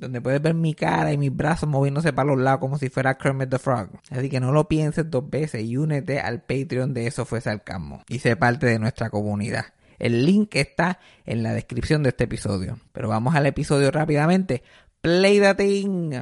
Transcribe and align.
donde 0.00 0.20
puedes 0.20 0.42
ver 0.42 0.54
mi 0.54 0.74
cara 0.74 1.12
y 1.12 1.18
mis 1.18 1.34
brazos 1.34 1.68
moviéndose 1.68 2.12
para 2.12 2.28
los 2.28 2.38
lados 2.38 2.60
como 2.60 2.78
si 2.78 2.88
fuera 2.88 3.16
Kermit 3.16 3.50
the 3.50 3.58
Frog. 3.58 3.90
Así 4.10 4.28
que 4.28 4.40
no 4.40 4.52
lo 4.52 4.66
pienses 4.68 5.10
dos 5.10 5.28
veces 5.28 5.62
y 5.62 5.76
únete 5.76 6.20
al 6.20 6.42
Patreon 6.42 6.94
de 6.94 7.06
Eso 7.06 7.24
Fue 7.24 7.40
Sarcasmo 7.40 8.02
y 8.08 8.18
sé 8.18 8.36
parte 8.36 8.66
de 8.66 8.78
nuestra 8.78 9.10
comunidad. 9.10 9.66
El 10.00 10.24
link 10.24 10.56
está 10.56 10.98
en 11.26 11.42
la 11.42 11.52
descripción 11.52 12.02
de 12.02 12.08
este 12.08 12.24
episodio. 12.24 12.78
Pero 12.92 13.08
vamos 13.08 13.36
al 13.36 13.46
episodio 13.46 13.90
rápidamente. 13.90 14.62
Play 15.02 15.40
the 15.40 15.54
thing. 15.54 16.12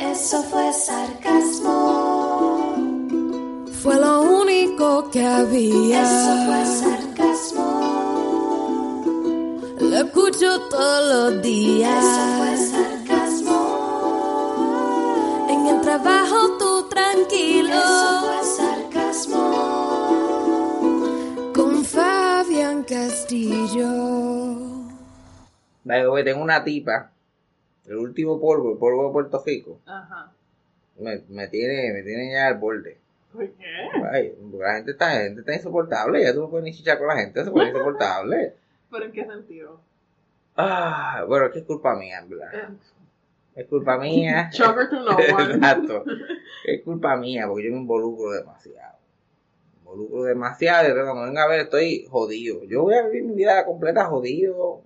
Eso 0.00 0.42
fue 0.44 0.72
sarcasmo. 0.72 1.68
Fue 3.82 3.96
lo 3.96 4.22
único 4.22 5.10
que 5.10 5.24
había. 5.24 6.02
Eso 6.02 6.46
fue 6.46 6.64
sarcasmo. 6.80 7.68
Lo 9.80 9.96
escucho 9.96 10.60
todos 10.70 11.34
los 11.34 11.42
días. 11.42 12.04
Eso 12.04 12.38
fue 12.38 12.56
sarcasmo. 12.56 12.67
En 15.68 15.74
el 15.74 15.80
trabajo 15.82 16.56
tú 16.58 16.88
tranquilo. 16.88 17.68
Eso 17.68 18.20
fue 18.24 18.42
sarcasmo. 18.44 19.42
Con 21.54 21.84
Fabián 21.84 22.84
Castillo. 22.84 23.86
Vaya, 25.84 26.06
güey, 26.06 26.24
tengo 26.24 26.42
una 26.42 26.64
tipa. 26.64 27.10
El 27.86 27.96
último 27.96 28.40
polvo, 28.40 28.72
el 28.72 28.78
polvo 28.78 29.08
de 29.08 29.12
Puerto 29.12 29.42
Rico. 29.44 29.78
Ajá. 29.84 30.32
Me, 30.98 31.22
me 31.28 31.48
tiene, 31.48 31.92
me 31.92 32.02
tiene 32.02 32.32
ya 32.32 32.46
al 32.48 32.56
borde. 32.58 32.96
¿Por 33.32 33.50
qué? 33.50 33.90
Ay, 34.10 34.34
porque 34.50 34.64
la 34.64 34.74
gente 34.76 34.92
está, 34.92 35.14
la 35.14 35.20
gente 35.20 35.40
está 35.40 35.54
insoportable. 35.54 36.22
Ya 36.22 36.32
tú 36.32 36.40
no 36.40 36.48
puedes 36.48 36.64
ni 36.64 36.72
chichar 36.72 36.96
con 36.98 37.08
la 37.08 37.16
gente, 37.16 37.44
se 37.44 37.50
pone 37.50 37.68
insoportable. 37.68 38.54
¿Pero 38.90 39.04
en 39.04 39.12
qué 39.12 39.26
sentido? 39.26 39.80
Ah, 40.56 41.24
bueno, 41.28 41.46
es 41.46 41.52
que 41.52 41.58
es 41.58 41.64
culpa 41.66 41.94
mía, 41.94 42.20
en 42.20 42.30
¿verdad? 42.30 42.70
Es 43.58 43.66
culpa 43.66 43.98
mía. 43.98 44.50
Sugar 44.52 44.88
to 44.88 45.00
no 45.00 45.16
one. 45.16 45.54
Exacto. 45.54 46.04
Es 46.64 46.82
culpa 46.82 47.16
mía 47.16 47.46
porque 47.48 47.64
yo 47.66 47.72
me 47.72 47.78
involucro 47.78 48.30
demasiado. 48.30 48.98
Me 49.72 49.78
involucro 49.80 50.22
demasiado 50.22 50.88
y 50.88 50.92
cuando 50.92 51.22
venga 51.24 51.42
a 51.42 51.48
ver 51.48 51.60
estoy 51.60 52.06
jodido. 52.08 52.62
Yo 52.64 52.82
voy 52.82 52.94
a 52.94 53.02
vivir 53.02 53.24
mi 53.24 53.34
vida 53.34 53.64
completa 53.64 54.04
jodido. 54.04 54.82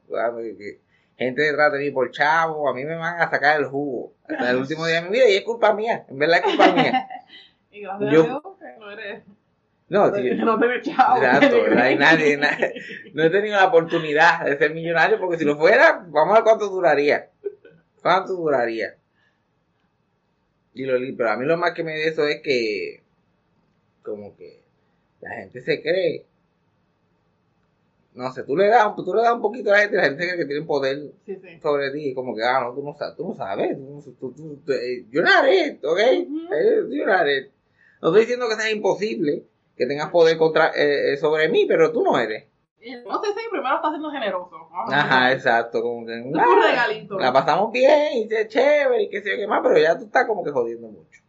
Gente 1.19 1.43
detrás 1.43 1.71
de 1.73 1.79
mí 1.81 1.91
por 1.91 2.11
chavo, 2.11 2.67
a 2.69 2.75
mí 2.75 2.85
me 2.85 2.97
van 2.97 3.21
a 3.21 3.29
sacar 3.31 3.61
el 3.61 3.67
jugo 3.67 4.15
hasta 4.27 4.51
el 4.51 4.57
último 4.57 4.87
día 4.87 5.03
de 5.03 5.09
mi 5.09 5.13
vida 5.19 5.29
y 5.29 5.37
es 5.37 5.43
culpa 5.43 5.75
mía, 5.75 6.07
en 6.09 6.19
verdad 6.19 6.39
es 6.39 6.43
culpa 6.45 6.73
mía. 6.73 7.07
y 7.71 7.83
gracias 7.83 8.11
Yo- 8.11 8.21
a 8.23 8.25
Dios 8.25 8.43
que 8.59 8.81
no 8.81 8.91
eres. 8.91 9.23
No, 9.89 10.15
sí, 10.17 10.31
no 10.37 10.59
te 10.59 10.67
ves 10.67 10.83
chavo. 10.83 11.19
Exacto, 11.23 11.63
¿verdad? 11.65 11.91
Y 11.91 11.97
nadie, 11.97 12.37
na- 12.39 12.59
no 13.13 13.23
he 13.25 13.29
tenido 13.31 13.57
la 13.57 13.67
oportunidad 13.67 14.47
de 14.47 14.57
ser 14.57 14.73
millonario 14.73 15.21
porque 15.21 15.37
si 15.37 15.45
lo 15.45 15.59
fuera, 15.59 16.03
vamos 16.09 16.33
a 16.33 16.37
ver 16.37 16.45
cuánto 16.45 16.69
duraría. 16.71 17.29
¿Cuánto 18.03 18.35
duraría? 18.35 18.97
Y 20.75 20.85
lo, 20.85 20.95
pero 21.17 21.31
a 21.31 21.37
mí 21.37 21.45
lo 21.47 21.57
más 21.57 21.73
que 21.73 21.85
me 21.85 21.93
de 21.93 22.09
eso 22.09 22.27
es 22.27 22.41
que, 22.43 23.03
como 24.03 24.37
que 24.37 24.61
la 25.21 25.31
gente 25.37 25.61
se 25.61 25.81
cree. 25.83 26.25
No 28.15 28.31
sé, 28.33 28.43
tú 28.43 28.57
le 28.57 28.67
das, 28.69 28.95
tú 28.97 29.15
le 29.15 29.23
das 29.23 29.35
un 29.35 29.41
poquito 29.41 29.71
a 29.71 29.75
la 29.77 29.81
gente, 29.83 29.97
la 29.97 30.05
gente 30.05 30.25
cree 30.27 30.37
que 30.37 30.45
tiene 30.45 30.67
poder 30.67 31.13
Sí, 31.25 31.37
sí. 31.37 31.59
sobre 31.63 31.91
ti, 31.93 32.09
y 32.11 32.15
como 32.15 32.35
que, 32.37 32.43
ah, 32.43 32.61
no, 32.61 32.75
tú 32.75 32.83
no 32.83 32.95
sabes, 32.95 33.17
tú 33.17 33.29
no 33.29 33.35
sabes, 33.35 33.75
tú, 34.19 34.35
no- 34.37 34.57
tú, 34.67 34.73
eh, 34.73 35.07
you're 35.11 35.23
not 35.27 35.47
it, 35.51 35.83
¿ok? 35.83 35.99
Eh, 35.99 36.83
you're 36.91 37.07
not 37.07 37.27
it. 37.27 37.51
No 38.03 38.09
estoy 38.09 38.21
diciendo 38.23 38.49
que 38.49 38.57
sea 38.57 38.71
imposible 38.71 39.45
que 39.77 39.87
tengas 39.87 40.11
poder 40.11 40.37
contra, 40.37 40.69
eh, 40.75 41.15
eh, 41.15 41.17
sobre 41.17 41.49
mí, 41.49 41.65
pero 41.67 41.91
tú 41.93 42.03
no 42.03 42.19
eres. 42.19 42.45
Y 42.83 42.97
No 42.97 43.23
sé 43.23 43.29
si 43.33 43.49
primero 43.51 43.77
está 43.77 43.91
siendo 43.91 44.11
generoso. 44.11 44.69
Vamos 44.71 44.93
a 44.93 44.99
Ajá, 45.01 45.33
exacto, 45.33 45.81
como 45.83 46.05
que, 46.07 46.13
Un 46.21 46.39
ah, 46.39 46.45
regalito. 46.69 47.19
la 47.19 47.33
pasamos 47.33 47.71
bien, 47.73 48.09
y 48.15 48.35
es 48.35 48.49
chévere, 48.49 49.05
y 49.05 49.09
qué 49.09 49.23
sé 49.23 49.31
yo 49.31 49.37
qué 49.37 49.47
más, 49.47 49.61
pero 49.63 49.79
ya 49.79 49.97
tú 49.97 50.05
estás 50.07 50.27
como 50.27 50.43
que 50.43 50.51
jodiendo 50.51 50.89
mucho. 50.89 51.23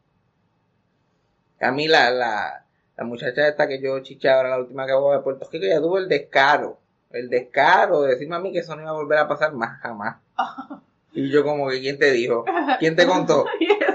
A 1.62 1.72
mí 1.72 1.88
la, 1.88 2.10
la, 2.12 2.66
la 2.98 3.04
muchacha 3.04 3.48
esta 3.48 3.68
que 3.68 3.82
yo 3.82 4.00
chiché 4.00 4.30
ahora, 4.30 4.50
la 4.50 4.60
última 4.60 4.86
que 4.86 4.94
voy 4.94 5.16
de 5.16 5.24
Puerto 5.24 5.48
Rico, 5.52 5.66
ya 5.66 5.80
tuvo 5.80 5.98
el 5.98 6.10
descaro, 6.10 6.80
el 7.12 7.30
descaro 7.30 8.02
de 8.02 8.14
decirme 8.14 8.36
a 8.36 8.40
mí 8.40 8.52
que 8.52 8.60
eso 8.60 8.76
no 8.76 8.82
iba 8.82 8.92
a 8.92 8.96
volver 8.96 9.20
a 9.20 9.28
pasar 9.28 9.54
más, 9.54 9.80
jamás. 9.82 10.18
Y 11.16 11.30
yo 11.30 11.44
como 11.44 11.70
que, 11.70 11.80
¿quién 11.80 12.00
te 12.00 12.10
dijo? 12.12 12.44
¿Quién 12.80 12.96
te 12.96 13.06
contó? 13.06 13.46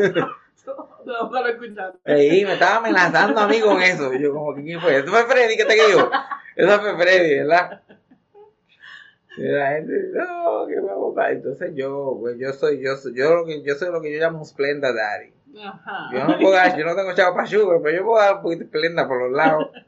Eso. 0.73 0.89
¿De 1.05 1.13
dónde 1.13 1.53
lo 1.53 1.61
me 2.47 2.53
estaba 2.55 2.77
amenazando 2.77 3.41
a 3.41 3.49
mí 3.49 3.61
con 3.61 3.81
eso. 3.83 4.13
Y 4.13 4.23
yo 4.23 4.33
como 4.33 4.55
¿quién 4.55 4.81
fue? 4.81 4.97
¿Eso 4.99 5.09
fue 5.09 5.25
Freddy 5.25 5.57
que 5.57 5.65
te 5.65 5.75
dijo? 5.75 6.11
Eso 6.57 6.81
fue 6.81 6.97
Freddy, 6.97 7.39
¿verdad? 7.39 7.83
Y 9.37 9.43
la 9.43 9.69
gente, 9.69 9.93
no, 10.15 10.67
que 10.67 10.77
me 10.81 10.93
boca. 10.95 11.31
Entonces 11.31 11.73
yo, 11.75 12.17
pues 12.21 12.37
yo 12.39 12.53
soy, 12.53 12.81
yo 12.83 12.97
soy, 12.97 13.15
yo 13.15 13.35
lo 13.37 13.45
que, 13.45 13.63
yo 13.63 13.75
soy 13.77 13.93
lo 13.93 14.01
que 14.01 14.13
yo 14.13 14.19
llamo 14.21 14.39
un 14.41 14.45
Splenda 14.45 14.93
Daddy. 14.93 15.33
Ajá. 15.65 16.11
Yo 16.13 16.25
no 16.25 16.39
puedo 16.39 16.55
dar, 16.55 16.77
yo 16.77 16.85
no 16.85 16.97
tengo 16.97 17.15
chavo 17.15 17.35
para 17.37 17.47
sugar, 17.47 17.79
pero 17.83 17.97
yo 17.97 18.05
puedo 18.05 18.19
dar 18.21 18.37
un 18.37 18.43
poquito 18.43 18.65
de 18.65 18.69
Splenda 18.69 19.07
por 19.07 19.23
los 19.23 19.33
lados. 19.33 19.71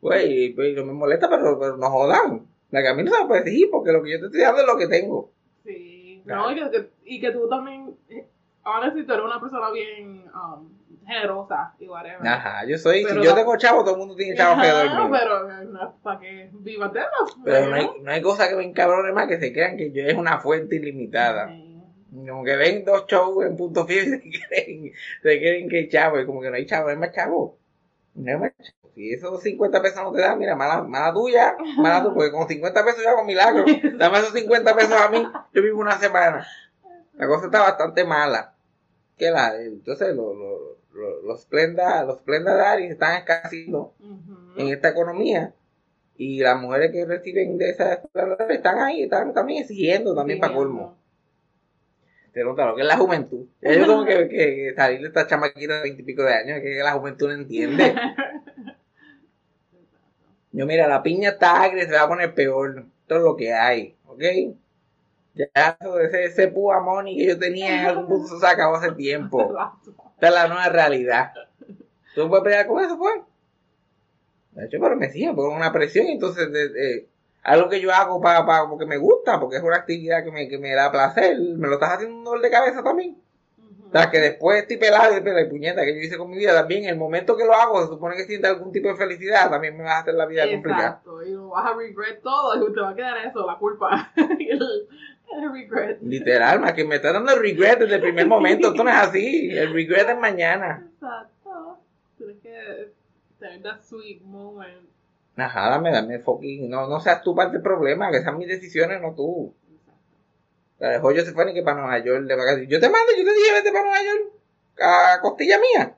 Güey, 0.00 0.44
y, 0.44 0.48
pues, 0.50 0.76
no 0.76 0.84
me 0.84 0.92
molesta, 0.92 1.28
pero, 1.28 1.58
pero 1.58 1.76
no 1.76 1.90
jodan. 1.90 2.46
La 2.70 2.82
que 2.82 2.88
a 2.88 2.94
mí 2.94 3.02
no 3.02 3.10
se 3.12 3.22
me 3.22 3.26
puede 3.26 3.40
exigir 3.40 3.68
porque 3.70 3.90
lo 3.92 4.02
que 4.02 4.12
yo 4.12 4.20
te 4.20 4.26
estoy 4.26 4.40
dando 4.40 4.60
es 4.60 4.66
lo 4.66 4.76
que 4.76 4.86
tengo. 4.86 5.30
Sí. 5.64 6.22
Claro. 6.24 6.42
No, 6.42 6.52
y 6.52 6.70
que- 6.70 6.90
y 7.04 7.20
que 7.20 7.30
tú 7.32 7.48
también. 7.48 7.85
Ahora 8.66 8.92
sí, 8.92 9.04
tú 9.04 9.12
eres 9.12 9.24
una 9.24 9.40
persona 9.40 9.70
bien 9.70 10.24
um, 10.34 10.68
generosa 11.06 11.72
y 11.78 11.86
whatever. 11.86 12.26
Ajá, 12.26 12.66
yo 12.66 12.76
soy, 12.76 13.04
Pero 13.04 13.22
si 13.22 13.28
yo 13.28 13.34
tengo 13.36 13.56
chavo, 13.56 13.84
todo 13.84 13.94
el 13.94 14.00
mundo 14.00 14.16
tiene 14.16 14.36
chavo 14.36 14.54
alrededor 14.54 14.90
mío. 14.90 15.08
pero 15.12 15.50
eh, 15.52 15.64
no 15.66 15.94
para 16.02 16.18
que 16.18 16.50
vivas 16.52 16.92
de. 16.92 17.00
Pero 17.44 17.70
no 17.70 17.76
hay, 17.76 17.88
no 18.02 18.10
hay 18.10 18.20
cosa 18.20 18.48
que 18.48 18.56
me 18.56 18.64
encabrone 18.64 19.12
más 19.12 19.28
que 19.28 19.38
se 19.38 19.52
crean 19.52 19.76
que 19.76 19.92
yo 19.92 20.02
es 20.02 20.14
una 20.14 20.40
fuente 20.40 20.74
ilimitada. 20.74 21.48
Como 22.10 22.42
que 22.42 22.56
ven 22.56 22.84
dos 22.84 23.06
shows 23.06 23.46
en 23.46 23.56
punto 23.56 23.86
fijo 23.86 24.16
y 24.24 24.32
se 24.32 24.48
creen, 24.48 24.92
se 25.22 25.38
creen 25.38 25.68
que 25.68 25.76
hay 25.78 25.88
chavo. 25.88 26.18
Y 26.18 26.26
como 26.26 26.40
que 26.40 26.50
no 26.50 26.56
hay 26.56 26.66
chavo, 26.66 26.86
no 26.86 26.90
hay 26.90 26.96
más 26.96 27.12
chavo. 27.12 27.56
No 28.16 28.32
hay 28.32 28.38
más 28.38 28.52
chavo. 28.58 28.92
Si 28.96 29.12
esos 29.12 29.42
50 29.42 29.80
pesos 29.80 30.02
no 30.02 30.10
te 30.10 30.22
dan, 30.22 30.40
mira, 30.40 30.56
mala, 30.56 30.82
mala 30.82 31.12
tuya, 31.12 31.54
mala 31.76 32.02
tuya, 32.02 32.14
porque 32.14 32.32
con 32.32 32.48
50 32.48 32.84
pesos 32.84 33.04
yo 33.04 33.10
hago 33.10 33.22
milagro. 33.22 33.64
Dame 33.96 34.18
esos 34.18 34.32
50 34.32 34.74
pesos 34.74 35.00
a 35.00 35.08
mí, 35.08 35.24
yo 35.52 35.62
vivo 35.62 35.80
una 35.80 35.98
semana. 35.98 36.44
La 37.12 37.28
cosa 37.28 37.46
está 37.46 37.60
bastante 37.60 38.04
mala. 38.04 38.55
Que 39.16 39.30
la, 39.30 39.60
entonces 39.62 40.14
lo- 40.14 40.34
lo- 40.34 40.78
lo- 40.92 41.22
los 41.22 41.42
Splenda, 41.42 42.04
los 42.04 42.18
Splenda 42.18 42.54
Daddies 42.54 42.90
están 42.92 43.16
escaseando 43.18 43.94
Ujú. 44.00 44.60
en 44.60 44.68
esta 44.68 44.88
economía 44.90 45.54
y 46.16 46.40
las 46.40 46.60
mujeres 46.60 46.92
que 46.92 47.04
reciben 47.04 47.58
de 47.58 47.70
esas 47.70 48.00
están 48.50 48.78
ahí, 48.78 49.02
están 49.02 49.32
también 49.34 49.62
exigiendo 49.62 50.14
también 50.14 50.38
para 50.40 50.54
colmo. 50.54 50.96
Te 52.32 52.44
nota 52.44 52.66
lo 52.66 52.74
que 52.76 52.82
es 52.82 52.86
la 52.88 52.96
juventud. 52.98 53.46
Yo 53.62 53.70
tengo 53.86 54.04
que, 54.06 54.28
que 54.28 54.74
salir 54.76 55.00
de 55.00 55.08
esta 55.08 55.26
chamaquita 55.26 55.76
de 55.76 55.82
veintipico 55.82 56.22
de 56.22 56.34
años 56.34 56.60
que 56.60 56.74
la 56.82 56.92
juventud 56.92 57.28
no 57.28 57.34
entiende. 57.34 57.94
Yo 60.52 60.64
mira, 60.66 60.88
la 60.88 61.02
piña 61.02 61.30
está 61.30 61.62
agria, 61.62 61.86
se 61.86 61.92
va 61.92 62.02
a 62.02 62.08
poner 62.08 62.34
peor. 62.34 62.86
Todo 63.06 63.18
lo 63.20 63.36
que 63.36 63.52
hay, 63.52 63.94
¿ok? 64.06 64.22
Ya 65.36 65.76
eso 65.80 65.94
de 65.96 66.06
ese, 66.06 66.24
ese 66.24 66.48
púa 66.48 66.80
money 66.80 67.16
que 67.16 67.26
yo 67.26 67.38
tenía 67.38 67.80
en 67.82 67.86
algún 67.86 68.08
punto 68.08 68.38
se 68.40 68.46
acabó 68.46 68.76
hace 68.76 68.92
tiempo. 68.92 69.40
Esta 70.14 70.28
es 70.28 70.34
la 70.34 70.48
nueva 70.48 70.68
realidad. 70.68 71.32
¿Tú 72.14 72.22
no 72.22 72.28
puedes 72.30 72.44
pelear 72.44 72.66
con 72.66 72.82
eso, 72.84 72.98
pues? 72.98 73.20
De 74.52 74.64
hecho, 74.64 74.78
pero 74.80 74.96
me 74.96 75.10
sigue, 75.10 75.32
porque 75.34 75.52
es 75.52 75.56
una 75.58 75.72
presión, 75.72 76.06
entonces, 76.06 76.50
de, 76.50 76.68
de- 76.70 77.08
algo 77.42 77.68
que 77.68 77.80
yo 77.80 77.92
hago 77.92 78.20
para, 78.20 78.44
para, 78.44 78.68
porque 78.68 78.86
me 78.86 78.96
gusta, 78.96 79.38
porque 79.38 79.56
es 79.56 79.62
una 79.62 79.76
actividad 79.76 80.24
que 80.24 80.32
me, 80.32 80.48
que 80.48 80.58
me 80.58 80.74
da 80.74 80.90
placer, 80.90 81.38
me 81.38 81.68
lo 81.68 81.74
estás 81.74 81.92
haciendo 81.92 82.16
un 82.16 82.24
dolor 82.24 82.40
de 82.42 82.50
cabeza 82.50 82.82
también. 82.82 83.18
O 83.88 83.92
sea, 83.92 84.10
que 84.10 84.18
después 84.18 84.62
estoy 84.62 84.78
pelado 84.78 85.16
y 85.16 85.20
pero, 85.20 85.48
puñeta 85.48 85.84
que 85.84 85.94
yo 85.94 86.00
hice 86.00 86.18
con 86.18 86.28
mi 86.30 86.36
vida 86.38 86.54
también, 86.54 86.84
en 86.84 86.90
el 86.90 86.96
momento 86.96 87.36
que 87.36 87.44
lo 87.44 87.54
hago, 87.54 87.80
se 87.82 87.88
supone 87.88 88.16
que 88.16 88.24
sienta 88.24 88.48
algún 88.48 88.72
tipo 88.72 88.88
de 88.88 88.96
felicidad, 88.96 89.48
también 89.48 89.76
me 89.76 89.84
va 89.84 89.96
a 89.96 90.00
hacer 90.00 90.14
la 90.14 90.26
vida 90.26 90.48
complicada. 90.50 90.88
Exacto, 90.88 91.22
y 91.22 91.30
lo 91.32 91.48
vas 91.50 91.70
a 91.70 91.74
regret 91.76 92.20
todo 92.22 92.68
y 92.68 92.72
te 92.74 92.80
va 92.80 92.90
a 92.90 92.94
quedar 92.96 93.18
eso, 93.26 93.46
la 93.46 93.56
culpa. 93.58 94.12
el, 95.32 95.52
regret. 95.52 95.98
Literal, 96.02 96.60
más 96.60 96.72
que 96.72 96.84
me 96.84 96.96
está 96.96 97.12
dando 97.12 97.32
el 97.32 97.40
regret 97.40 97.78
desde 97.78 97.96
el 97.96 98.00
primer 98.00 98.26
momento, 98.26 98.68
esto 98.68 98.84
no 98.84 98.90
es 98.90 98.96
así, 98.96 99.50
el 99.50 99.72
regret 99.72 100.08
es 100.08 100.18
mañana. 100.18 100.88
Exacto. 100.94 101.78
Tienes 102.16 102.36
que 102.42 102.92
tener 103.38 103.62
that 103.62 103.82
sweet 103.82 104.22
moment. 104.22 104.88
Ajá, 105.36 105.68
dame, 105.68 105.90
dame 105.92 106.18
fucking, 106.18 106.70
no, 106.70 106.88
no 106.88 107.00
seas 107.00 107.22
tú 107.22 107.34
parte 107.34 107.54
del 107.54 107.62
problema, 107.62 108.10
que 108.10 108.22
sean 108.22 108.38
mis 108.38 108.48
decisiones, 108.48 109.00
no 109.02 109.14
tú. 109.14 109.54
Pero 110.78 110.92
el 110.94 111.00
joyo 111.00 111.24
se 111.24 111.32
fue 111.32 111.44
ni 111.46 111.54
que 111.54 111.62
para 111.62 111.80
Nueva 111.80 111.98
York 111.98 112.24
de 112.24 112.36
vacaciones. 112.36 112.68
Yo 112.68 112.80
te 112.80 112.88
mando, 112.88 113.12
yo 113.16 113.24
te 113.24 113.32
dije, 113.32 113.52
vete 113.54 113.72
para 113.72 113.84
Nueva 113.84 114.02
York. 114.02 114.32
A 114.80 115.20
costilla 115.20 115.58
mía. 115.58 115.96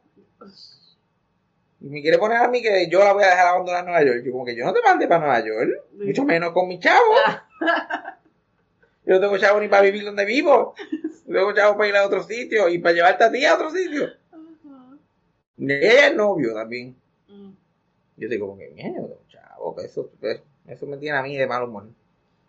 Y 1.80 1.88
me 1.88 2.02
quiere 2.02 2.18
poner 2.18 2.38
a 2.38 2.48
mí 2.48 2.62
que 2.62 2.88
yo 2.88 3.00
la 3.00 3.12
voy 3.12 3.24
a 3.24 3.28
dejar 3.28 3.48
abandonar 3.48 3.84
Nueva 3.84 4.02
York. 4.02 4.22
Yo 4.24 4.32
como 4.32 4.44
que 4.44 4.56
yo 4.56 4.64
no 4.64 4.72
te 4.72 4.82
mandé 4.82 5.06
para 5.06 5.20
Nueva 5.20 5.40
York. 5.40 5.70
Mucho 5.92 6.24
menos 6.24 6.52
con 6.52 6.68
mi 6.68 6.78
chavo. 6.78 7.14
Yo 9.08 9.14
no 9.14 9.20
tengo 9.20 9.38
chavo 9.38 9.58
ni 9.60 9.68
para 9.68 9.82
vivir 9.82 10.04
donde 10.04 10.24
vivo. 10.26 10.74
No 11.26 11.38
tengo 11.40 11.54
chavo 11.54 11.76
para 11.76 11.88
ir 11.88 11.96
a 11.96 12.06
otro 12.06 12.22
sitio 12.22 12.68
y 12.68 12.78
para 12.78 12.94
llevarte 12.94 13.24
a 13.24 13.32
ti 13.32 13.44
a 13.44 13.54
otro 13.54 13.70
sitio. 13.70 14.08
Y 15.56 15.72
ella 15.72 16.08
es 16.08 16.14
novio 16.16 16.54
también. 16.54 16.94
Mm. 17.28 17.50
Yo 18.18 18.28
digo 18.28 18.46
como 18.48 18.58
que 18.58 18.70
mierda, 18.70 19.16
chavo, 19.28 19.74
que 19.76 19.84
eso, 19.86 20.10
eso 20.66 20.86
me 20.86 20.96
tiene 20.98 21.18
a 21.18 21.22
mí 21.22 21.36
de 21.36 21.46
mal 21.46 21.64
humor. 21.64 21.86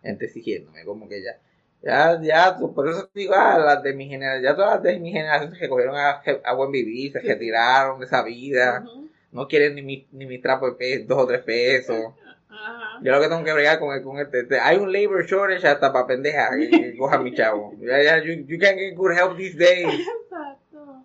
Gente 0.02 0.26
exigiéndome, 0.26 0.84
como 0.84 1.08
que 1.08 1.22
ya. 1.22 1.38
Ya, 1.82 2.20
ya, 2.22 2.58
por 2.58 2.88
eso 2.88 3.10
digo, 3.14 3.32
ah, 3.34 3.58
las 3.58 3.82
de 3.82 3.94
mi 3.94 4.06
generación, 4.08 4.44
ya 4.44 4.54
todas 4.54 4.74
las 4.74 4.82
de 4.82 4.98
mi 5.00 5.12
generación 5.12 5.54
se 5.56 5.68
cogieron 5.68 5.96
a, 5.96 6.22
a 6.44 6.54
buen 6.54 6.70
vivir, 6.70 7.10
se 7.12 7.20
retiraron 7.20 8.00
de 8.00 8.06
esa 8.06 8.22
vida. 8.22 8.84
No 9.32 9.48
quieren 9.48 9.76
ni 9.76 9.82
mi, 9.82 10.06
ni 10.12 10.26
mi 10.26 10.38
trapo 10.40 10.66
de 10.70 10.72
pe- 10.76 11.04
dos 11.06 11.18
o 11.18 11.26
tres 11.26 11.42
pesos. 11.42 12.14
Ajá. 12.50 12.98
Yo 13.02 13.12
lo 13.12 13.20
que 13.20 13.28
tengo 13.28 13.44
que 13.44 13.52
bregar 13.52 13.78
con, 13.78 13.94
el- 13.94 14.02
con 14.02 14.18
este, 14.18 14.40
este- 14.40 14.60
hay 14.60 14.76
un 14.78 14.92
labor 14.92 15.24
shortage 15.24 15.66
hasta 15.66 15.92
para 15.92 16.06
pendeja 16.06 16.50
que, 16.56 16.68
que 16.70 16.96
coja 16.98 17.18
mi 17.18 17.34
chavo. 17.34 17.74
Ya, 17.80 18.02
ya, 18.02 18.18
you, 18.22 18.44
you 18.46 18.58
can 18.58 18.76
get 18.76 18.94
good 18.96 19.12
help 19.12 19.36
these 19.36 19.56
days. 19.56 19.86
Exacto. 20.00 21.04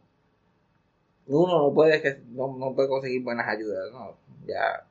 Uno 1.28 1.58
no 1.70 1.74
puede, 1.74 2.22
no, 2.30 2.56
no 2.58 2.74
puede 2.76 2.88
conseguir 2.90 3.24
buenas 3.24 3.48
ayudas, 3.48 3.92
no, 3.92 4.16
ya. 4.46 4.84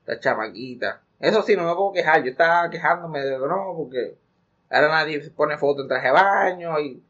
Esta 0.00 0.20
chamaquita. 0.20 1.00
Eso 1.20 1.42
sí, 1.42 1.56
no 1.56 1.64
me 1.64 1.74
puedo 1.74 1.92
quejar, 1.92 2.22
yo 2.22 2.30
estaba 2.30 2.68
quejándome 2.70 3.20
de 3.20 3.38
no, 3.38 3.74
porque 3.76 4.16
ahora 4.70 4.88
nadie 4.88 5.20
se 5.22 5.30
pone 5.30 5.56
foto 5.58 5.82
en 5.82 5.88
traje 5.88 6.06
de 6.08 6.12
baño 6.12 6.78
y 6.80 7.02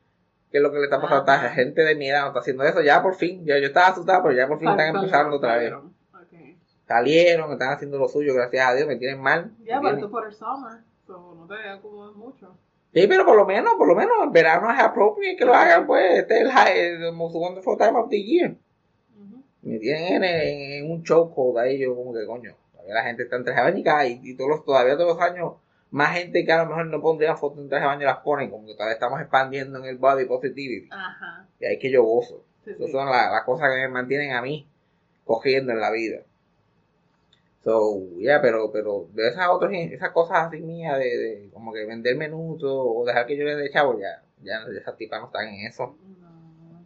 qué 0.50 0.58
es 0.58 0.62
lo 0.62 0.70
que 0.70 0.78
le 0.78 0.84
está 0.84 1.00
pasando 1.00 1.30
a 1.32 1.36
esta 1.36 1.50
gente 1.50 1.82
de 1.82 1.94
mi 1.94 2.08
edad, 2.08 2.22
no 2.22 2.26
está 2.28 2.40
haciendo 2.40 2.64
eso, 2.64 2.80
ya 2.82 3.02
por 3.02 3.14
fin, 3.16 3.44
ya 3.44 3.58
yo 3.58 3.66
estaba 3.66 3.88
asustado, 3.88 4.22
pero 4.22 4.34
ya 4.34 4.46
por 4.46 4.58
fin 4.58 4.68
están 4.68 4.94
empezando 4.94 5.36
otra 5.36 5.56
vez. 5.56 5.72
Salieron, 6.86 7.52
están 7.52 7.72
haciendo 7.72 7.98
lo 7.98 8.08
suyo, 8.08 8.34
gracias 8.34 8.66
a 8.66 8.74
Dios, 8.74 8.86
me 8.86 8.96
tienen 8.96 9.20
mal. 9.20 9.50
Ya, 9.64 9.80
pero 9.80 9.98
tú 9.98 10.10
por 10.10 10.26
el 10.26 10.32
summer. 10.32 10.78
So, 11.06 11.34
no 11.34 11.46
te 11.46 11.68
acomodas 11.68 12.14
mucho. 12.16 12.56
Sí, 12.94 13.06
pero 13.08 13.24
por 13.26 13.36
lo 13.36 13.44
menos, 13.44 13.74
por 13.74 13.88
lo 13.88 13.94
menos 13.94 14.12
el 14.22 14.30
verano 14.30 14.72
es 14.72 14.78
appropriate 14.80 15.36
que 15.36 15.44
lo 15.44 15.54
hagan, 15.54 15.86
pues, 15.86 16.20
este 16.20 16.36
es 16.36 16.40
el, 16.42 16.50
high, 16.50 16.78
el 16.78 17.12
most 17.12 17.34
wonderful 17.34 17.76
time 17.76 17.98
of 17.98 18.08
the 18.08 18.22
year. 18.22 18.56
Me 19.62 19.78
tienen 19.80 20.22
en, 20.22 20.24
en, 20.24 20.84
en 20.84 20.90
un 20.90 21.02
chokehold 21.02 21.58
ahí, 21.58 21.78
yo 21.78 21.94
como 21.96 22.14
que 22.14 22.24
coño, 22.24 22.54
todavía 22.72 22.94
la 22.94 23.02
gente 23.02 23.24
está 23.24 23.36
en 23.36 23.44
traje 23.44 23.60
de 23.60 23.82
baño 23.82 24.08
y 24.22 24.30
y, 24.30 24.36
todos 24.36 24.48
los, 24.50 24.64
todavía 24.64 24.96
todos 24.96 25.16
los 25.16 25.20
años, 25.20 25.54
más 25.90 26.16
gente 26.16 26.44
que 26.44 26.52
a 26.52 26.62
lo 26.62 26.66
mejor 26.68 26.86
no 26.86 27.00
pondría 27.02 27.34
fotos 27.36 27.58
en 27.58 27.68
traje 27.68 27.82
de 27.82 27.88
baño 27.88 28.06
las 28.06 28.18
ponen, 28.18 28.48
como 28.50 28.64
que 28.66 28.74
todavía 28.74 28.94
estamos 28.94 29.20
expandiendo 29.20 29.78
en 29.80 29.86
el 29.86 29.98
body 29.98 30.24
positivity, 30.24 30.88
Ajá. 30.92 31.46
y 31.58 31.64
ahí 31.66 31.78
que 31.80 31.90
yo 31.90 32.04
gozo. 32.04 32.44
Sí, 32.64 32.70
Esas 32.70 32.86
sí. 32.86 32.92
son 32.92 33.06
la- 33.10 33.30
las 33.30 33.42
cosas 33.44 33.68
que 33.70 33.76
me 33.76 33.88
mantienen 33.88 34.32
a 34.32 34.40
mí 34.42 34.66
cogiendo 35.24 35.72
en 35.72 35.80
la 35.80 35.90
vida. 35.90 36.20
So, 37.66 38.00
yeah, 38.20 38.40
pero, 38.40 38.70
pero 38.70 39.08
de 39.12 39.26
esas 39.26 39.48
otras, 39.48 39.72
esas 39.72 40.10
cosas 40.10 40.46
así 40.46 40.60
mías 40.60 40.96
de, 40.98 41.18
de 41.18 41.50
como 41.52 41.72
que 41.72 41.84
vender 41.84 42.14
minutos 42.14 42.70
o 42.72 43.04
dejar 43.04 43.26
que 43.26 43.36
yo 43.36 43.44
le 43.44 43.56
dé 43.56 43.72
chavo, 43.72 43.98
ya, 43.98 44.22
ya 44.40 44.60
esas 44.78 44.96
tipas 44.96 45.20
no 45.20 45.26
están 45.26 45.48
en 45.48 45.66
eso. 45.66 45.96
No. 46.20 46.84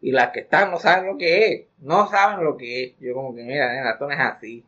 Y 0.00 0.10
las 0.10 0.30
que 0.30 0.40
están 0.40 0.70
no 0.70 0.78
saben 0.78 1.04
lo 1.04 1.18
que 1.18 1.52
es, 1.52 1.66
no 1.80 2.08
saben 2.08 2.46
lo 2.46 2.56
que 2.56 2.82
es. 2.82 2.92
Yo 2.98 3.12
como 3.12 3.34
que, 3.34 3.42
mira, 3.42 3.74
nena, 3.74 3.90
esto 3.90 4.06
no 4.06 4.12
es 4.12 4.20
así. 4.20 4.64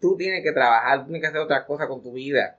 Tú 0.00 0.16
tienes 0.16 0.44
que 0.44 0.52
trabajar, 0.52 1.00
tú 1.00 1.06
tienes 1.06 1.22
que 1.22 1.26
hacer 1.26 1.40
otras 1.40 1.64
cosas 1.64 1.88
con 1.88 2.00
tu 2.00 2.12
vida. 2.12 2.56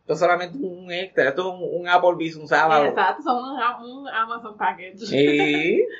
Esto 0.00 0.14
es 0.14 0.18
solamente 0.18 0.56
un 0.56 0.90
extra, 0.90 1.28
esto 1.28 1.42
es 1.42 1.60
un, 1.60 1.80
un 1.82 1.88
Applebee's 1.88 2.36
un 2.36 2.48
sábado. 2.48 2.86
Exacto, 2.86 3.22
son 3.22 3.36
un, 3.36 3.98
un 3.98 4.08
Amazon 4.08 4.56
package. 4.56 4.96
Sí. 4.96 5.84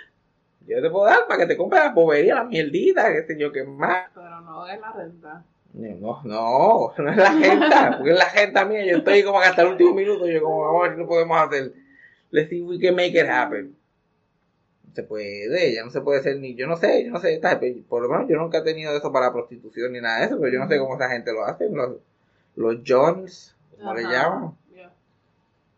Yo 0.66 0.80
te 0.80 0.90
puedo 0.90 1.04
dar 1.04 1.26
para 1.26 1.40
que 1.40 1.46
te 1.46 1.56
compres 1.56 1.84
la 1.84 1.92
bobería, 1.92 2.36
la 2.36 2.44
mierdita, 2.44 3.12
qué 3.12 3.22
sé 3.24 3.38
yo, 3.38 3.52
qué 3.52 3.64
más. 3.64 4.10
Pero 4.14 4.33
no 4.54 4.66
es 4.68 4.80
la 4.80 4.92
renta. 4.92 5.44
No, 5.72 6.20
no, 6.24 6.94
no 6.98 7.10
es 7.10 7.16
la 7.16 7.32
gente, 7.32 7.66
porque 7.96 8.12
es 8.12 8.18
la 8.18 8.26
gente 8.26 8.64
mía. 8.64 8.84
Yo 8.86 8.98
estoy 8.98 9.24
como 9.24 9.40
hasta 9.40 9.62
el 9.62 9.68
último 9.68 9.94
minuto, 9.94 10.26
yo 10.28 10.42
como, 10.42 10.60
vamos 10.60 10.84
a 10.84 10.88
ver 10.88 10.98
lo 10.98 11.08
podemos 11.08 11.36
hacer. 11.38 11.72
Let's 12.30 12.48
see 12.50 12.60
if 12.62 12.68
we 12.68 12.78
can 12.78 12.94
make 12.94 13.18
it 13.18 13.28
happen. 13.28 13.76
No 14.86 14.94
se 14.94 15.02
puede, 15.02 15.74
ya 15.74 15.84
no 15.84 15.90
se 15.90 16.00
puede 16.00 16.20
hacer 16.20 16.38
ni, 16.38 16.54
yo 16.54 16.68
no 16.68 16.76
sé, 16.76 17.04
yo 17.04 17.10
no 17.10 17.18
sé, 17.18 17.40
por 17.88 18.02
lo 18.02 18.08
menos 18.08 18.28
yo 18.28 18.36
nunca 18.36 18.58
he 18.58 18.62
tenido 18.62 18.96
eso 18.96 19.10
para 19.10 19.32
prostitución 19.32 19.92
ni 19.92 20.00
nada 20.00 20.20
de 20.20 20.26
eso, 20.26 20.38
pero 20.38 20.52
yo 20.52 20.60
no 20.60 20.68
sé 20.68 20.78
cómo 20.78 20.94
esa 20.94 21.08
gente 21.10 21.32
lo 21.32 21.44
hace, 21.44 21.68
los, 21.68 21.96
los 22.54 22.76
Johns, 22.86 23.56
como 23.76 23.94
le 23.94 24.02
llaman, 24.02 24.56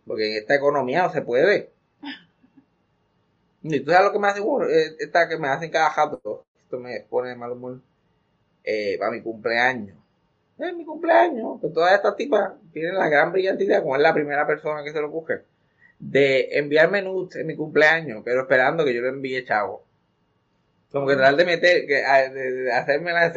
porque 0.07 0.31
en 0.31 0.37
esta 0.37 0.55
economía 0.55 1.03
no 1.03 1.13
se 1.13 1.23
puede. 1.23 1.71
Y 3.63 3.81
tú 3.81 3.91
sabes 3.91 4.07
lo 4.07 4.13
que 4.13 4.19
me 4.21 4.29
hace 4.29 4.41
Eh, 4.41 4.97
esta 5.01 5.29
que 5.29 5.39
me 5.39 5.49
hacen 5.49 5.71
cada 5.71 5.91
jato, 5.91 6.45
esto 6.63 6.79
me 6.79 7.01
pone 7.01 7.31
de 7.31 7.37
mal 7.37 7.51
humor, 7.51 7.81
eh, 8.67 8.97
para 8.99 9.13
mi 9.13 9.23
cumpleaños. 9.23 9.97
Es 10.59 10.75
mi 10.75 10.85
cumpleaños, 10.85 11.61
que 11.61 11.69
todas 11.69 11.95
estas 11.95 12.17
tipas 12.17 12.53
tienen 12.73 12.95
la 12.97 13.09
gran 13.09 13.33
brillante 13.33 13.65
idea, 13.65 13.81
como 13.83 13.97
es 13.97 14.03
la 14.03 14.13
primera 14.15 14.47
persona 14.47 14.83
que 14.85 14.93
se 14.93 15.01
lo 15.01 15.11
coge, 15.13 15.43
de 15.99 16.49
enviarme 16.59 17.01
nudes 17.03 17.37
en 17.37 17.47
mi 17.47 17.57
cumpleaños, 17.57 18.23
pero 18.25 18.43
esperando 18.43 18.85
que 18.85 18.95
yo 18.95 19.01
le 19.03 19.09
envíe 19.09 19.45
chavo. 19.45 19.85
Como 20.93 21.07
que 21.07 21.15
tratar 21.17 21.37
de 21.37 21.45
meter, 21.45 21.87
que, 21.87 22.05
a- 22.05 22.29
de, 22.31 22.53
de 22.53 22.73
hacerme 22.73 23.13
la. 23.13 23.33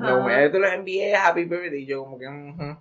No, 0.00 0.16
como 0.16 0.28
ya 0.30 0.50
te 0.52 0.58
los 0.58 0.72
envié, 0.72 1.14
happy 1.16 1.44
birthday, 1.44 1.82
y 1.82 1.86
yo 1.86 2.04
como 2.04 2.18
que, 2.18 2.28
ujú. 2.28 2.76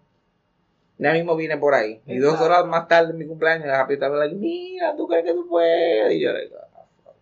Ya 0.98 1.14
mismo 1.14 1.36
vine 1.36 1.58
por 1.58 1.74
ahí. 1.74 2.02
Y 2.08 2.18
dos 2.18 2.40
horas 2.42 2.66
más 2.66 2.88
tarde 2.88 3.12
en 3.12 3.18
mi 3.18 3.26
cumpleaños, 3.28 3.68
la 3.68 3.82
happy 3.82 3.94
estaba 3.94 4.18
like, 4.18 4.36
mira, 4.36 4.96
¿tú 4.98 5.08
crees 5.08 5.24
que 5.26 5.34
tú 5.34 5.48
puedes? 5.48 6.12
Y 6.12 6.20
yo, 6.22 6.34
like, 6.34 6.54
ah, 6.56 6.84
fuck. 7.04 7.14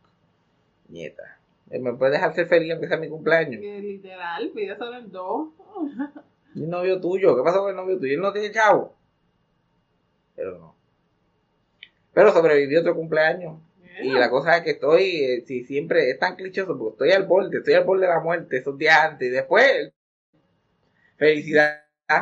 Nieta. 0.89 1.34
Eh, 1.75 1.79
¿Me 1.79 1.93
puedes 1.93 2.13
dejar 2.13 2.33
ser 2.33 2.47
feliz 2.47 2.71
aunque 2.71 2.87
sea 2.87 2.97
mi 2.97 3.09
cumpleaños? 3.09 3.59
Que 3.59 3.79
literal, 3.81 4.49
pídeselo 4.55 4.97
en 4.97 5.11
dos. 5.11 5.49
Y 6.53 6.63
el 6.63 6.69
novio 6.69 7.01
tuyo, 7.01 7.35
¿qué 7.35 7.43
pasó 7.43 7.59
con 7.61 7.71
el 7.71 7.75
novio 7.75 7.99
tuyo? 7.99 8.13
Él 8.13 8.21
no 8.21 8.31
tiene 8.31 8.51
chavo. 8.51 8.95
Pero 10.37 10.57
no. 10.57 10.75
Pero 12.13 12.31
sobreviví 12.31 12.77
otro 12.77 12.95
cumpleaños. 12.95 13.59
Y 14.01 14.11
la 14.11 14.29
cosa 14.29 14.57
es 14.57 14.63
que 14.63 14.71
estoy, 14.71 15.23
eh, 15.23 15.43
si 15.45 15.63
siempre 15.63 16.09
es 16.09 16.19
tan 16.19 16.35
clichoso, 16.35 16.77
porque 16.77 16.93
estoy 16.93 17.11
al 17.11 17.27
borde, 17.27 17.57
estoy 17.57 17.73
al 17.73 17.83
borde 17.83 18.03
de 18.03 18.13
la 18.13 18.19
muerte 18.21 18.57
esos 18.57 18.77
días 18.77 18.97
antes. 18.97 19.27
Y 19.27 19.31
después, 19.31 19.91
felicidad. 21.17 21.81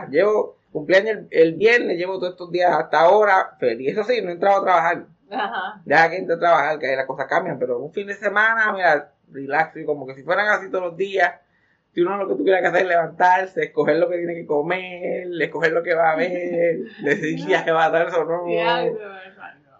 Llevo 0.09 0.57
cumpleaños 0.71 1.17
el, 1.17 1.27
el 1.29 1.53
viernes, 1.53 1.97
llevo 1.97 2.17
todos 2.17 2.33
estos 2.33 2.51
días 2.51 2.71
hasta 2.71 3.01
ahora 3.01 3.55
feliz. 3.59 3.91
Eso 3.91 4.03
sí, 4.03 4.19
no 4.21 4.29
he 4.29 4.33
entrado 4.33 4.61
a 4.61 4.63
trabajar. 4.63 5.05
Ajá. 5.29 5.81
Ya 5.85 6.09
que 6.09 6.17
entré 6.17 6.35
a 6.35 6.39
trabajar, 6.39 6.79
que 6.79 6.87
ahí 6.87 6.95
las 6.95 7.05
cosas 7.05 7.27
cambian, 7.27 7.59
pero 7.59 7.79
un 7.79 7.91
fin 7.91 8.07
de 8.07 8.15
semana, 8.15 8.71
mira, 8.71 9.12
relax, 9.33 9.75
y 9.77 9.85
como 9.85 10.05
que 10.05 10.15
si 10.15 10.23
fueran 10.23 10.47
así 10.47 10.69
todos 10.69 10.85
los 10.85 10.97
días, 10.97 11.33
si 11.93 12.01
uno 12.01 12.17
lo 12.17 12.27
que 12.27 12.35
tuviera 12.35 12.59
que 12.61 12.67
hacer 12.67 12.81
es 12.81 12.87
levantarse, 12.87 13.63
escoger 13.65 13.97
lo 13.97 14.09
que 14.09 14.17
tiene 14.17 14.33
que 14.33 14.45
comer, 14.45 15.27
escoger 15.41 15.71
lo 15.71 15.83
que 15.83 15.93
va 15.93 16.11
a 16.11 16.15
ver, 16.17 16.79
decidir 17.03 17.39
si 17.39 17.49
ya 17.49 17.63
que 17.63 17.71
va 17.71 17.85
a 17.85 17.89
dar 17.91 18.07
o 18.15 18.25
no, 18.25 18.45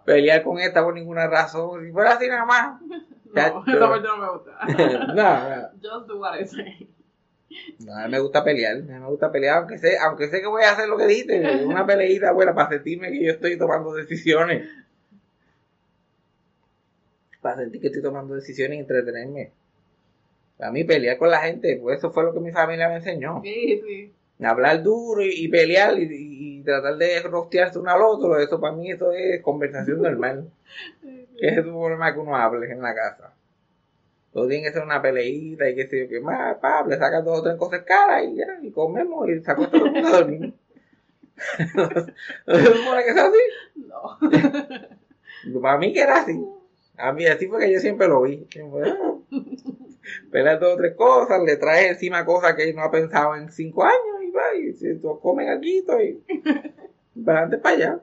pelear 0.04 0.42
con 0.42 0.58
esta 0.58 0.84
por 0.84 0.94
ninguna 0.94 1.26
razón, 1.26 1.84
si 1.84 1.92
fuera 1.92 2.12
así 2.12 2.28
nada 2.28 2.44
más. 2.44 2.80
No, 3.34 3.40
esa 3.66 3.88
parte 3.88 4.06
no 4.06 4.16
me 4.16 4.28
gusta. 4.28 4.52
no, 5.08 5.14
no, 5.14 5.68
Just 5.82 6.06
do 6.06 6.20
what 6.20 6.38
I 6.38 6.46
say. 6.46 6.88
no, 7.80 7.92
a 7.92 8.04
mí 8.04 8.12
me 8.12 8.20
gusta 8.20 8.44
pelear, 8.44 8.76
a 8.76 8.78
mí 8.78 8.92
me 8.92 9.06
gusta 9.06 9.32
pelear, 9.32 9.58
aunque 9.58 9.76
sé, 9.76 9.98
aunque 9.98 10.28
sé 10.28 10.40
que 10.40 10.46
voy 10.46 10.62
a 10.62 10.70
hacer 10.70 10.88
lo 10.88 10.96
que 10.96 11.06
dijiste, 11.06 11.64
una 11.64 11.84
peleita 11.84 12.30
buena 12.30 12.54
para 12.54 12.68
sentirme 12.68 13.10
que 13.10 13.24
yo 13.24 13.32
estoy 13.32 13.58
tomando 13.58 13.92
decisiones. 13.92 14.68
Para 17.44 17.56
sentir 17.56 17.78
que 17.78 17.88
estoy 17.88 18.00
tomando 18.00 18.34
decisiones 18.34 18.78
y 18.78 18.80
entretenerme. 18.80 19.52
A 20.60 20.70
mí 20.70 20.82
pelear 20.82 21.18
con 21.18 21.30
la 21.30 21.40
gente, 21.40 21.76
pues 21.76 21.98
eso 21.98 22.10
fue 22.10 22.24
lo 22.24 22.32
que 22.32 22.40
mi 22.40 22.52
familia 22.52 22.88
me 22.88 22.96
enseñó. 22.96 23.42
Sí, 23.42 23.82
sí. 23.86 24.12
Hablar 24.42 24.82
duro 24.82 25.20
y, 25.20 25.44
y 25.44 25.48
pelear 25.48 25.94
y, 25.98 26.62
tratar 26.62 26.96
de 26.96 27.20
rostearse 27.20 27.78
uno 27.78 27.90
al 27.90 28.00
otro, 28.00 28.38
eso 28.38 28.58
para 28.58 28.74
mí 28.74 28.90
eso 28.90 29.12
es 29.12 29.42
conversación 29.42 30.00
normal. 30.00 30.50
que 31.02 31.48
es 31.48 31.58
el 31.58 31.64
problema 31.64 32.14
que 32.14 32.20
uno 32.20 32.34
hable 32.34 32.72
en 32.72 32.80
la 32.80 32.94
casa. 32.94 33.34
Todo 34.32 34.48
tiene 34.48 34.64
que 34.64 34.72
ser 34.72 34.82
una 34.82 35.02
peleita 35.02 35.68
y 35.68 35.74
que 35.74 35.86
sé 35.86 36.00
yo 36.00 36.08
qué 36.08 36.20
más, 36.20 36.56
pa, 36.56 36.82
le 36.86 36.96
sacas 36.96 37.22
dos 37.26 37.40
o 37.40 37.42
tres 37.42 37.56
cosas 37.56 37.82
caras 37.82 38.24
y 38.24 38.36
ya, 38.36 38.58
y 38.62 38.70
comemos 38.70 39.28
y 39.28 39.38
se 39.42 39.50
acuesta 39.50 39.76
todo 39.76 39.84
el 39.84 39.92
mundo 39.92 40.08
a 40.08 40.12
dormir. 40.12 40.54
¿No 42.46 42.56
se 42.56 42.64
supone 42.64 43.04
que 43.04 43.10
es 43.10 43.18
así? 43.18 43.38
No. 43.76 45.60
Para 45.60 45.76
mí 45.76 45.92
que 45.92 46.00
era 46.00 46.22
así. 46.22 46.42
A 46.96 47.12
mí 47.12 47.26
así 47.26 47.46
fue 47.46 47.60
que 47.60 47.72
yo 47.72 47.80
siempre 47.80 48.08
lo 48.08 48.22
vi. 48.22 48.46
Pelear 50.30 50.60
dos 50.60 50.74
o 50.74 50.76
tres 50.76 50.94
cosas, 50.94 51.42
le 51.42 51.56
traes 51.56 51.92
encima 51.92 52.24
cosas 52.24 52.54
que 52.54 52.72
no 52.72 52.82
ha 52.82 52.90
pensado 52.90 53.34
en 53.36 53.50
cinco 53.50 53.84
años 53.84 54.22
y 54.22 54.30
va, 54.30 54.54
y 54.54 54.72
se 54.74 55.00
comen 55.00 55.48
aquí 55.48 55.78
y 55.78 55.82
para 57.24 57.40
adelante 57.40 57.58
para 57.58 57.74
allá. 57.74 58.02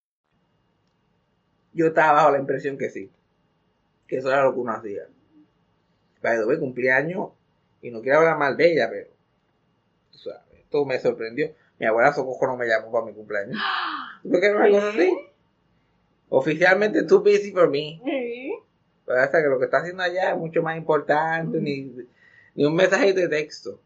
Yo 1.73 1.87
estaba 1.87 2.13
bajo 2.13 2.31
la 2.31 2.39
impresión 2.39 2.77
que 2.77 2.89
sí. 2.89 3.09
Que 4.07 4.17
eso 4.17 4.29
era 4.29 4.43
lo 4.43 4.53
que 4.53 4.59
uno 4.59 4.73
hacía. 4.73 5.03
The 6.21 6.45
way, 6.45 6.59
cumpleaños, 6.59 7.29
y 7.81 7.89
no 7.89 8.01
quiero 8.01 8.19
hablar 8.19 8.37
mal 8.37 8.55
de 8.55 8.73
ella, 8.73 8.89
pero. 8.89 9.09
tú 10.11 10.17
sabes, 10.19 10.41
esto 10.59 10.85
me 10.85 10.99
sorprendió. 10.99 11.51
Mi 11.79 11.87
abuela 11.87 12.13
Socojo 12.13 12.45
no 12.45 12.57
me 12.57 12.67
llamó 12.67 12.91
para 12.91 13.05
mi 13.05 13.13
cumpleaños. 13.13 13.57
¿Por 14.23 14.39
qué 14.39 14.51
no 14.51 14.59
cosa 14.69 14.89
así? 14.89 15.17
Oficialmente 16.29 17.03
too 17.03 17.21
busy 17.21 17.51
for 17.51 17.69
me. 17.69 17.99
Pero 19.05 19.19
hasta 19.19 19.41
que 19.41 19.49
lo 19.49 19.57
que 19.57 19.65
está 19.65 19.79
haciendo 19.79 20.03
allá 20.03 20.31
es 20.31 20.37
mucho 20.37 20.61
más 20.61 20.77
importante, 20.77 21.59
ni, 21.59 21.91
ni 22.53 22.65
un 22.65 22.75
mensaje 22.75 23.13
de 23.13 23.27
texto. 23.27 23.79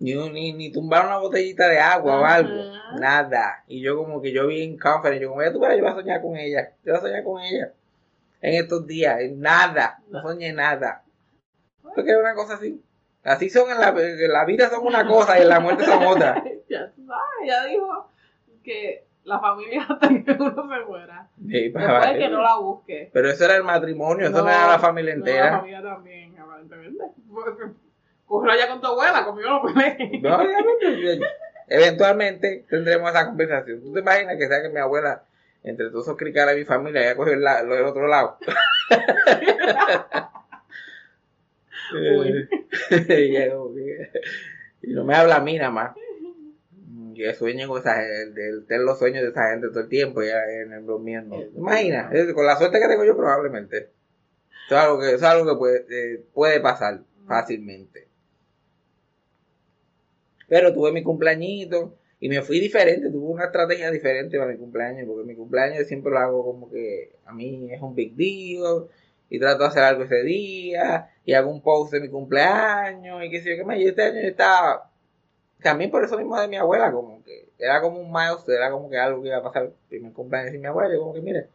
Ni, 0.00 0.14
ni, 0.30 0.52
ni 0.52 0.70
tumbar 0.70 1.06
una 1.06 1.18
botellita 1.18 1.68
de 1.68 1.78
agua 1.78 2.20
o 2.20 2.24
algo. 2.24 2.72
Nada. 2.98 3.64
Y 3.66 3.80
yo 3.80 3.96
como 3.96 4.22
que 4.22 4.32
yo 4.32 4.46
vi 4.46 4.62
en 4.62 4.78
conference, 4.78 5.22
yo 5.22 5.30
como, 5.30 5.42
ya 5.42 5.52
tú 5.52 5.60
verás, 5.60 5.76
yo 5.76 5.82
voy 5.82 5.92
a 5.92 5.96
soñar 5.96 6.22
con 6.22 6.36
ella. 6.36 6.72
Yo 6.84 6.92
voy 6.92 6.98
a 6.98 7.02
soñar 7.02 7.24
con 7.24 7.42
ella. 7.42 7.72
En 8.40 8.54
estos 8.54 8.86
días. 8.86 9.18
Nada. 9.32 10.00
No 10.08 10.22
soñé 10.22 10.52
nada. 10.52 11.02
Porque 11.82 12.12
es 12.12 12.16
una 12.16 12.34
cosa 12.34 12.54
así. 12.54 12.80
Así 13.24 13.50
son 13.50 13.70
en 13.70 13.80
la, 13.80 13.88
en 13.88 14.32
la 14.32 14.44
vida 14.44 14.70
son 14.70 14.86
una 14.86 15.06
cosa 15.06 15.38
y 15.38 15.42
en 15.42 15.48
la 15.48 15.60
muerte 15.60 15.84
son 15.84 16.02
otra. 16.04 16.42
ya 16.68 16.90
tú 16.94 17.04
sabes, 17.04 17.46
ya 17.46 17.64
dijo 17.64 18.10
que 18.62 19.04
la 19.24 19.38
familia 19.40 19.86
hasta 19.88 20.08
que 20.08 20.32
uno 20.32 20.54
se 20.54 20.84
muera. 20.86 21.28
Sí, 21.36 21.72
que 21.72 22.28
no 22.30 22.42
la 22.42 22.56
busque. 22.56 23.10
Pero 23.12 23.30
eso 23.30 23.44
era 23.44 23.56
el 23.56 23.64
matrimonio, 23.64 24.26
eso 24.28 24.42
no, 24.42 24.48
era 24.48 24.68
la 24.68 24.78
familia 24.78 25.14
no, 25.14 25.18
entera. 25.18 25.50
la 25.50 25.58
familia 25.58 25.82
también, 25.82 26.38
aparentemente. 26.38 27.04
Cógelo 28.28 28.52
allá 28.52 28.68
con 28.68 28.80
tu 28.80 28.86
abuela, 28.86 29.24
conmigo 29.24 29.48
no 29.48 29.62
obviamente, 29.62 30.20
eventualmente 31.68 32.64
tendremos 32.68 33.10
esa 33.10 33.26
conversación. 33.26 33.80
¿Tú 33.82 33.92
te 33.92 34.00
imaginas 34.00 34.36
que 34.36 34.46
sea 34.48 34.62
que 34.62 34.68
mi 34.68 34.78
abuela, 34.78 35.24
entre 35.64 35.88
todos 35.90 36.04
esos 36.06 36.16
cricales 36.16 36.54
de 36.54 36.60
mi 36.60 36.66
familia, 36.66 37.00
haya 37.00 37.16
cogido 37.16 37.34
el, 37.34 37.42
la- 37.42 37.62
lo 37.62 37.74
del 37.74 37.84
otro 37.84 38.06
lado? 38.06 38.36
Y, 41.90 43.50
como 43.50 43.74
que- 43.74 44.10
y 44.82 44.92
no 44.92 45.04
me 45.04 45.14
habla 45.14 45.36
a 45.36 45.40
mí 45.40 45.56
nada 45.58 45.70
más. 45.70 45.96
Y 46.76 47.14
que 47.14 47.34
sueño 47.34 47.66
con 47.68 47.80
esa 47.80 47.94
gente, 47.96 48.60
tener 48.68 48.82
los 48.84 48.98
sueños 48.98 49.22
de 49.22 49.30
esa 49.30 49.50
gente 49.50 49.68
todo 49.68 49.80
el 49.80 49.88
tiempo, 49.88 50.22
ya 50.22 50.36
en 50.62 50.72
el 50.72 50.86
durmiendo. 50.86 51.36
Imagina, 51.56 52.10
es- 52.12 52.32
con 52.34 52.46
la 52.46 52.56
suerte 52.56 52.78
que 52.80 52.88
tengo 52.88 53.04
yo 53.04 53.16
probablemente. 53.16 53.90
Eso 54.66 54.76
es 54.76 54.82
algo 54.82 55.00
que, 55.00 55.06
eso 55.06 55.16
es 55.16 55.22
algo 55.24 55.46
que 55.50 55.58
puede, 55.58 55.86
eh, 55.90 56.24
puede 56.34 56.60
pasar 56.60 57.00
fácilmente. 57.26 58.07
Pero 60.48 60.72
tuve 60.74 60.92
mi 60.92 61.02
cumpleañito 61.02 61.94
y 62.20 62.28
me 62.28 62.42
fui 62.42 62.58
diferente, 62.60 63.10
tuve 63.10 63.32
una 63.32 63.44
estrategia 63.46 63.90
diferente 63.90 64.38
para 64.38 64.52
mi 64.52 64.58
cumpleaños, 64.58 65.06
porque 65.06 65.24
mi 65.24 65.36
cumpleaños 65.36 65.86
siempre 65.86 66.10
lo 66.12 66.18
hago 66.18 66.44
como 66.44 66.70
que 66.70 67.12
a 67.26 67.32
mí 67.32 67.72
es 67.72 67.80
un 67.80 67.94
big 67.94 68.14
deal 68.16 68.88
y 69.30 69.38
trato 69.38 69.64
de 69.64 69.68
hacer 69.68 69.82
algo 69.84 70.04
ese 70.04 70.22
día 70.24 71.10
y 71.24 71.34
hago 71.34 71.50
un 71.50 71.62
post 71.62 71.92
de 71.92 72.00
mi 72.00 72.08
cumpleaños 72.08 73.24
y 73.24 73.30
qué 73.30 73.40
sé 73.40 73.50
yo 73.50 73.56
qué 73.58 73.64
más. 73.64 73.78
Y 73.78 73.86
este 73.86 74.02
año 74.02 74.20
yo 74.20 74.28
estaba 74.28 74.90
también 75.62 75.90
por 75.90 76.04
eso 76.04 76.16
mismo 76.18 76.40
de 76.40 76.48
mi 76.48 76.56
abuela, 76.56 76.92
como 76.92 77.22
que 77.24 77.48
era 77.58 77.80
como 77.80 78.00
un 78.00 78.12
milestone, 78.12 78.56
era 78.56 78.70
como 78.70 78.88
que 78.90 78.98
algo 78.98 79.22
que 79.22 79.28
iba 79.28 79.38
a 79.38 79.42
pasar 79.42 79.64
el 79.64 79.72
primer 79.88 80.12
cumpleaños 80.12 80.52
de 80.52 80.58
mi 80.58 80.66
abuela, 80.66 80.92
yo 80.92 81.00
como 81.00 81.14
que 81.14 81.20
mire, 81.20 81.48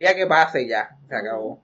ya 0.00 0.14
que 0.14 0.26
pase 0.26 0.66
ya, 0.66 0.96
se 1.08 1.16
acabó. 1.16 1.62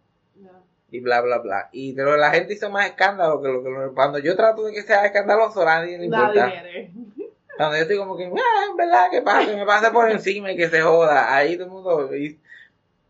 Y 0.96 1.00
bla 1.00 1.20
bla 1.22 1.38
bla. 1.38 1.68
Y 1.72 1.92
pero 1.94 2.16
la 2.16 2.30
gente 2.30 2.54
hizo 2.54 2.70
más 2.70 2.86
escándalo 2.86 3.42
que 3.42 3.48
lo 3.48 3.62
que 3.64 3.70
lo- 3.70 3.94
cuando 3.94 4.18
yo 4.20 4.36
trato 4.36 4.62
de 4.64 4.72
que 4.72 4.82
sea 4.82 5.04
escandaloso, 5.06 5.62
a 5.62 5.64
nadie 5.80 5.98
le 5.98 6.04
importa. 6.06 6.52
Cuando 7.56 7.76
yo 7.76 7.82
estoy 7.82 7.96
como 7.98 8.16
que, 8.16 8.24
ah, 8.24 8.66
en 8.68 8.76
verdad, 8.76 9.06
que 9.12 9.22
pasa, 9.22 9.48
que 9.48 9.56
me 9.56 9.64
pase 9.64 9.90
por 9.92 10.10
encima 10.10 10.50
y 10.50 10.56
que 10.56 10.68
se 10.68 10.80
joda. 10.82 11.36
Ahí 11.36 11.54
todo 11.56 11.66
el 11.66 11.70
mundo. 11.70 12.16
Y, 12.16 12.40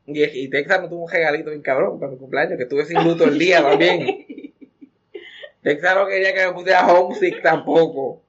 y, 0.06 0.22
y 0.22 0.48
Texas 0.50 0.82
me 0.82 0.88
tuvo 0.88 1.04
un 1.04 1.10
regalito 1.10 1.48
bien 1.48 1.62
cabrón 1.62 1.98
para 1.98 2.12
mi 2.12 2.18
cumpleaños, 2.18 2.58
que 2.58 2.64
estuve 2.64 2.84
sin 2.84 3.02
luz 3.02 3.16
todo 3.16 3.28
el 3.28 3.38
día 3.38 3.62
también. 3.62 4.26
Texas 5.62 5.94
no 5.94 6.06
quería 6.06 6.34
que 6.34 6.46
me 6.46 6.52
pusiera 6.52 6.86
homesick 6.92 7.42
tampoco. 7.42 8.22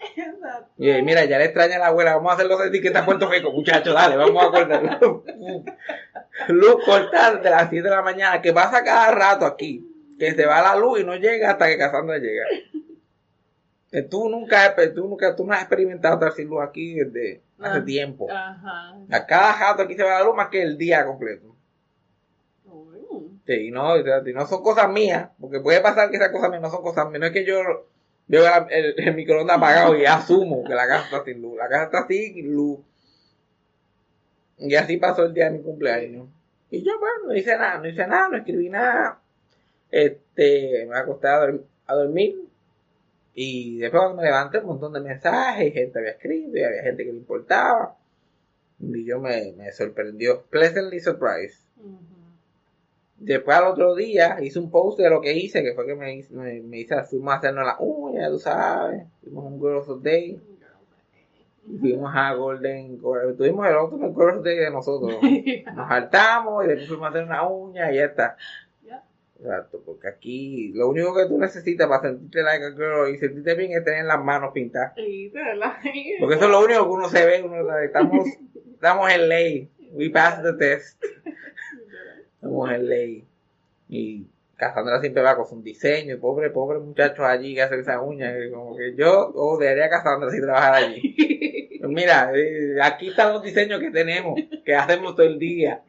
Exacto. 0.00 0.70
Y 0.78 1.02
mira, 1.02 1.24
ya 1.24 1.38
le 1.38 1.46
extraña 1.46 1.76
a 1.76 1.80
la 1.80 1.86
abuela, 1.88 2.14
vamos 2.14 2.30
a 2.30 2.34
hacer 2.36 2.46
los 2.46 2.64
etiquetas 2.64 3.02
a 3.02 3.04
Puerto 3.06 3.28
Rico, 3.28 3.50
muchachos, 3.50 3.92
dale, 3.92 4.16
vamos 4.16 4.44
a 4.44 4.50
cortar. 4.52 5.00
luz 6.48 6.76
cortada 6.84 7.36
de 7.38 7.50
las 7.50 7.68
7 7.70 7.88
de 7.88 7.94
la 7.94 8.02
mañana, 8.02 8.40
que 8.42 8.52
pasa 8.52 8.82
cada 8.84 9.10
rato 9.12 9.46
aquí, 9.46 9.86
que 10.18 10.32
se 10.34 10.46
va 10.46 10.62
la 10.62 10.76
luz 10.76 11.00
y 11.00 11.04
no 11.04 11.14
llega 11.16 11.50
hasta 11.50 11.66
que 11.68 11.78
Cassandra 11.78 12.18
llega. 12.18 12.44
Que 13.90 14.02
tú 14.02 14.28
nunca, 14.28 14.66
has- 14.66 14.94
tú 14.94 15.06
nunca, 15.08 15.34
tú 15.36 15.46
no 15.46 15.52
has 15.52 15.60
experimentado 15.60 16.14
estar 16.14 16.32
sin 16.32 16.48
luz 16.48 16.62
aquí 16.62 16.94
desde 16.94 17.40
hace 17.60 17.78
Ah. 17.78 17.84
tiempo. 17.84 18.26
Ajá. 18.30 18.96
A 19.10 19.26
cada 19.26 19.58
rato 19.58 19.82
aquí 19.82 19.94
se 19.94 20.02
va 20.02 20.18
la 20.18 20.24
luz 20.24 20.34
más 20.34 20.48
que 20.48 20.60
el 20.62 20.76
día 20.76 21.04
completo. 21.06 21.54
Sí, 23.46 23.68
y 23.68 23.70
no, 23.70 23.96
y 23.96 24.32
no 24.34 24.46
son 24.46 24.60
cosas 24.62 24.90
mías, 24.90 25.28
porque 25.40 25.60
puede 25.60 25.80
pasar 25.80 26.10
que 26.10 26.16
esas 26.16 26.30
cosas 26.30 26.50
mías 26.50 26.62
no 26.62 26.70
son 26.70 26.82
cosas 26.82 27.06
mías. 27.08 27.20
No 27.20 27.26
es 27.26 27.32
que 27.32 27.44
yo 27.46 27.86
veo 28.26 28.44
el, 28.70 28.94
el 28.98 29.14
microondas 29.14 29.56
apagado 29.58 29.96
y 29.96 30.04
asumo 30.04 30.64
que 30.64 30.74
la 30.74 30.88
casa 30.88 31.04
está 31.04 31.24
sin 31.24 31.40
luz. 31.40 31.56
La 31.56 31.68
casa 31.68 31.84
está 31.84 32.06
sin 32.08 32.52
luz. 32.52 32.80
Y 34.58 34.74
así 34.74 34.96
pasó 34.96 35.24
el 35.24 35.34
día 35.34 35.46
de 35.46 35.58
mi 35.58 35.62
cumpleaños. 35.64 36.28
Y 36.70 36.82
yo, 36.82 36.98
bueno, 36.98 37.26
no 37.28 37.34
hice 37.36 37.56
nada, 37.56 37.78
no 37.78 37.88
hice 37.88 38.06
nada, 38.06 38.28
no 38.28 38.36
escribí 38.38 38.68
nada. 38.68 39.20
Este, 39.90 40.86
me 40.88 40.96
acosté 40.96 41.28
a, 41.28 41.40
dorm- 41.40 41.64
a 41.86 41.94
dormir. 41.94 42.36
Y 43.34 43.78
después 43.78 44.00
cuando 44.02 44.16
me 44.22 44.24
levanté, 44.28 44.58
un 44.58 44.66
montón 44.66 44.92
de 44.94 45.00
mensajes, 45.00 45.72
gente 45.72 45.98
había 45.98 46.12
escrito 46.12 46.56
y 46.56 46.62
había 46.64 46.82
gente 46.82 47.04
que 47.04 47.12
le 47.12 47.18
importaba. 47.18 47.96
Y 48.80 49.04
yo 49.04 49.20
me, 49.20 49.52
me 49.56 49.72
sorprendió, 49.72 50.42
pleasantly 50.50 51.00
surprised. 51.00 51.60
Después 53.18 53.56
al 53.56 53.64
otro 53.68 53.94
día 53.94 54.36
hice 54.42 54.58
un 54.58 54.70
post 54.70 54.98
de 54.98 55.08
lo 55.10 55.20
que 55.22 55.32
hice, 55.32 55.62
que 55.62 55.74
fue 55.74 55.86
que 55.86 55.94
me, 55.94 56.14
hice- 56.16 56.34
me, 56.34 56.60
me 56.62 56.78
hice, 56.80 57.02
fuimos 57.04 57.32
a 57.34 57.38
hacernos 57.38 57.64
las 57.66 57.76
uñas, 57.78 58.30
tú 58.30 58.38
sabes, 58.38 59.04
fuimos 59.22 59.44
un 59.44 59.58
Girls 59.60 60.02
Day, 60.02 60.40
fuimos 61.80 62.12
a 62.14 62.32
Golden, 62.34 63.00
tuvimos 63.00 63.66
el 63.66 63.76
otro 63.76 64.14
Girls 64.14 64.42
Day 64.42 64.56
de 64.56 64.70
nosotros, 64.70 65.14
nos 65.74 65.90
hartamos 65.90 66.64
y 66.64 66.68
después 66.68 66.88
fuimos 66.88 67.06
a 67.06 67.10
hacer 67.10 67.24
una 67.24 67.46
uña 67.46 67.92
y 67.92 67.96
ya 67.96 68.04
está. 68.04 68.36
Exacto, 69.38 69.82
porque 69.84 70.08
aquí 70.08 70.72
lo 70.74 70.88
único 70.88 71.14
que 71.14 71.26
tú 71.26 71.36
necesitas 71.38 71.86
para 71.88 72.08
sentirte 72.08 72.42
like 72.42 72.64
a 72.64 72.70
girl 72.70 73.14
y 73.14 73.18
sentirte 73.18 73.54
bien 73.54 73.72
es 73.72 73.84
tener 73.84 74.06
las 74.06 74.22
manos 74.24 74.52
pintadas. 74.52 74.94
Porque 76.18 76.36
eso 76.36 76.44
es 76.44 76.50
lo 76.50 76.64
único 76.64 76.84
que 76.84 76.90
uno 76.90 77.08
se 77.10 77.26
ve, 77.26 77.42
uno 77.42 77.78
estamos, 77.78 78.26
estamos 78.72 79.12
en 79.12 79.28
ley, 79.28 79.70
we 79.92 80.08
passed 80.10 80.42
the 80.42 80.54
test. 80.54 81.02
Estamos 82.36 82.70
en 82.70 82.88
ley. 82.88 83.24
Y 83.88 84.26
Cassandra 84.56 85.00
siempre 85.00 85.22
va 85.22 85.36
con 85.36 85.46
su 85.46 85.62
diseño. 85.62 86.14
y 86.14 86.18
Pobre, 86.18 86.50
pobre 86.50 86.78
muchacho 86.78 87.24
allí 87.24 87.54
que 87.54 87.62
hace 87.62 87.80
esa 87.80 88.00
uña. 88.00 88.32
que 88.32 88.50
Como 88.50 88.76
que 88.76 88.94
yo 88.96 89.30
odiaría 89.34 89.86
a 89.86 89.90
Cassandra 89.90 90.30
si 90.30 90.40
trabajara 90.40 90.76
allí. 90.78 91.80
Mira, 91.88 92.32
eh, 92.34 92.76
aquí 92.82 93.08
están 93.08 93.32
los 93.32 93.42
diseños 93.42 93.80
que 93.80 93.90
tenemos, 93.90 94.40
que 94.64 94.74
hacemos 94.74 95.14
todo 95.14 95.26
el 95.26 95.38
día. 95.38 95.82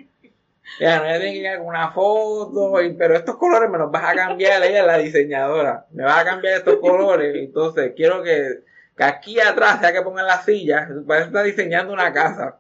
Ya, 0.80 1.00
no 1.00 1.06
ella 1.06 1.20
tiene 1.20 1.34
que 1.34 1.40
llegar 1.40 1.58
con 1.60 1.68
una 1.68 1.92
foto, 1.92 2.74
pero 2.98 3.16
estos 3.16 3.38
colores 3.38 3.70
me 3.70 3.78
los 3.78 3.90
vas 3.90 4.04
a 4.04 4.16
cambiar, 4.16 4.62
ella 4.64 4.86
la 4.86 4.98
diseñadora. 4.98 5.88
Me 5.92 6.04
vas 6.04 6.22
a 6.22 6.26
cambiar 6.26 6.58
estos 6.58 6.76
colores, 6.78 7.36
entonces 7.36 7.94
quiero 7.96 8.22
que, 8.22 8.60
que 8.96 9.04
aquí 9.04 9.40
atrás, 9.40 9.80
sea 9.80 9.94
que 9.94 10.02
pongan 10.02 10.28
las 10.28 10.46
sillas, 10.46 10.90
parece 11.08 11.26
que 11.26 11.38
está 11.38 11.44
diseñando 11.44 11.94
una 11.94 12.12
casa. 12.14 12.60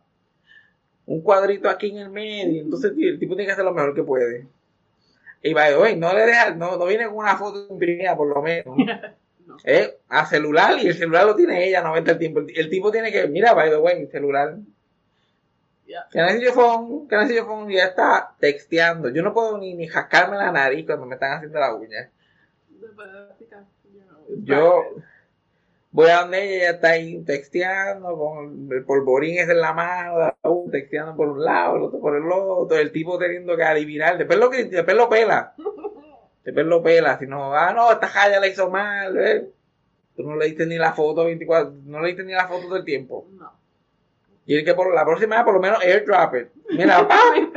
Un 1.05 1.21
cuadrito 1.21 1.69
aquí 1.69 1.89
en 1.91 1.97
el 1.97 2.09
medio, 2.09 2.61
entonces 2.61 2.93
el 2.97 3.19
tipo 3.19 3.35
tiene 3.35 3.47
que 3.47 3.53
hacer 3.53 3.65
lo 3.65 3.73
mejor 3.73 3.93
que 3.93 4.03
puede. 4.03 4.47
Y 5.41 5.53
by 5.53 5.71
the 5.71 5.77
way, 5.77 5.95
no 5.95 6.13
le 6.13 6.25
deja, 6.25 6.51
no, 6.51 6.77
no 6.77 6.85
viene 6.85 7.05
con 7.05 7.17
una 7.17 7.37
foto 7.37 7.67
imprimida 7.69 8.15
por 8.15 8.27
lo 8.27 8.41
menos. 8.41 8.75
No. 9.47 9.55
Es 9.63 9.93
a 10.09 10.25
celular 10.25 10.77
y 10.77 10.87
el 10.87 10.93
celular 10.93 11.25
lo 11.25 11.33
tiene 11.33 11.65
ella 11.65 11.81
90 11.81 12.11
el 12.11 12.17
tiempo. 12.17 12.39
El, 12.41 12.47
el 12.53 12.69
tipo 12.69 12.91
tiene 12.91 13.13
que, 13.13 13.29
mira, 13.29 13.53
by 13.53 13.69
the 13.69 13.77
way, 13.77 14.05
celular. 14.07 14.57
Can 16.11 16.27
I 16.27 16.33
see 16.33 16.43
your 16.43 16.53
phone? 16.53 17.07
Phone? 17.07 17.71
Ya 17.71 17.85
está 17.85 18.35
texteando. 18.39 19.09
Yo 19.09 19.23
no 19.23 19.33
puedo 19.33 19.57
ni, 19.57 19.73
ni 19.73 19.87
jascarme 19.87 20.35
la 20.35 20.51
nariz 20.51 20.85
cuando 20.85 21.05
me 21.05 21.15
están 21.15 21.33
haciendo 21.33 21.59
la 21.59 21.73
uña. 21.73 22.09
Yo. 24.43 24.83
Voy 25.91 26.09
a 26.09 26.21
donde 26.21 26.43
ella, 26.43 26.55
ella 26.55 26.69
está 26.71 26.89
ahí 26.89 27.23
texteando 27.23 28.17
con 28.17 28.69
el 28.71 28.83
polvorín 28.83 29.39
ese 29.39 29.51
en 29.53 29.61
la 29.61 29.73
mano, 29.73 30.33
texteando 30.71 31.15
por 31.15 31.29
un 31.29 31.43
lado, 31.43 31.77
el 31.77 31.83
otro 31.83 31.99
por 31.99 32.15
el 32.15 32.23
otro, 32.31 32.77
el 32.77 32.91
tipo 32.91 33.17
teniendo 33.17 33.55
que 33.55 33.63
adivinar, 33.63 34.17
después 34.17 34.37
lo, 34.37 34.49
que- 34.49 34.65
después 34.65 34.95
lo 34.97 35.09
pela, 35.09 35.53
después 36.43 36.65
lo 36.65 36.83
pela, 36.83 37.17
si 37.17 37.25
no, 37.25 37.53
ah, 37.55 37.73
no, 37.73 37.91
esta 37.91 38.07
jaya 38.07 38.39
la 38.39 38.47
hizo 38.47 38.69
mal, 38.69 39.17
¿eh? 39.17 39.49
Tú 40.15 40.23
no 40.23 40.35
le 40.35 40.47
diste 40.47 40.65
ni 40.65 40.77
la 40.77 40.93
foto 40.93 41.25
24, 41.25 41.73
no 41.85 42.01
le 42.01 42.07
diste 42.07 42.23
ni 42.23 42.33
la 42.33 42.47
foto 42.47 42.73
del 42.73 42.83
tiempo. 42.83 43.27
No. 43.33 43.51
Y 44.45 44.55
el 44.57 44.65
que 44.65 44.73
por 44.73 44.93
la 44.93 45.05
próxima 45.05 45.43
por 45.45 45.53
lo 45.53 45.59
menos 45.59 45.79
airdrop 45.83 46.35
it. 46.35 46.47
Mira, 46.71 47.07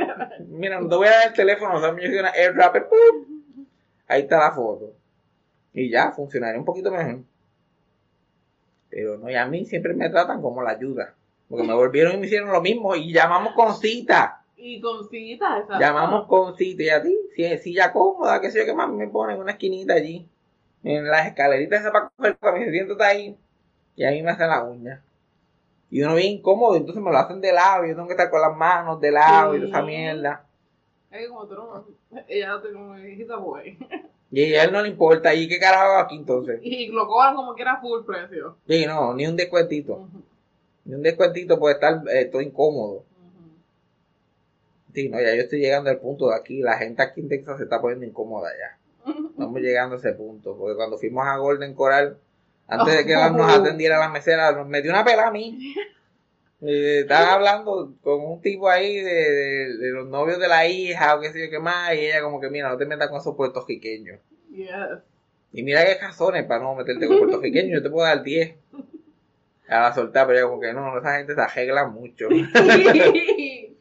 mira, 0.47 0.79
no 0.79 0.87
te 0.87 0.95
voy 0.95 1.07
a 1.07 1.11
dar 1.11 1.27
el 1.27 1.33
teléfono, 1.33 1.75
o 1.75 1.79
sea, 1.79 1.89
una 1.91 2.29
airdrop 2.29 2.75
it, 2.75 2.83
¡pum! 2.83 3.65
ahí 4.07 4.21
está 4.21 4.37
la 4.39 4.51
foto. 4.51 4.93
Y 5.73 5.89
ya, 5.89 6.11
funcionaría 6.11 6.59
un 6.59 6.65
poquito 6.65 6.91
mejor. 6.91 7.19
Pero 8.91 9.17
no, 9.17 9.29
y 9.29 9.35
a 9.35 9.45
mí 9.47 9.65
siempre 9.65 9.93
me 9.93 10.09
tratan 10.09 10.41
como 10.41 10.61
la 10.61 10.71
ayuda. 10.71 11.15
Porque 11.49 11.65
me 11.65 11.73
volvieron 11.73 12.13
y 12.13 12.17
me 12.17 12.27
hicieron 12.27 12.51
lo 12.51 12.61
mismo 12.61 12.95
y 12.95 13.11
llamamos 13.11 13.53
con 13.53 13.73
cita. 13.75 14.43
Y 14.57 14.79
con 14.79 15.09
cita, 15.09 15.57
exacto. 15.57 15.79
Llamamos 15.79 16.27
con 16.27 16.55
cita 16.55 16.83
y 16.83 16.89
a 16.89 17.01
ti, 17.01 17.17
si 17.35 17.45
es 17.45 17.63
silla 17.63 17.91
cómoda, 17.91 18.39
qué 18.39 18.51
sé 18.51 18.59
yo, 18.59 18.65
qué 18.65 18.73
más 18.73 18.89
me 18.89 19.07
ponen 19.07 19.39
una 19.39 19.53
esquinita 19.53 19.93
allí. 19.93 20.27
En 20.83 21.07
las 21.07 21.27
escaleritas 21.27 21.79
esas 21.79 21.91
para 21.91 22.09
coger, 22.09 22.37
para 22.37 22.59
me 22.59 22.69
siento 22.69 22.95
ahí. 23.01 23.35
Y 23.95 24.03
ahí 24.03 24.21
me 24.21 24.31
hacen 24.31 24.49
la 24.49 24.63
uña. 24.63 25.01
Y 25.89 26.03
uno 26.03 26.15
bien 26.15 26.33
incómodo, 26.33 26.75
entonces 26.75 27.03
me 27.03 27.11
lo 27.11 27.17
hacen 27.17 27.41
de 27.41 27.51
lado, 27.51 27.85
y 27.85 27.89
yo 27.89 27.95
tengo 27.95 28.07
que 28.07 28.13
estar 28.13 28.29
con 28.29 28.41
las 28.41 28.55
manos 28.55 29.01
de 29.01 29.11
lado 29.11 29.55
y 29.55 29.59
toda 29.59 29.69
esa 29.69 29.81
mierda. 29.81 30.45
Es 31.11 31.27
como 31.27 31.45
tú 31.45 31.55
no. 31.55 31.85
Ella 32.27 32.61
te 32.61 32.71
como 32.71 32.95
dijiste, 32.95 33.35
güey. 33.35 33.77
Y 34.31 34.53
a 34.55 34.63
él 34.63 34.71
no 34.71 34.81
le 34.81 34.87
importa, 34.89 35.33
¿y 35.35 35.47
qué 35.47 35.59
carajo 35.59 35.97
aquí 35.99 36.15
entonces? 36.15 36.59
Y 36.63 36.87
lo 36.87 37.05
cobran 37.07 37.35
como 37.35 37.53
que 37.53 37.63
era 37.63 37.81
full 37.81 38.05
precio. 38.05 38.55
Sí, 38.67 38.85
no, 38.85 39.13
ni 39.13 39.27
un 39.27 39.35
descuentito. 39.35 40.07
Ni 40.85 40.95
un 40.95 41.03
descuentito 41.03 41.59
puede 41.59 41.75
estar 41.75 42.01
eh, 42.09 42.25
todo 42.25 42.41
incómodo. 42.41 42.93
ujú. 42.93 43.03
Sí, 44.93 45.09
no, 45.09 45.19
ya 45.21 45.35
yo 45.35 45.41
estoy 45.41 45.59
llegando 45.59 45.89
al 45.89 45.99
punto 45.99 46.29
de 46.29 46.35
aquí. 46.37 46.61
La 46.61 46.77
gente 46.77 47.01
aquí 47.01 47.19
en 47.21 47.27
Texas 47.29 47.57
se 47.57 47.63
está 47.65 47.81
poniendo 47.81 48.05
incómoda 48.05 48.49
ya. 48.57 48.77
Estamos 49.31 49.59
llegando 49.61 49.95
a 49.95 49.99
ese 49.99 50.13
punto. 50.13 50.55
Porque 50.55 50.75
cuando 50.75 50.97
fuimos 50.97 51.25
a 51.27 51.37
Golden 51.37 51.73
Coral, 51.73 52.17
antes 52.67 52.97
de 52.97 53.05
que 53.05 53.15
Oh. 53.15 53.29
nos 53.31 53.51
atendiera 53.53 53.99
la 53.99 54.09
mesera, 54.09 54.51
nos 54.53 54.67
metió 54.67 54.91
una 54.91 55.03
pela 55.03 55.27
a 55.27 55.31
mí. 55.31 55.75
Eh, 56.61 56.99
estaban 57.01 57.29
hablando 57.29 57.95
con 58.03 58.21
un 58.23 58.41
tipo 58.41 58.69
ahí 58.69 58.97
de, 58.97 59.03
de- 59.13 59.77
de 59.77 59.89
los 59.91 60.07
novios 60.07 60.39
de 60.39 60.47
la 60.47 60.67
hija 60.67 61.15
o 61.15 61.21
qué 61.21 61.31
sé 61.31 61.45
yo 61.45 61.49
qué 61.49 61.59
más. 61.59 61.93
Y 61.95 61.99
ella 62.05 62.21
como 62.21 62.39
que, 62.39 62.49
mira, 62.49 62.69
no 62.69 62.77
te 62.77 62.85
metas 62.85 63.09
con 63.09 63.19
esos 63.19 63.35
puertorriqueños. 63.35 64.19
Yes. 64.51 64.69
Y 65.53 65.63
mira 65.63 65.83
qué 65.85 65.97
razones 65.99 66.45
para 66.45 66.63
no 66.63 66.75
meterte 66.75 67.07
con 67.07 67.17
puertorriqueños. 67.17 67.73
Yo 67.73 67.83
te 67.83 67.89
puedo 67.89 68.05
dar 68.05 68.21
10. 68.23 68.55
A 69.69 69.79
la 69.81 69.93
soltar, 69.95 70.27
pero 70.27 70.37
ella 70.39 70.47
como 70.49 70.61
que 70.61 70.73
no, 70.73 70.97
esa 70.99 71.17
gente 71.17 71.33
se 71.33 71.41
arregla 71.41 71.87
mucho. 71.87 72.27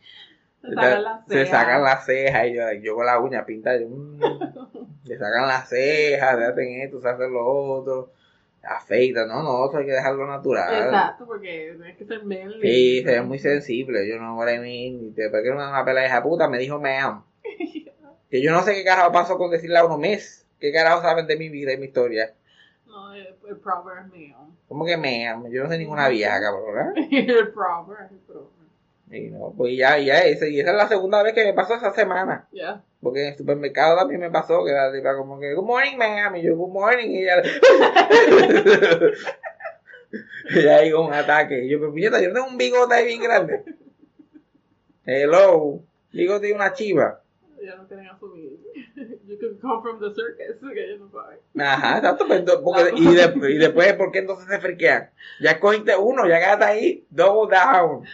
Se 0.62 0.74
sacan 0.74 1.02
las 1.02 1.26
se 1.26 1.32
cejas. 1.34 1.48
sacan 1.50 1.82
las 1.82 2.04
cejas 2.04 2.46
y 2.48 2.54
yo, 2.54 2.62
yo 2.82 2.94
con 2.94 3.06
la 3.06 3.18
uña 3.18 3.46
pinta, 3.46 3.78
yo, 3.78 3.88
mm, 3.88 4.20
se 5.06 5.18
sacan 5.18 5.46
las 5.48 5.68
cejas, 5.70 6.36
se 6.38 6.44
hacen 6.44 6.80
esto, 6.82 7.00
se 7.00 7.08
hacen 7.08 7.32
lo 7.32 7.46
otro, 7.46 8.12
afeitan, 8.62 9.28
no, 9.28 9.42
no, 9.42 9.66
eso 9.68 9.78
hay 9.78 9.86
que 9.86 9.92
dejarlo 9.92 10.26
natural. 10.26 10.84
Exacto, 10.84 11.26
porque 11.26 11.74
tienes 11.76 11.96
que 11.96 12.04
ser 12.04 12.24
manly. 12.24 12.60
Sí, 12.60 13.02
se 13.04 13.10
ve 13.12 13.22
muy 13.22 13.38
sensible, 13.38 14.08
yo 14.08 14.18
no, 14.20 14.36
what 14.36 14.52
I 14.52 14.58
mean, 14.58 15.14
después 15.14 15.42
que 15.42 15.50
una, 15.50 15.70
una 15.70 15.84
pela 15.84 16.00
de 16.02 16.06
hija 16.08 16.22
puta 16.22 16.48
me 16.48 16.58
dijo 16.58 16.78
ma'am, 16.80 17.22
que 18.30 18.42
yo 18.42 18.52
no 18.52 18.62
sé 18.62 18.74
qué 18.74 18.84
carajo 18.84 19.12
pasó 19.12 19.38
con 19.38 19.50
decirle 19.50 19.78
a 19.78 19.84
uno 19.84 19.98
miss, 19.98 20.46
qué 20.58 20.72
carajo 20.72 21.02
saben 21.02 21.26
de 21.26 21.36
mi 21.36 21.48
vida 21.48 21.72
y 21.72 21.78
mi 21.78 21.86
historia, 21.86 22.34
No, 22.86 23.12
el, 23.14 23.34
el 23.48 23.56
proper 23.56 23.98
es 24.04 24.12
mío. 24.12 24.36
como 24.68 24.84
que 24.84 24.96
ma'am, 24.96 25.50
yo 25.50 25.64
no 25.64 25.70
sé 25.70 25.78
ninguna 25.78 26.08
vieja, 26.10 26.40
cabrón, 26.40 26.94
¿eh? 26.96 27.08
el 27.10 27.52
proper, 27.52 28.08
el 28.10 28.18
proper. 28.18 28.60
Y 29.12 29.28
no, 29.30 29.52
pues 29.56 29.76
ya, 29.76 29.98
ya, 29.98 30.20
esa, 30.20 30.46
y 30.46 30.60
esa 30.60 30.70
es 30.70 30.76
la 30.76 30.86
segunda 30.86 31.20
vez 31.24 31.32
que 31.34 31.44
me 31.44 31.52
pasó 31.54 31.74
esa 31.74 31.92
semana. 31.92 32.46
Ya. 32.52 32.84
Porque 33.02 33.22
en 33.22 33.32
el 33.32 33.38
supermercado 33.38 33.96
también 33.96 34.20
me 34.20 34.30
pasó 34.30 34.62
que 34.64 34.72
la 34.72 34.92
tipa 34.92 35.16
como 35.16 35.40
que, 35.40 35.54
good 35.54 35.64
morning, 35.64 35.96
ma'am, 35.96 36.36
y 36.36 36.42
yo, 36.42 36.54
good 36.56 36.70
morning, 36.72 37.08
y 37.08 37.22
ella, 37.22 37.42
y 40.50 40.66
ahí 40.66 40.92
un 40.92 41.12
ataque. 41.12 41.64
Y 41.64 41.68
yo, 41.70 41.78
pero 41.78 41.92
puñeta, 41.92 42.20
yo 42.20 42.32
tengo 42.32 42.46
un 42.46 42.56
bigote 42.58 42.94
ahí 42.94 43.06
bien 43.06 43.22
grande. 43.22 43.62
Hello, 45.04 45.80
bigote 46.12 46.48
y 46.48 46.52
una 46.52 46.72
chiva. 46.72 47.20
Ya 47.62 47.76
no 47.76 47.86
quieren 47.86 48.06
asumir. 48.08 48.58
You 49.26 49.38
could 49.38 49.60
come 49.60 49.82
from 49.82 50.00
the 50.00 50.14
circus, 50.14 50.56
que 50.74 50.88
yo 50.88 50.96
no. 50.98 51.62
Ajá, 51.62 51.98
exacto, 51.98 52.24
pero 52.26 52.40
entonces, 52.40 52.62
porque, 52.64 52.92
y, 52.96 53.14
de- 53.14 53.50
y 53.52 53.58
después, 53.58 53.92
¿por 53.94 54.10
qué 54.12 54.20
entonces 54.20 54.46
se 54.48 54.58
friquean? 54.60 55.10
Ya 55.40 55.60
cogiste 55.60 55.94
uno, 55.96 56.26
ya 56.26 56.38
quedaste 56.38 56.64
ahí, 56.64 57.06
double 57.10 57.54
down. 57.54 58.04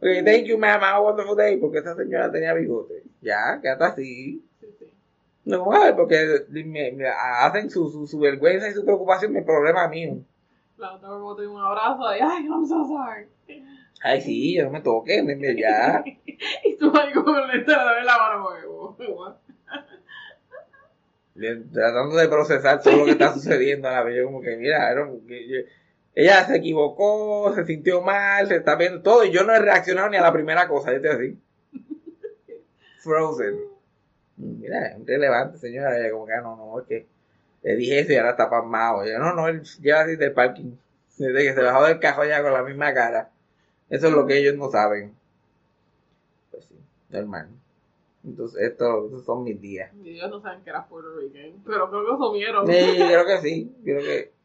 Okay, 0.00 0.22
thank 0.22 0.46
you, 0.46 0.58
ma'am, 0.58 0.80
have 0.80 0.96
a 0.98 1.02
wonderful 1.02 1.34
day, 1.36 1.56
porque 1.56 1.78
esa 1.78 1.94
señora 1.94 2.30
tenía 2.30 2.52
bigote. 2.54 3.02
Ya, 3.22 3.58
quédate 3.62 3.84
así. 3.84 4.42
Sí, 4.60 4.66
sí. 4.78 4.92
No, 5.44 5.64
porque 5.96 6.44
me, 6.50 6.92
me 6.92 7.08
hacen 7.08 7.70
su, 7.70 7.88
su, 7.90 8.06
su 8.06 8.18
vergüenza 8.18 8.68
y 8.68 8.72
su 8.74 8.84
preocupación 8.84 9.32
mi 9.32 9.40
problema 9.42 9.88
mío. 9.88 10.18
La 10.76 10.92
otra 10.94 11.10
vez 11.10 11.20
boté 11.20 11.46
un 11.46 11.58
abrazo 11.60 12.14
y, 12.14 12.20
ay, 12.20 12.44
I'm 12.46 12.66
so 12.66 12.84
sorry. 12.84 13.26
Ay, 14.02 14.20
sí, 14.20 14.54
yo 14.56 14.64
no 14.64 14.70
me 14.70 14.82
toquen, 14.82 15.26
dime 15.26 15.56
ya. 15.58 16.04
Y 16.64 16.76
tú 16.76 16.92
ahí 16.94 17.12
con 17.14 17.34
el 17.34 17.46
lente 17.48 17.70
de 17.70 18.04
la 18.04 18.18
mano. 18.18 18.96
Bien, 21.34 21.70
Tratando 21.70 22.16
de 22.16 22.28
procesar 22.28 22.82
todo 22.82 22.96
lo 22.98 23.04
que 23.06 23.12
está 23.12 23.32
sucediendo 23.32 23.88
a 23.88 23.92
la 23.92 24.02
vez. 24.02 24.16
Yo 24.16 24.26
como 24.26 24.40
que, 24.42 24.56
mira, 24.56 24.90
era 24.90 25.04
un- 25.06 25.26
que 25.26 25.48
yo- 25.48 25.60
ella 26.16 26.46
se 26.46 26.56
equivocó, 26.56 27.52
se 27.54 27.66
sintió 27.66 28.00
mal, 28.00 28.48
se 28.48 28.56
está 28.56 28.74
viendo 28.74 29.02
todo 29.02 29.22
y 29.22 29.30
yo 29.30 29.44
no 29.44 29.52
he 29.52 29.58
reaccionado 29.58 30.08
ni 30.08 30.16
a 30.16 30.22
la 30.22 30.32
primera 30.32 30.66
cosa, 30.66 30.90
yo 30.90 30.96
estoy 30.96 31.10
así. 31.10 31.38
Frozen. 33.00 33.60
Mira, 34.38 34.96
es 34.96 35.06
relevante, 35.06 35.58
señora. 35.58 35.98
Ella 35.98 36.10
como 36.10 36.24
que, 36.24 36.32
ah, 36.32 36.40
no, 36.40 36.56
no, 36.56 36.80
es 36.80 36.86
que 36.86 37.06
le 37.62 37.76
dije 37.76 38.00
eso 38.00 38.14
y 38.14 38.16
ahora 38.16 38.30
está 38.30 38.48
pasmado. 38.48 39.04
Yo, 39.04 39.18
no, 39.18 39.34
no, 39.34 39.46
él 39.46 39.62
lleva 39.82 40.00
así 40.00 40.16
del 40.16 40.32
parking. 40.32 40.72
Desde 41.18 41.44
que 41.44 41.52
se 41.52 41.62
bajó 41.62 41.84
del 41.84 42.00
cajón 42.00 42.28
ya 42.28 42.42
con 42.42 42.52
la 42.54 42.62
misma 42.62 42.94
cara. 42.94 43.30
Eso 43.90 44.06
es 44.06 44.12
lo 44.14 44.26
que 44.26 44.38
ellos 44.38 44.56
no 44.56 44.70
saben. 44.70 45.14
Pues 46.50 46.64
sí, 46.64 46.76
normal. 47.10 47.50
Entonces, 48.24 48.62
esto, 48.62 49.04
estos 49.04 49.24
son 49.26 49.44
mis 49.44 49.60
días. 49.60 49.92
Y 50.02 50.16
ellos 50.16 50.30
no 50.30 50.40
saben 50.40 50.62
que 50.62 50.70
era 50.70 50.86
Puerto 50.86 51.14
Rican, 51.14 51.62
pero 51.66 51.90
creo 51.90 52.06
que 52.06 52.12
asumieron. 52.14 52.66
Sí, 52.66 52.94
creo 52.96 53.26
que 53.26 53.38
sí. 53.42 53.76
Creo 53.84 54.00
que, 54.00 54.35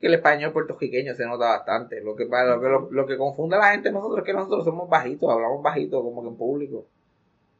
que 0.00 0.06
el 0.06 0.14
español 0.14 0.52
puertorriqueño 0.52 1.14
se 1.14 1.26
nota 1.26 1.48
bastante. 1.48 2.00
Lo 2.00 2.14
que, 2.14 2.24
lo, 2.24 2.60
que, 2.60 2.68
lo, 2.68 2.88
lo 2.90 3.06
que 3.06 3.16
confunde 3.18 3.56
a 3.56 3.58
la 3.58 3.72
gente 3.72 3.90
nosotros 3.90 4.18
es 4.20 4.24
que 4.24 4.32
nosotros 4.32 4.64
somos 4.64 4.88
bajitos, 4.88 5.30
hablamos 5.30 5.62
bajito 5.62 6.02
como 6.02 6.22
que 6.22 6.28
en 6.28 6.36
público. 6.36 6.86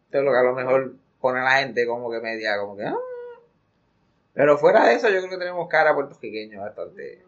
Eso 0.08 0.18
es 0.18 0.24
lo 0.24 0.30
que 0.30 0.38
a 0.38 0.42
lo 0.42 0.54
mejor 0.54 0.94
pone 1.20 1.40
a 1.40 1.44
la 1.44 1.50
gente 1.58 1.86
como 1.86 2.10
que 2.10 2.20
media, 2.20 2.58
como 2.58 2.76
que... 2.76 2.84
"Ah". 2.84 2.96
Pero 4.34 4.56
fuera 4.56 4.86
de 4.86 4.94
eso 4.94 5.08
yo 5.08 5.18
creo 5.18 5.30
que 5.30 5.38
tenemos 5.38 5.68
cara 5.68 5.94
puertorriqueño 5.94 6.60
bastante. 6.60 7.24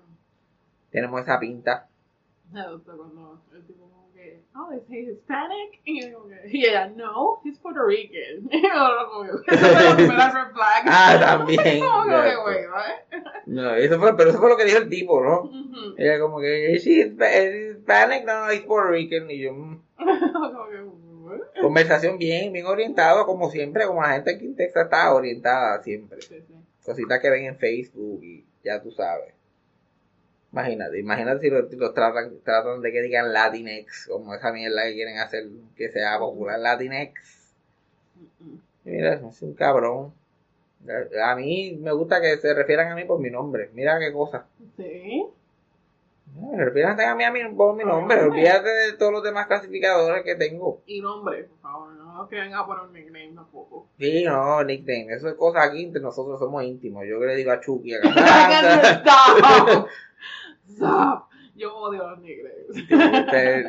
Tenemos 0.90 1.20
esa 1.22 1.38
pinta. 1.40 1.88
Cuando 2.52 3.40
el 3.52 3.64
tipo 3.66 3.86
que, 4.20 4.42
oh, 4.54 4.72
is 4.72 4.82
he 4.90 5.10
Hispanic? 5.10 5.80
Y 5.84 6.00
yo 6.10 6.18
como 6.18 6.28
que, 6.28 6.48
y 6.50 6.66
ella, 6.66 6.88
no, 6.88 7.40
he's 7.44 7.58
Puerto 7.58 7.84
Rican. 7.86 8.48
Y 8.50 8.62
yo 8.62 8.68
como 9.10 9.42
que, 9.42 9.52
me 9.52 10.16
da 10.16 10.30
red 10.30 10.52
flag. 10.52 10.82
Ah, 10.86 11.16
también. 11.20 11.80
Como 11.80 12.04
que. 12.04 12.66
No, 13.46 13.74
eso 13.74 13.98
fue, 13.98 14.16
pero 14.16 14.30
eso 14.30 14.38
fue 14.38 14.48
lo 14.50 14.56
que 14.56 14.64
dijo 14.64 14.78
el 14.78 14.88
tipo, 14.88 15.22
¿no? 15.22 15.42
Ujú. 15.42 15.94
Ella 15.96 16.20
como 16.20 16.40
que, 16.40 16.72
"Is 16.72 16.86
he 16.86 17.06
Hispa- 17.06 17.76
Hispanic? 17.78 18.24
No, 18.24 18.46
no, 18.46 18.50
he's 18.52 18.62
Puerto 18.62 18.90
Rican. 18.90 19.30
Y 19.30 19.40
yo, 19.40 19.52
"Mm". 19.52 19.82
Como 19.98 20.68
que, 20.68 20.82
"What?" 20.82 21.40
Conversación 21.60 22.18
bien, 22.18 22.52
bien 22.52 22.66
orientado, 22.66 23.26
como 23.26 23.50
siempre, 23.50 23.86
como 23.86 24.02
la 24.02 24.12
gente 24.14 24.34
aquí 24.34 24.46
en 24.46 24.56
Texas 24.56 24.84
está 24.84 25.12
orientada 25.14 25.82
siempre. 25.82 26.20
Sí, 26.22 26.40
sí. 26.46 26.54
Cositas 26.84 27.20
que 27.20 27.30
ven 27.30 27.44
en 27.44 27.56
Facebook 27.58 28.22
y 28.22 28.44
ya 28.64 28.80
tú 28.82 28.90
sabes. 28.92 29.34
Imagínate, 30.52 30.98
imagínate 30.98 31.40
si 31.40 31.50
los, 31.50 31.72
los 31.72 31.94
tratan, 31.94 32.40
tratan 32.44 32.82
de 32.82 32.90
que 32.90 33.02
digan 33.02 33.32
Latinx, 33.32 34.08
como 34.08 34.34
esa 34.34 34.52
mierda 34.52 34.82
que 34.84 34.94
quieren 34.94 35.18
hacer 35.18 35.46
que 35.76 35.90
sea 35.90 36.18
popular 36.18 36.58
Latinx. 36.58 37.54
Y 38.84 38.90
Mira, 38.90 39.14
es 39.14 39.42
un 39.42 39.54
cabrón. 39.54 40.12
A 41.22 41.36
mí 41.36 41.78
me 41.80 41.92
gusta 41.92 42.20
que 42.20 42.38
se 42.38 42.54
refieran 42.54 42.90
a 42.90 42.96
mí 42.96 43.04
por 43.04 43.20
mi 43.20 43.30
nombre. 43.30 43.70
Mira 43.74 43.98
qué 43.98 44.12
cosa. 44.12 44.46
Sí. 44.76 45.26
Refieranse 46.56 47.04
a 47.04 47.14
mí, 47.14 47.24
a 47.24 47.30
mí 47.30 47.40
por 47.54 47.76
mi 47.76 47.84
nombre. 47.84 48.22
Olvídate 48.22 48.68
de 48.68 48.92
todos 48.94 49.12
los 49.12 49.22
demás 49.22 49.46
clasificadores 49.46 50.24
que 50.24 50.36
tengo. 50.36 50.80
Y 50.86 51.00
nombre, 51.00 51.44
por 51.44 51.58
favor, 51.58 51.92
no 51.92 52.28
que 52.28 52.36
venga 52.36 52.60
a 52.60 52.66
poner 52.66 52.84
un 52.84 52.92
nickname 52.92 53.32
tampoco. 53.34 53.86
Sí, 53.98 54.24
no, 54.24 54.62
nickname. 54.64 55.14
Eso 55.14 55.28
es 55.28 55.34
cosa 55.34 55.62
aquí 55.62 55.84
entre 55.84 56.00
nosotros 56.00 56.38
somos 56.38 56.62
íntimos. 56.64 57.04
Yo 57.06 57.20
que 57.20 57.26
le 57.26 57.36
digo 57.36 57.50
a 57.50 57.60
Chucky, 57.60 57.94
a 57.94 58.00
Cassandra. 58.02 59.86
Stop. 60.74 61.28
Yo 61.56 61.76
odio 61.76 62.08
los 62.08 62.18
nicknames. 62.20 62.54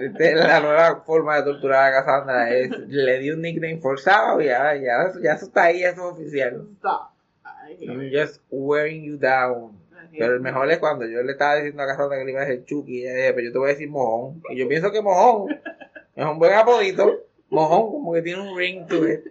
Este 0.04 0.32
es 0.32 0.36
la 0.38 0.60
nueva 0.62 1.02
forma 1.06 1.38
de 1.38 1.44
torturar 1.44 1.92
a 1.92 2.04
Cassandra. 2.04 2.50
Es, 2.50 2.70
le 2.88 3.20
di 3.20 3.32
un 3.32 3.42
nickname 3.42 3.78
forzado 3.80 4.40
y 4.42 4.46
ya, 4.46 4.76
ya, 4.76 5.04
eso- 5.10 5.20
ya 5.22 5.34
eso 5.34 5.46
está 5.46 5.64
ahí, 5.64 5.84
eso 5.84 5.94
es 6.10 6.14
oficial. 6.14 6.68
Stop. 6.78 7.10
I'm 7.82 8.10
just 8.12 8.42
wearing 8.50 9.04
you 9.04 9.18
down. 9.18 9.80
Pero 10.18 10.34
el 10.34 10.42
mejor 10.42 10.70
es 10.70 10.80
cuando 10.80 11.06
yo 11.06 11.22
le 11.24 11.32
estaba 11.32 11.56
diciendo 11.56 11.84
a 11.84 11.88
Casandra 11.88 12.18
que 12.18 12.26
le 12.26 12.32
iba 12.32 12.42
a 12.42 12.46
decir 12.46 12.66
Chucky, 12.66 13.00
y 13.00 13.04
ella 13.08 13.14
dice, 13.16 13.34
pero 13.34 13.48
yo 13.48 13.52
te 13.54 13.58
voy 13.60 13.70
a 13.70 13.72
decir 13.74 13.90
Mojón. 13.90 14.42
Y 14.50 14.58
yo 14.58 14.68
pienso 14.68 14.92
que 14.92 15.02
Mojón 15.02 15.60
es 16.16 16.26
un 16.26 16.38
buen 16.38 16.54
apodito. 16.54 17.22
Mojón 17.50 17.92
como 17.92 18.14
que 18.14 18.22
tiene 18.22 18.42
un 18.42 18.58
ring 18.58 18.88
to 18.88 19.08
it. 19.08 19.26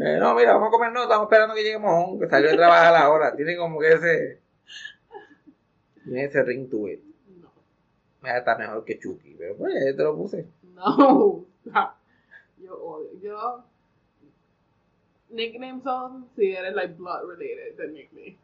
Eh, 0.00 0.16
no, 0.18 0.34
mira, 0.34 0.54
vamos 0.54 0.68
a 0.68 0.70
comer, 0.70 0.92
no, 0.92 1.02
estamos 1.02 1.24
esperando 1.24 1.54
que 1.54 1.62
llegue 1.62 1.78
Mojón, 1.78 2.18
que 2.18 2.26
salió 2.28 2.50
de 2.50 2.56
trabajar 2.56 2.94
ahora. 2.96 3.34
Tiene 3.36 3.56
como 3.56 3.78
que 3.80 3.92
ese... 3.92 4.38
Tiene 6.04 6.24
ese 6.24 6.42
ring 6.42 6.68
to 6.68 6.88
it. 6.88 7.02
No. 7.40 7.50
Mira, 8.22 8.38
está 8.38 8.56
mejor 8.56 8.84
que 8.84 8.98
Chucky, 8.98 9.34
pero 9.38 9.56
pues 9.56 9.74
ya 9.74 9.96
te 9.96 10.02
lo 10.02 10.16
puse. 10.16 10.46
No. 10.74 11.44
Yo 12.58 12.76
odio. 12.76 13.20
Yo. 13.20 13.64
Nicknames 15.30 15.82
son 15.82 16.28
si 16.36 16.52
eres 16.52 16.74
like 16.74 16.94
blood 16.94 17.26
related 17.28 17.76
the 17.76 17.88
nickname. 17.88 18.36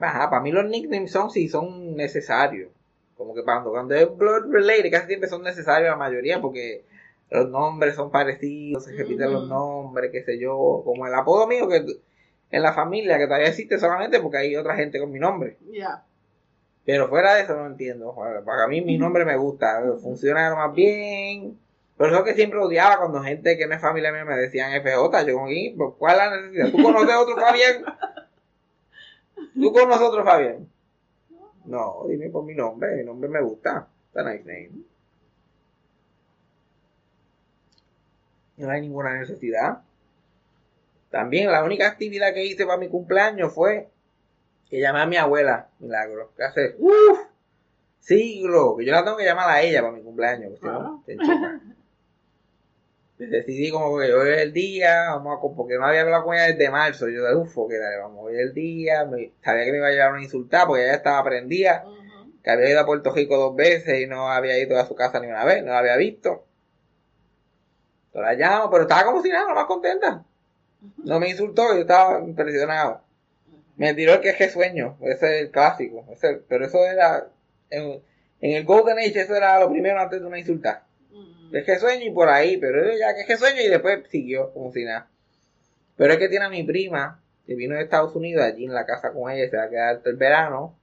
Ajá, 0.00 0.28
para 0.28 0.42
mí 0.42 0.50
los 0.50 0.64
nicknames 0.64 1.12
son 1.12 1.30
si 1.30 1.48
son 1.48 1.94
necesarios. 1.96 2.70
Como 3.16 3.34
que 3.34 3.44
cuando, 3.44 3.70
cuando 3.70 3.94
es 3.94 4.16
blood 4.16 4.50
related, 4.50 4.90
casi 4.90 5.06
siempre 5.06 5.28
son 5.28 5.42
necesarios 5.42 5.90
la 5.90 5.96
mayoría 5.96 6.40
porque 6.40 6.84
los 7.30 7.48
nombres 7.48 7.94
son 7.94 8.10
parecidos, 8.10 8.84
se 8.84 8.92
repiten 8.92 9.32
los 9.32 9.48
nombres, 9.48 10.10
qué 10.10 10.22
sé 10.22 10.38
yo. 10.38 10.82
Como 10.84 11.06
el 11.06 11.14
apodo 11.14 11.46
mío 11.46 11.68
que 11.68 11.84
en 12.54 12.62
la 12.62 12.72
familia, 12.72 13.18
que 13.18 13.26
todavía 13.26 13.48
existe 13.48 13.78
solamente 13.78 14.20
porque 14.20 14.38
hay 14.38 14.56
otra 14.56 14.76
gente 14.76 15.00
con 15.00 15.10
mi 15.10 15.18
nombre. 15.18 15.56
Yeah. 15.70 16.04
Pero 16.84 17.08
fuera 17.08 17.34
de 17.34 17.42
eso 17.42 17.56
no 17.56 17.66
entiendo. 17.66 18.14
Para 18.44 18.68
mí 18.68 18.80
mi 18.80 18.96
nombre 18.96 19.24
me 19.24 19.36
gusta, 19.36 19.82
funciona 20.00 20.50
lo 20.50 20.56
más 20.56 20.72
bien. 20.72 21.58
Pero 21.96 22.14
eso 22.14 22.24
que 22.24 22.34
siempre 22.34 22.60
odiaba 22.60 22.98
cuando 22.98 23.22
gente 23.22 23.56
que 23.56 23.66
no 23.66 23.74
es 23.74 23.80
familia 23.80 24.12
mía 24.12 24.24
me 24.24 24.36
decían 24.36 24.72
FJ, 24.72 25.26
yo 25.26 25.34
como, 25.34 25.48
"¿Y? 25.48 25.74
¿Pues 25.76 25.94
¿cuál 25.98 26.12
es 26.12 26.18
la 26.18 26.36
necesidad? 26.36 26.70
¿Tú 26.70 26.82
conoces 26.82 27.10
a 27.10 27.20
otro 27.20 27.36
Fabián? 27.36 27.84
¿Tú 29.54 29.72
conoces 29.72 30.00
a 30.02 30.08
otro 30.08 30.24
Fabián? 30.24 30.68
No, 31.64 32.04
dime 32.08 32.28
por 32.30 32.44
mi 32.44 32.54
nombre, 32.54 32.96
mi 32.96 33.04
nombre 33.04 33.28
me 33.28 33.40
gusta. 33.40 33.88
Está 34.08 34.22
nice 34.30 34.44
name. 34.44 34.84
No 38.56 38.70
hay 38.70 38.80
ninguna 38.82 39.18
necesidad. 39.18 39.82
También 41.14 41.48
la 41.52 41.62
única 41.62 41.86
actividad 41.86 42.34
que 42.34 42.44
hice 42.44 42.66
para 42.66 42.76
mi 42.76 42.88
cumpleaños 42.88 43.52
fue 43.54 43.88
que 44.68 44.80
llamé 44.80 45.00
a 45.00 45.06
mi 45.06 45.16
abuela, 45.16 45.68
Milagro, 45.78 46.32
que 46.36 46.42
hace 46.42 46.74
uff, 46.76 47.20
siglo, 48.00 48.74
que 48.76 48.84
yo 48.84 48.90
la 48.90 49.04
tengo 49.04 49.16
que 49.16 49.24
llamar 49.24 49.48
a 49.48 49.62
ella 49.62 49.80
para 49.80 49.92
mi 49.92 50.02
cumpleaños, 50.02 50.50
que 50.50 50.56
si 50.56 50.64
no, 50.66 50.72
Claro. 50.80 51.02
se 51.06 51.12
enchufa. 51.12 51.60
Pues 53.16 53.30
Decidí 53.30 53.70
como 53.70 53.96
que 53.96 54.12
hoy 54.12 54.30
es 54.32 54.38
el 54.40 54.52
día, 54.52 55.10
vamos 55.10 55.38
a, 55.38 55.54
porque 55.56 55.78
no 55.78 55.86
había 55.86 56.00
hablado 56.00 56.24
con 56.24 56.34
ella 56.34 56.46
desde 56.48 56.68
marzo, 56.68 57.08
yo 57.08 57.22
de 57.22 57.36
ufo, 57.36 57.68
que 57.68 57.78
dale, 57.78 57.98
vamos, 57.98 58.24
hoy 58.26 58.34
es 58.34 58.40
el 58.40 58.52
día, 58.54 59.04
me- 59.04 59.30
sabía 59.40 59.66
que 59.66 59.70
me 59.70 59.76
iba 59.78 59.86
a 59.86 59.90
llevar 59.92 60.14
una 60.14 60.22
insultada 60.24 60.66
porque 60.66 60.82
ella 60.82 60.94
estaba 60.96 61.22
prendida, 61.22 61.84
que 62.42 62.50
había 62.50 62.70
ido 62.70 62.80
a 62.80 62.86
Puerto 62.86 63.12
Rico 63.14 63.36
dos 63.36 63.54
veces 63.54 64.00
y 64.00 64.08
no 64.08 64.32
había 64.32 64.58
ido 64.58 64.76
a 64.80 64.84
su 64.84 64.96
casa 64.96 65.20
ni 65.20 65.28
una 65.28 65.44
vez, 65.44 65.62
no 65.62 65.70
la 65.70 65.78
había 65.78 65.96
visto. 65.96 66.44
Entonces 68.06 68.36
la 68.36 68.48
llamo, 68.48 68.68
pero 68.68 68.82
estaba 68.82 69.04
como 69.04 69.22
si 69.22 69.28
nada, 69.28 69.54
más 69.54 69.66
contenta. 69.66 70.24
No 71.04 71.20
me 71.20 71.28
insultó, 71.30 71.74
yo 71.74 71.80
estaba 71.82 72.20
impresionado. 72.20 73.02
Me 73.76 73.94
tiró 73.94 74.14
el 74.14 74.20
que 74.20 74.30
es 74.30 74.36
que 74.36 74.48
sueño, 74.50 74.96
ese 75.02 75.36
es 75.36 75.42
el 75.42 75.50
clásico, 75.50 76.04
ese- 76.12 76.40
pero 76.48 76.64
eso 76.66 76.84
era, 76.86 77.28
en, 77.70 78.00
en 78.40 78.52
el 78.52 78.64
Golden 78.64 78.98
Age 78.98 79.20
eso 79.20 79.34
era 79.34 79.58
lo 79.60 79.70
primero 79.70 79.98
antes 80.00 80.20
de 80.20 80.26
una 80.26 80.38
insulta. 80.38 80.86
Es 81.52 81.64
que 81.64 81.78
sueño 81.78 82.04
y 82.06 82.10
por 82.10 82.28
ahí, 82.28 82.56
pero 82.56 82.84
yo 82.84 82.98
ya 82.98 83.14
que 83.14 83.22
es 83.22 83.26
que 83.26 83.36
sueño 83.36 83.60
y 83.62 83.68
después 83.68 84.00
siguió 84.10 84.52
como 84.52 84.72
si 84.72 84.84
nada. 84.84 85.08
Pero 85.96 86.12
es 86.12 86.18
que 86.18 86.28
tiene 86.28 86.44
a 86.46 86.50
mi 86.50 86.62
prima, 86.64 87.22
que 87.46 87.54
vino 87.54 87.76
de 87.76 87.82
Estados 87.82 88.14
Unidos, 88.16 88.44
allí 88.44 88.64
en 88.64 88.74
la 88.74 88.86
casa 88.86 89.12
con 89.12 89.30
ella, 89.30 89.48
se 89.50 89.56
va 89.56 89.64
a 89.64 89.70
quedar 89.70 89.96
hasta 89.96 90.10
el 90.10 90.16
verano, 90.16 90.78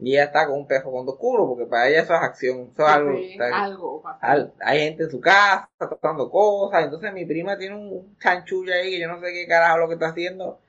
y 0.00 0.12
ella 0.12 0.24
está 0.24 0.46
con 0.46 0.58
un 0.60 0.66
pejo 0.66 0.90
con 0.92 1.06
dos 1.06 1.16
culos, 1.16 1.46
porque 1.48 1.66
para 1.66 1.88
ella 1.88 2.00
eso 2.02 2.14
es 2.14 2.20
acción, 2.22 2.70
eso 2.72 2.82
es 2.86 2.92
algo. 2.92 3.12
Sí, 3.18 3.32
está- 3.32 3.64
algo 3.64 4.02
pasa. 4.02 4.18
al- 4.26 4.54
hay 4.60 4.80
gente 4.80 5.04
en 5.04 5.10
su 5.10 5.20
casa, 5.20 5.68
está 5.72 5.88
tratando 5.88 6.30
cosas, 6.30 6.84
entonces 6.84 7.12
mi 7.12 7.26
prima 7.26 7.58
tiene 7.58 7.76
un 7.76 8.16
chanchullo 8.18 8.72
ahí 8.74 8.90
que 8.90 9.00
yo 9.00 9.08
no 9.08 9.20
sé 9.20 9.32
qué 9.32 9.46
carajo 9.46 9.78
lo 9.78 9.88
que 9.88 9.94
está 9.94 10.08
haciendo, 10.08 10.60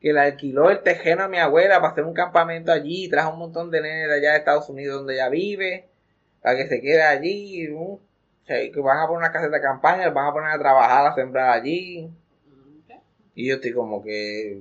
que 0.00 0.12
le 0.12 0.20
alquiló 0.20 0.70
el 0.70 0.82
tejeno 0.82 1.24
a 1.24 1.28
mi 1.28 1.38
abuela 1.38 1.80
para 1.80 1.92
hacer 1.92 2.04
un 2.04 2.14
campamento 2.14 2.72
allí, 2.72 3.04
y 3.06 3.08
trajo 3.10 3.32
un 3.32 3.38
montón 3.40 3.70
de 3.70 3.80
nenes 3.82 4.08
de 4.08 4.14
allá 4.14 4.32
de 4.32 4.38
Estados 4.38 4.68
Unidos 4.70 4.98
donde 4.98 5.14
ella 5.14 5.28
vive, 5.28 5.90
para 6.42 6.56
que 6.56 6.68
se 6.68 6.80
quede 6.80 7.02
allí, 7.02 7.68
sea, 8.46 8.70
que 8.72 8.80
van 8.80 8.98
a 8.98 9.06
poner 9.06 9.18
una 9.20 9.32
caseta 9.32 9.56
de 9.56 9.62
campaña, 9.62 10.06
los 10.06 10.14
van 10.14 10.26
a 10.28 10.32
poner 10.32 10.50
a 10.50 10.58
trabajar, 10.58 11.06
a 11.06 11.14
sembrar 11.14 11.50
allí. 11.50 12.10
Y 13.40 13.48
yo 13.48 13.54
estoy 13.56 13.72
como 13.72 14.02
que, 14.02 14.52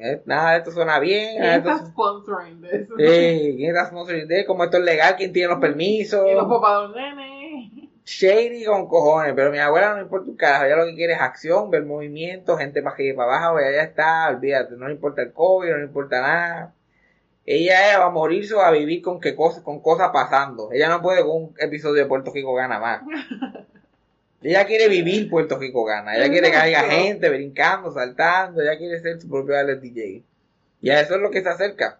eh, 0.00 0.22
nada 0.26 0.52
de 0.52 0.58
esto 0.58 0.70
suena 0.70 0.98
bien, 0.98 1.36
¿Quién 1.38 1.42
de 1.42 1.56
está 1.56 1.72
esto, 1.74 1.86
sponsoring 1.86 2.60
this? 2.62 2.88
eh, 2.98 3.54
¿quién 3.56 3.70
está 3.76 3.86
sponsoring 3.86 4.28
de? 4.28 4.44
¿Cómo 4.46 4.64
esto 4.64 4.76
es 4.78 4.84
legal? 4.84 5.14
¿Quién 5.16 5.32
tiene 5.32 5.48
los 5.48 5.58
permisos? 5.60 6.24
Los 6.32 6.46
papás 6.46 6.94
de 6.94 7.00
nenes. 7.14 7.72
shady 8.04 8.64
con 8.64 8.88
cojones, 8.88 9.34
pero 9.34 9.50
mi 9.50 9.58
abuela 9.58 9.94
no 9.94 10.00
importa 10.02 10.30
un 10.30 10.36
carajo, 10.36 10.64
ella 10.64 10.76
lo 10.76 10.86
que 10.86 10.94
quiere 10.94 11.12
es 11.14 11.20
acción, 11.20 11.70
ver 11.70 11.84
movimiento, 11.84 12.56
gente 12.56 12.80
arriba 12.80 13.12
y 13.12 13.16
para 13.16 13.36
abajo, 13.36 13.58
ella 13.60 13.72
ya 13.76 13.82
está, 13.82 14.28
olvídate, 14.30 14.76
no 14.76 14.86
le 14.88 14.94
importa 14.94 15.22
el 15.22 15.32
COVID, 15.32 15.70
no 15.70 15.76
le 15.78 15.84
importa 15.84 16.20
nada. 16.22 16.74
Ella 17.50 17.98
va 17.98 18.06
a 18.06 18.10
morirse 18.10 18.54
o 18.54 18.60
a 18.60 18.70
vivir 18.70 19.00
con 19.02 19.20
qué 19.20 19.34
cosas, 19.34 19.62
con 19.62 19.80
cosas 19.80 20.10
pasando. 20.12 20.70
Ella 20.72 20.88
no 20.90 21.00
puede 21.02 21.22
con 21.22 21.30
un 21.44 21.54
episodio 21.58 22.02
de 22.02 22.08
Puerto 22.08 22.30
Rico 22.32 22.54
gana 22.54 22.78
más. 22.78 23.02
Ella 24.40 24.66
quiere 24.66 24.88
vivir 24.88 25.28
Puerto 25.28 25.58
Rico 25.58 25.84
gana, 25.84 26.16
ella 26.16 26.28
quiere 26.28 26.50
que 26.50 26.56
haya 26.56 26.82
gente 26.84 27.28
brincando, 27.28 27.90
saltando, 27.90 28.60
ella 28.60 28.78
quiere 28.78 29.00
ser 29.00 29.20
su 29.20 29.28
propio 29.28 29.56
Alex 29.56 29.82
DJ. 29.82 30.22
Y 30.80 30.90
a 30.90 31.00
eso 31.00 31.16
es 31.16 31.20
lo 31.20 31.30
que 31.30 31.42
se 31.42 31.48
acerca, 31.48 31.98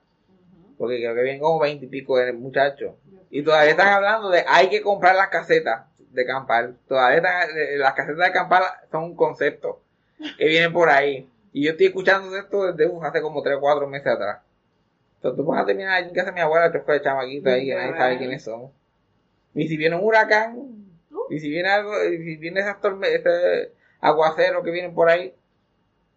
porque 0.77 0.99
creo 0.99 1.15
que 1.15 1.23
vienen 1.23 1.41
como 1.41 1.59
veinte 1.59 1.87
y 1.87 1.89
pico 1.89 2.17
de 2.17 2.33
muchachos. 2.33 2.95
Y 3.31 3.43
todavía 3.43 3.73
están 3.73 3.89
hablando 3.89 4.31
de 4.31 4.45
hay 4.47 4.69
que 4.69 4.81
comprar 4.81 5.17
las 5.17 5.29
casetas 5.29 5.87
de 6.11 6.23
acampar. 6.23 6.75
Todavía 6.87 7.17
están, 7.19 7.49
eh, 7.57 7.77
las 7.77 7.95
casetas 7.95 8.19
de 8.19 8.27
acampar 8.27 8.63
son 8.91 9.05
un 9.05 9.17
concepto 9.17 9.83
que 10.39 10.47
vienen 10.47 10.73
por 10.73 10.89
ahí. 10.89 11.29
Y 11.53 11.65
yo 11.65 11.73
estoy 11.73 11.87
escuchando 11.87 12.37
esto 12.37 12.73
desde 12.73 12.93
hace 13.03 13.21
como 13.21 13.43
3 13.43 13.57
o 13.57 13.61
4 13.61 13.89
meses 13.89 14.07
atrás. 14.07 14.39
Entonces 15.17 15.37
tú 15.37 15.45
vas 15.45 15.63
a 15.63 15.67
terminar 15.67 15.95
allí 15.95 16.09
en 16.09 16.15
casa 16.15 16.27
de 16.27 16.33
mi 16.33 16.41
abuela, 16.41 16.73
chofer 16.73 17.01
de 17.01 17.03
chamaquito 17.03 17.51
ahí, 17.51 17.67
que 17.67 17.75
nadie 17.75 17.97
sabe 17.97 18.19
quiénes 18.19 18.45
son. 18.45 18.71
Y 19.55 19.67
si 19.67 19.77
viene 19.77 19.97
un 19.97 20.05
huracán, 20.05 20.88
y 21.31 21.39
si 21.41 21.49
viene 21.51 21.69
algo, 21.69 21.93
si 22.03 22.37
viene 22.37 22.61
esas 22.61 22.81
torme- 22.81 23.09
ese 23.09 23.73
aguacero 24.01 24.63
que 24.63 24.71
vienen 24.71 24.95
por 24.95 25.09
ahí, 25.09 25.35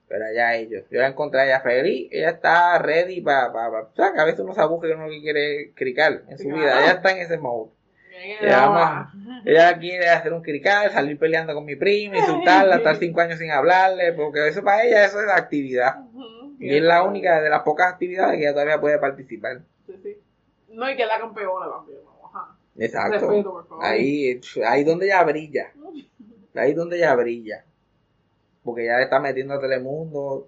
pero 0.08 0.26
allá 0.26 0.56
ellos. 0.56 0.84
Yo 0.92 1.00
la 1.00 1.08
encontré 1.08 1.42
a 1.42 1.46
ella 1.46 1.60
feliz, 1.62 2.10
ella 2.12 2.32
está 2.32 2.78
ready 2.80 3.22
para, 3.22 3.48
o 3.70 3.92
sea, 3.96 4.14
que 4.14 4.20
a 4.20 4.26
veces 4.26 4.42
uno 4.42 4.54
se 4.54 4.62
aburre 4.62 4.90
y 4.90 4.94
uno 4.94 5.08
que 5.10 5.22
quiere 5.22 5.72
cricar 5.74 6.24
en 6.28 6.38
su 6.38 6.48
vida. 6.50 6.82
Ella 6.82 6.92
está 6.92 7.12
en 7.12 7.18
ese. 7.20 7.38
Bien, 7.38 8.38
Ella, 8.42 8.66
no. 8.66 8.76
ama- 8.78 9.14
ella 9.46 9.80
quiere 9.80 10.10
hacer 10.10 10.34
un 10.34 10.42
crical, 10.42 10.92
salir 10.92 11.18
peleando 11.18 11.54
con 11.54 11.64
mi 11.66 11.76
prima, 11.76 12.18
insultarla, 12.18 12.76
estar 12.78 12.98
cinco 12.98 13.22
años 13.22 13.40
sin 13.40 13.52
hablarle, 13.52 14.12
porque 14.14 14.48
eso 14.48 14.62
para 14.64 14.84
ella 14.84 15.06
eso 15.06 15.20
es 15.22 15.28
la 15.28 15.38
actividad. 15.38 15.96
Y 16.60 16.76
es 16.76 16.84
la 16.84 17.04
única 17.04 17.42
de 17.42 17.50
las 17.50 17.62
pocas 17.64 17.88
actividades 17.94 18.36
que 18.36 18.42
ella 18.44 18.52
todavía 18.54 18.80
puede 18.80 19.00
participar. 19.00 19.62
Sí, 19.88 19.94
sí. 20.04 20.18
No, 20.70 20.90
y 20.92 20.96
que 20.96 21.06
la 21.06 21.20
campeona 21.20 21.68
también. 21.72 22.00
Exacto. 22.82 23.30
Respeto, 23.30 23.52
por 23.52 23.68
favor. 23.68 23.86
Ahí, 23.86 24.42
ahí 24.66 24.84
donde 24.84 25.06
ella 25.06 25.24
brilla. 25.24 25.72
Ahí 26.56 26.74
donde 26.74 26.98
ella 26.98 27.16
brilla. 27.16 27.64
Porque 28.64 28.84
le 28.84 29.04
está 29.04 29.20
metiendo 29.20 29.54
a 29.54 29.62
Telemundo 29.62 30.48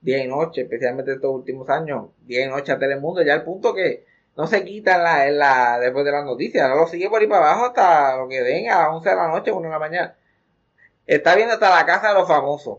día 0.00 0.24
y 0.24 0.28
noche, 0.28 0.62
especialmente 0.62 1.12
estos 1.12 1.30
últimos 1.30 1.68
años, 1.70 2.10
día 2.22 2.44
y 2.44 2.48
noche 2.48 2.72
a 2.72 2.78
Telemundo, 2.78 3.22
ya 3.22 3.34
al 3.34 3.44
punto 3.44 3.72
que 3.72 4.04
no 4.36 4.46
se 4.46 4.64
quita 4.64 4.96
en 4.96 5.02
la, 5.02 5.28
en 5.28 5.38
la, 5.38 5.78
después 5.78 6.04
de 6.04 6.12
las 6.12 6.24
noticias, 6.24 6.68
no 6.68 6.76
lo 6.76 6.86
sigue 6.86 7.08
por 7.08 7.20
ahí 7.20 7.26
para 7.28 7.52
abajo 7.52 7.66
hasta 7.66 8.16
lo 8.16 8.28
que 8.28 8.42
den 8.42 8.70
a 8.70 8.78
las 8.80 8.88
11 8.90 9.08
de 9.08 9.16
la 9.16 9.28
noche, 9.28 9.52
1 9.52 9.62
de 9.62 9.68
la 9.68 9.78
mañana. 9.78 10.16
Está 11.06 11.36
viendo 11.36 11.54
hasta 11.54 11.70
la 11.70 11.86
casa 11.86 12.08
de 12.08 12.14
los 12.14 12.28
famosos. 12.28 12.78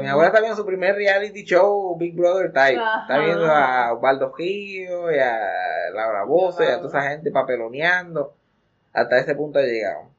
Mi 0.00 0.06
abuela 0.06 0.28
está 0.28 0.40
viendo 0.40 0.56
su 0.56 0.66
primer 0.66 0.94
reality 0.94 1.44
show, 1.44 1.96
Big 1.96 2.14
Brother 2.14 2.52
Type. 2.52 2.74
Está 3.02 3.18
viendo 3.18 3.46
a 3.46 3.92
Osvaldo 3.94 4.32
Gillo 4.34 5.10
y 5.10 5.18
a 5.18 5.40
Laura 5.92 6.24
Bozo 6.24 6.62
y 6.62 6.66
a 6.66 6.76
toda 6.80 6.88
esa 7.00 7.10
gente 7.10 7.30
papeloneando. 7.30 8.34
Hasta 8.92 9.18
ese 9.18 9.34
punto 9.34 9.58
ha 9.58 9.62
llegado. 9.62 10.10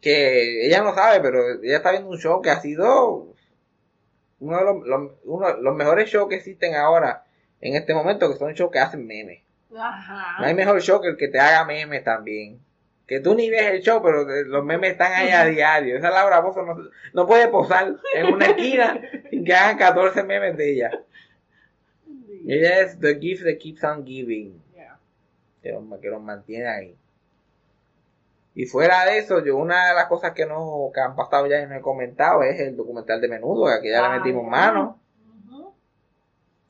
Que 0.00 0.66
ella 0.66 0.82
no 0.82 0.94
sabe, 0.94 1.20
pero 1.20 1.60
ella 1.62 1.76
está 1.78 1.90
viendo 1.90 2.08
un 2.10 2.18
show 2.18 2.40
que 2.40 2.50
ha 2.50 2.60
sido 2.60 3.26
uno 4.40 4.56
de 4.58 4.64
los, 4.64 4.86
los- 4.86 5.12
uno 5.24 5.46
de 5.56 5.60
los 5.62 5.74
mejores 5.74 6.08
shows 6.08 6.28
que 6.28 6.36
existen 6.36 6.76
ahora 6.76 7.24
en 7.60 7.74
este 7.74 7.92
momento, 7.94 8.30
que 8.30 8.38
son 8.38 8.52
shows 8.54 8.70
que 8.70 8.78
hacen 8.78 9.04
memes. 9.06 9.42
Ajá. 9.76 10.36
No 10.40 10.46
hay 10.46 10.54
mejor 10.54 10.80
show 10.80 11.00
que 11.00 11.08
el 11.08 11.16
que 11.16 11.26
te 11.28 11.40
haga 11.40 11.64
memes 11.64 12.04
también. 12.04 12.60
Que 13.08 13.20
tú 13.20 13.34
ni 13.34 13.48
ves 13.50 13.62
el 13.70 13.80
show, 13.80 14.00
pero 14.02 14.22
los 14.44 14.64
memes 14.64 14.92
están 14.92 15.12
ahí 15.14 15.30
a 15.30 15.46
diario. 15.46 15.96
Esa 15.96 16.10
Laura 16.10 16.40
Bozo 16.40 16.62
no, 16.62 16.76
no 17.14 17.26
puede 17.26 17.48
posar 17.48 17.96
en 18.14 18.26
una 18.34 18.46
esquina 18.46 19.00
sin 19.30 19.44
que 19.44 19.54
hagan 19.54 19.78
14 19.78 20.22
memes 20.24 20.56
de 20.56 20.72
ella. 20.74 20.90
Ella 22.46 22.80
es 22.80 23.00
the 23.00 23.18
gift 23.18 23.44
that 23.44 23.58
keeps 23.58 23.82
on 23.82 24.04
giving. 24.04 24.60
Yeah. 24.74 24.98
Que 25.62 25.72
los, 25.72 25.82
que 26.00 26.08
los 26.08 26.22
mantiene 26.22 26.68
ahí. 26.68 26.96
Y 28.54 28.66
fuera 28.66 29.04
de 29.06 29.18
eso, 29.18 29.42
yo 29.44 29.56
una 29.56 29.88
de 29.88 29.94
las 29.94 30.06
cosas 30.06 30.32
que 30.32 30.44
no 30.44 30.90
que 30.92 31.00
han 31.00 31.14
pasado 31.16 31.46
ya 31.46 31.62
y 31.62 31.66
no 31.66 31.76
he 31.76 31.80
comentado 31.80 32.42
es 32.42 32.60
el 32.60 32.76
documental 32.76 33.20
de 33.20 33.28
menudo, 33.28 33.66
que 33.80 33.90
ya 33.90 34.00
le 34.02 34.06
Ah, 34.06 34.18
metimos 34.18 34.44
ya. 34.44 34.50
mano. 34.50 35.00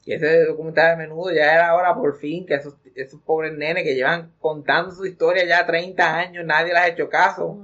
Y 0.08 0.14
ese 0.14 0.46
documental 0.46 0.96
de 0.96 1.06
menudo 1.06 1.30
ya 1.30 1.52
era 1.52 1.74
hora 1.74 1.94
por 1.94 2.16
fin 2.16 2.46
que 2.46 2.54
esos, 2.54 2.76
esos 2.94 3.20
pobres 3.20 3.52
nenes 3.52 3.84
que 3.84 3.94
llevan 3.94 4.32
contando 4.40 4.90
su 4.90 5.04
historia 5.04 5.44
ya 5.44 5.66
30 5.66 6.16
años, 6.16 6.46
nadie 6.46 6.72
les 6.72 6.82
ha 6.82 6.88
hecho 6.88 7.10
caso. 7.10 7.58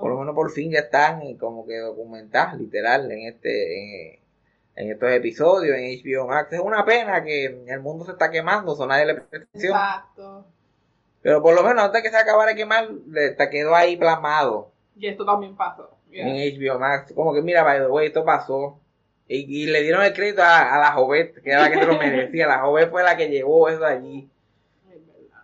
Por 0.00 0.10
lo 0.10 0.18
menos 0.18 0.34
por 0.34 0.50
fin 0.50 0.72
ya 0.72 0.80
están 0.80 1.22
eh, 1.22 1.36
como 1.38 1.64
que 1.64 1.78
documentados, 1.78 2.58
literal, 2.58 3.08
en 3.12 3.28
este, 3.28 4.14
en, 4.14 4.20
en 4.74 4.90
estos 4.90 5.08
episodios, 5.12 5.76
en 5.78 5.84
HBO 6.02 6.26
Max. 6.26 6.52
Es 6.52 6.58
una 6.58 6.84
pena 6.84 7.22
que 7.22 7.62
el 7.64 7.80
mundo 7.80 8.04
se 8.04 8.10
está 8.10 8.28
quemando, 8.28 8.74
so 8.74 8.88
nadie 8.88 9.06
le 9.06 9.14
presta 9.14 9.36
atención. 9.36 9.72
Exacto. 9.72 10.46
Pero 11.22 11.42
por 11.42 11.54
lo 11.54 11.62
menos 11.62 11.84
antes 11.84 12.02
que 12.02 12.10
se 12.10 12.16
acabara 12.16 12.50
de 12.50 12.56
quemar, 12.56 12.88
te 13.38 13.50
quedó 13.50 13.72
ahí 13.72 13.96
plasmado 13.96 14.72
Y 14.96 15.06
esto 15.06 15.24
también 15.24 15.54
pasó. 15.54 15.90
Yeah. 16.10 16.26
en 16.26 16.60
HBO 16.60 16.80
Max. 16.80 17.12
Como 17.14 17.32
que 17.32 17.40
mira, 17.40 17.62
by 17.62 17.78
the 17.78 17.86
way, 17.86 18.08
esto 18.08 18.24
pasó. 18.24 18.80
Y, 19.26 19.62
y 19.62 19.66
le 19.66 19.82
dieron 19.82 20.02
el 20.04 20.12
crédito 20.12 20.42
a, 20.42 20.74
a 20.74 20.78
la 20.78 20.92
Jovet, 20.92 21.40
que 21.42 21.50
era 21.50 21.62
la 21.62 21.70
que 21.70 21.78
se 21.78 21.86
lo 21.86 21.96
merecía. 21.98 22.46
La 22.46 22.58
Jovet 22.60 22.90
fue 22.90 23.02
la 23.02 23.16
que 23.16 23.28
llevó 23.28 23.68
eso 23.68 23.84
allí. 23.84 24.28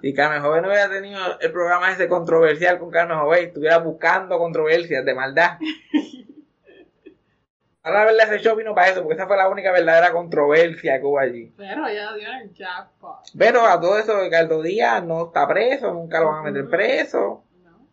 Si 0.03 0.15
Carmen 0.15 0.43
Jovet 0.43 0.63
no 0.63 0.69
hubiera 0.69 0.89
tenido 0.89 1.21
el 1.41 1.53
programa 1.53 1.93
ese 1.93 2.09
controversial 2.09 2.79
con 2.79 2.91
Carmen 2.91 3.19
Jovet, 3.19 3.49
estuviera 3.49 3.79
buscando 3.79 4.39
controversias 4.39 5.05
de 5.05 5.15
maldad. 5.15 5.59
Ahora 7.83 8.01
la 8.01 8.13
verdad 8.13 8.35
ese 8.35 8.45
show 8.45 8.57
vino 8.57 8.75
para 8.75 8.91
eso, 8.91 9.01
porque 9.03 9.15
esa 9.15 9.27
fue 9.27 9.39
la 9.39 9.49
única 9.49 9.73
verdadera 9.73 10.13
controversia 10.13 10.99
que 11.01 11.07
hubo 11.07 11.19
allí. 11.19 11.51
Pero 11.57 11.87
ella 11.87 12.13
dio 12.15 12.29
el 12.43 12.53
jackpot. 12.53 13.21
Pero 13.39 13.65
a 13.67 13.81
todo 13.81 13.99
eso, 13.99 14.21
Ricardo 14.21 14.61
Díaz 14.63 15.03
no 15.03 15.27
está 15.29 15.49
preso, 15.49 15.91
nunca 15.93 16.21
lo 16.21 16.27
van 16.27 16.39
a 16.47 16.51
meter 16.51 16.69
preso. 16.69 17.43
¿No? 17.65 17.87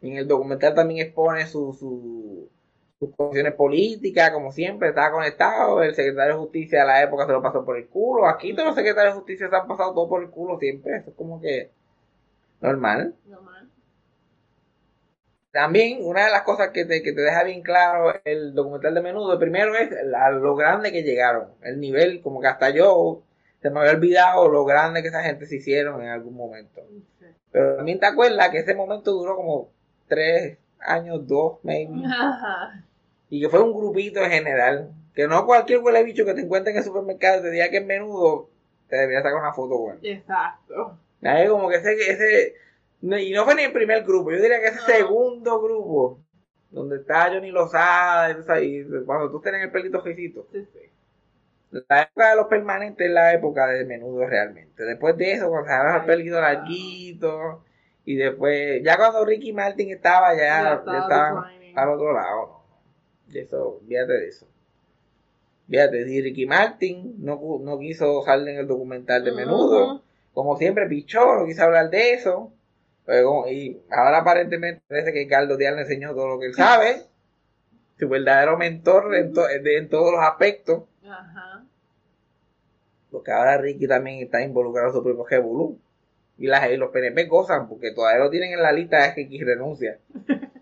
En 0.00 0.16
el 0.18 0.28
documental 0.28 0.74
también 0.74 1.04
expone 1.06 1.44
su, 1.48 1.72
su- 1.72 2.48
sus 2.98 3.10
posiciones 3.14 3.54
políticas, 3.54 4.30
como 4.30 4.52
siempre, 4.52 4.88
está 4.90 5.10
conectado. 5.10 5.82
El 5.82 5.94
secretario 5.94 6.34
de 6.34 6.40
justicia 6.40 6.80
de 6.80 6.86
la 6.86 7.02
época 7.02 7.26
se 7.26 7.32
lo 7.32 7.42
pasó 7.42 7.64
por 7.64 7.76
el 7.76 7.88
culo. 7.88 8.26
Aquí 8.26 8.54
todos 8.54 8.68
los 8.68 8.76
secretarios 8.76 9.14
de 9.14 9.18
justicia 9.20 9.48
se 9.50 9.56
han 9.56 9.66
pasado 9.68 9.94
todo 9.94 10.08
por 10.08 10.22
el 10.22 10.30
culo 10.30 10.58
siempre. 10.58 10.96
Eso 10.98 11.10
es 11.10 11.16
como 11.16 11.40
que 11.40 11.70
normal. 12.60 13.14
Normal. 13.26 13.68
También 15.50 15.98
una 16.02 16.26
de 16.26 16.30
las 16.32 16.42
cosas 16.42 16.70
que 16.70 16.84
te, 16.84 17.02
que 17.02 17.12
te 17.12 17.20
deja 17.22 17.42
bien 17.44 17.62
claro 17.62 18.12
el 18.24 18.54
documental 18.54 18.94
de 18.94 19.00
menudo, 19.00 19.38
primero 19.38 19.74
es 19.74 19.90
la- 20.04 20.30
lo 20.30 20.54
grande 20.54 20.92
que 20.92 21.02
llegaron, 21.02 21.48
el 21.62 21.80
nivel, 21.80 22.20
como 22.20 22.40
que 22.40 22.48
hasta 22.48 22.70
yo 22.70 23.22
se 23.62 23.70
me 23.70 23.80
había 23.80 23.92
olvidado 23.92 24.48
lo 24.50 24.64
grande 24.66 25.00
que 25.02 25.08
esa 25.08 25.22
gente 25.22 25.46
se 25.46 25.56
hicieron 25.56 26.02
en 26.02 26.08
algún 26.10 26.34
momento. 26.34 26.82
Pero 27.50 27.76
también 27.76 27.98
te 28.00 28.06
acuerdas 28.06 28.50
que 28.50 28.58
ese 28.58 28.74
momento 28.74 29.12
duró 29.12 29.36
como 29.36 29.70
tres 30.08 30.58
años, 30.80 31.26
dos, 31.26 31.58
maybe, 31.62 32.04
Ajá. 32.06 32.82
y 33.30 33.40
que 33.40 33.48
fue 33.48 33.62
un 33.62 33.72
grupito 33.72 34.20
en 34.22 34.30
general, 34.30 34.90
que 35.14 35.26
no 35.26 35.46
cualquier 35.46 35.80
huele 35.80 36.04
bicho 36.04 36.24
que 36.24 36.34
te 36.34 36.42
encuentre 36.42 36.72
en 36.72 36.78
el 36.78 36.84
supermercado 36.84 37.42
te 37.42 37.50
diga 37.50 37.68
que 37.70 37.78
es 37.78 37.86
menudo, 37.86 38.48
te 38.88 38.96
debería 38.96 39.22
sacar 39.22 39.36
una 39.40 39.52
foto 39.52 39.78
buena. 39.78 40.00
Exacto. 40.02 40.98
Como 41.48 41.68
que 41.68 41.76
ese, 41.76 41.92
ese, 42.10 42.54
y 43.02 43.32
no 43.32 43.44
fue 43.44 43.54
ni 43.54 43.62
el 43.62 43.72
primer 43.72 44.04
grupo, 44.04 44.30
yo 44.30 44.40
diría 44.40 44.60
que 44.60 44.68
ese 44.68 44.76
No. 44.76 44.86
segundo 44.86 45.60
grupo, 45.60 46.20
donde 46.70 46.96
está 46.96 47.30
Johnny 47.32 47.50
Lozada, 47.50 48.30
y 48.62 48.84
cuando 49.04 49.30
tú 49.30 49.40
tenés 49.40 49.64
el 49.64 49.70
pelito 49.70 50.00
jefito. 50.02 50.46
Sí, 50.52 50.64
sí. 50.72 50.80
La 51.88 52.02
época 52.02 52.30
de 52.30 52.36
los 52.36 52.46
permanentes 52.46 53.06
es 53.06 53.12
la 53.12 53.34
época 53.34 53.66
de 53.66 53.84
menudo 53.84 54.26
realmente. 54.26 54.84
Después 54.84 55.16
de 55.16 55.32
eso, 55.32 55.48
cuando 55.48 55.66
se 55.68 55.74
agarra 55.74 56.00
el 56.00 56.06
pelito 56.06 56.40
larguito, 56.40 57.64
y 58.06 58.16
después, 58.16 58.82
ya 58.82 58.96
cuando 58.96 59.24
Ricky 59.26 59.52
Martin 59.52 59.90
estaba 59.90 60.34
ya, 60.34 60.38
Ya 60.38 60.82
ya 60.92 60.98
estaba 61.00 61.50
al 61.74 61.88
otro 61.90 62.12
lado. 62.14 62.60
Y 63.28 63.38
eso, 63.40 63.80
fíjate 63.86 64.12
de 64.14 64.28
eso. 64.28 64.46
Fíjate, 65.68 66.04
si 66.06 66.22
Ricky 66.22 66.46
Martin 66.46 67.16
no, 67.18 67.38
no 67.60 67.78
quiso 67.78 68.22
salir 68.22 68.48
en 68.50 68.58
el 68.60 68.66
documental 68.68 69.24
de 69.24 69.32
menudo, 69.32 70.02
como 70.32 70.56
siempre 70.56 70.86
pichó, 70.86 71.34
no 71.40 71.44
quiso 71.46 71.64
hablar 71.64 71.90
de 71.90 72.12
eso. 72.14 72.52
Pero 73.04 73.48
y 73.48 73.82
ahora 73.90 74.18
aparentemente 74.18 74.82
parece 74.88 75.12
que 75.12 75.26
Carlos 75.28 75.58
Díaz 75.58 75.74
le 75.74 75.82
enseñó 75.82 76.14
todo 76.14 76.28
lo 76.28 76.38
que 76.38 76.46
él 76.46 76.54
sabe. 76.56 77.02
Su 77.98 78.08
verdadero 78.08 78.56
mentor 78.56 79.14
en, 79.16 79.32
to- 79.32 79.46
de- 79.46 79.78
en 79.78 79.88
todos 79.88 80.12
los 80.12 80.20
aspectos. 80.22 80.84
Ajá. 81.04 81.64
Porque 83.10 83.32
ahora 83.32 83.58
Ricky 83.58 83.86
también 83.88 84.22
está 84.22 84.42
involucrado 84.42 84.88
en 84.88 84.94
su 84.94 85.02
propio 85.02 85.24
revolú. 85.24 85.78
Y, 86.38 86.46
las, 86.46 86.70
y 86.70 86.76
los 86.76 86.90
PNP 86.90 87.24
gozan 87.24 87.68
porque 87.68 87.92
todavía 87.92 88.24
lo 88.24 88.30
tienen 88.30 88.52
en 88.52 88.62
la 88.62 88.72
lista 88.72 89.02
de 89.02 89.14
Ricky 89.14 89.42
renuncia. 89.42 89.98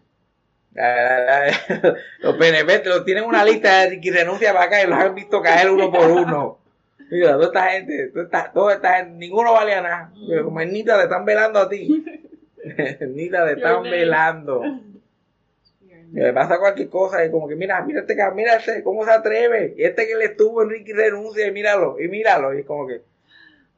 Los 2.19 2.37
PNP 2.37 2.81
te 2.81 2.89
lo 2.89 3.05
tienen 3.05 3.23
en 3.23 3.29
una 3.29 3.45
lista 3.45 3.81
de 3.81 3.91
Ricky 3.91 4.11
renuncia 4.11 4.53
para 4.53 4.65
acá 4.65 4.83
y 4.83 4.89
los 4.89 4.99
han 4.99 5.15
visto 5.15 5.41
caer 5.41 5.71
uno 5.71 5.93
por 5.93 6.11
uno. 6.11 6.59
Mira, 7.11 7.35
toda 7.35 7.47
esta 7.47 7.71
gente, 7.71 8.09
toda 8.09 8.25
esta, 8.25 8.53
toda 8.53 8.75
esta 8.75 8.97
gente, 8.97 9.13
ninguno 9.19 9.53
vale 9.53 9.75
a 9.75 9.83
nada. 9.83 10.13
Pero 10.29 10.45
como 10.45 10.61
Nita 10.61 10.97
te 10.97 11.05
están 11.05 11.25
velando 11.25 11.61
a 11.61 11.69
ti. 11.69 12.05
Nita 13.09 13.47
te 13.47 13.53
están 13.53 13.83
velando. 13.85 14.63
Le 16.13 16.33
pasa 16.33 16.59
cualquier 16.59 16.89
cosa 16.89 17.25
y 17.25 17.31
como 17.31 17.49
que 17.49 17.57
mira, 17.57 17.83
mira 17.83 18.01
este, 18.01 18.17
mira 18.35 18.57
este, 18.57 18.83
cómo 18.83 19.05
se 19.05 19.13
atreve. 19.13 19.75
Y 19.77 19.85
este 19.85 20.07
que 20.07 20.17
le 20.17 20.27
estuvo 20.27 20.63
en 20.63 20.71
Ricky 20.71 20.93
renuncia 20.93 21.47
y 21.47 21.53
míralo, 21.53 22.01
y 22.01 22.09
míralo. 22.09 22.59
Y 22.59 22.65
como 22.65 22.87
que 22.87 23.03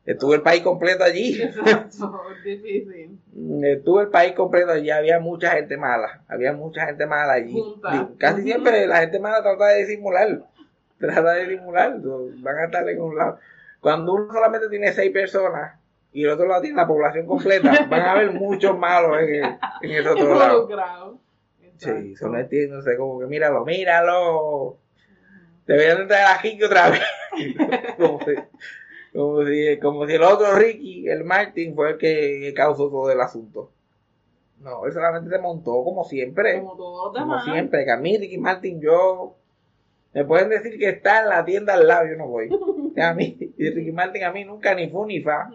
estuvo 0.07 0.35
el 0.35 0.43
país 0.43 0.63
completo 0.63 1.05
allí. 1.05 1.43
Exacto. 1.43 2.23
Difícil. 2.45 3.19
Estuvo 3.65 4.01
el 4.01 4.09
país 4.09 4.33
completo 4.33 4.71
allí, 4.73 4.91
había 4.91 5.19
mucha 5.21 5.51
gente 5.51 5.77
mala, 5.77 6.23
había 6.29 6.53
mucha 6.55 6.87
gente 6.87 7.05
mala 7.07 7.35
allí. 7.35 7.53
Junta. 7.53 8.09
Casi 8.19 8.43
siempre 8.43 8.87
la 8.87 9.01
gente 9.01 9.19
mala 9.19 9.43
trata 9.43 9.67
de 9.69 9.85
disimular, 9.85 10.41
trata 10.99 11.35
de 11.35 11.47
disimular, 11.47 11.97
van 12.01 12.57
a 12.59 12.65
estar 12.65 12.89
en 12.89 13.01
un 13.03 13.17
lado. 13.17 13.39
Cuando 13.81 14.15
uno 14.15 14.33
solamente 14.33 14.69
tiene 14.69 14.93
seis 14.93 15.13
personas 15.13 15.79
y 16.13 16.25
el 16.25 16.31
otro 16.31 16.47
lado 16.49 16.63
tiene 16.63 16.77
la 16.77 16.87
población 16.87 17.27
completa, 17.27 17.87
van 17.91 18.01
a 18.01 18.13
haber 18.13 18.31
muchos 18.33 18.77
malos 18.79 19.19
en, 19.21 19.35
el- 19.45 19.59
en 19.83 19.91
el 19.91 20.07
otro 20.09 20.35
lado. 20.39 20.67
Sí, 21.79 22.13
eso 22.15 22.29
no 22.31 22.39
entiendo, 22.39 22.81
sea, 22.81 22.97
como 22.97 23.19
que 23.21 23.27
míralo, 23.27 23.65
míralo. 23.67 24.79
Deberían 25.67 25.99
de 25.99 26.07
traer 26.07 26.27
a 26.27 26.39
Ricky 26.41 26.63
otra 26.65 26.89
vez. 26.91 27.03
como, 27.99 28.19
si, 28.25 28.35
como, 29.17 29.45
si, 29.45 29.79
como 29.79 30.07
si 30.07 30.15
el 30.15 30.23
otro 30.23 30.55
Ricky, 30.55 31.09
el 31.09 31.25
Martin, 31.25 31.75
fue 31.75 31.91
el 31.91 31.99
que, 31.99 32.53
causó 32.55 32.89
todo 32.91 33.11
el 33.11 33.21
asunto. 33.21 33.71
No, 34.61 34.87
él 34.87 34.93
solamente 34.93 35.31
se 35.31 35.39
montó 35.39 35.83
como 35.85 36.05
siempre. 36.05 36.61
Como 36.61 36.77
todos 36.77 37.19
Como 37.19 37.41
siempre, 37.41 37.85
que 37.85 37.91
a 37.93 37.97
mí 37.97 38.17
Ricky 38.19 38.39
Martin, 38.39 38.81
yo... 38.81 39.35
Me 40.13 40.25
pueden 40.25 40.49
decir 40.49 40.79
que 40.79 40.89
está 40.89 41.23
en 41.23 41.29
la 41.29 41.45
tienda 41.45 41.75
al 41.75 41.87
lado, 41.87 42.07
yo 42.09 42.17
no 42.17 42.27
voy. 42.27 42.49
A 42.97 43.13
mí, 43.13 43.37
y 43.59 43.71
Ricky 43.71 43.93
Martin 43.93 44.25
a 44.25 44.33
mí 44.33 44.47
nunca 44.47 44.75
ni 44.75 44.89
fu 44.89 45.05
ni 45.05 45.21
fa. 45.21 45.51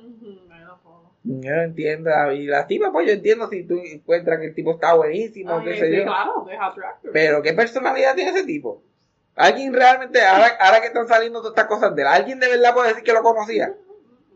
Yo 1.23 1.55
no 1.55 1.61
entiendo. 1.61 2.11
Y 2.31 2.45
la 2.45 2.67
tipa, 2.67 2.91
pues 2.91 3.07
yo 3.07 3.13
entiendo 3.13 3.47
si 3.47 3.63
tú 3.63 3.79
encuentras 3.83 4.39
que 4.39 4.47
el 4.47 4.53
tipo 4.53 4.73
está 4.73 4.93
buenísimo, 4.93 5.57
Ay, 5.57 5.65
qué 5.65 5.73
sé 5.79 5.89
sí, 5.89 5.97
yo. 5.97 6.03
claro, 6.03 6.45
deja 6.47 6.67
attractive. 6.67 7.13
Pero 7.13 7.41
¿qué 7.41 7.53
personalidad 7.53 8.15
tiene 8.15 8.31
ese 8.31 8.43
tipo? 8.43 8.83
Alguien 9.35 9.73
realmente, 9.73 10.21
ahora, 10.21 10.47
ahora 10.59 10.81
que 10.81 10.87
están 10.87 11.07
saliendo 11.07 11.39
todas 11.39 11.53
estas 11.53 11.67
cosas 11.67 11.95
de 11.95 12.01
él, 12.01 12.07
¿alguien 12.07 12.39
de 12.39 12.49
verdad 12.49 12.73
puede 12.73 12.89
decir 12.89 13.03
que 13.03 13.13
lo 13.13 13.23
conocía? 13.23 13.73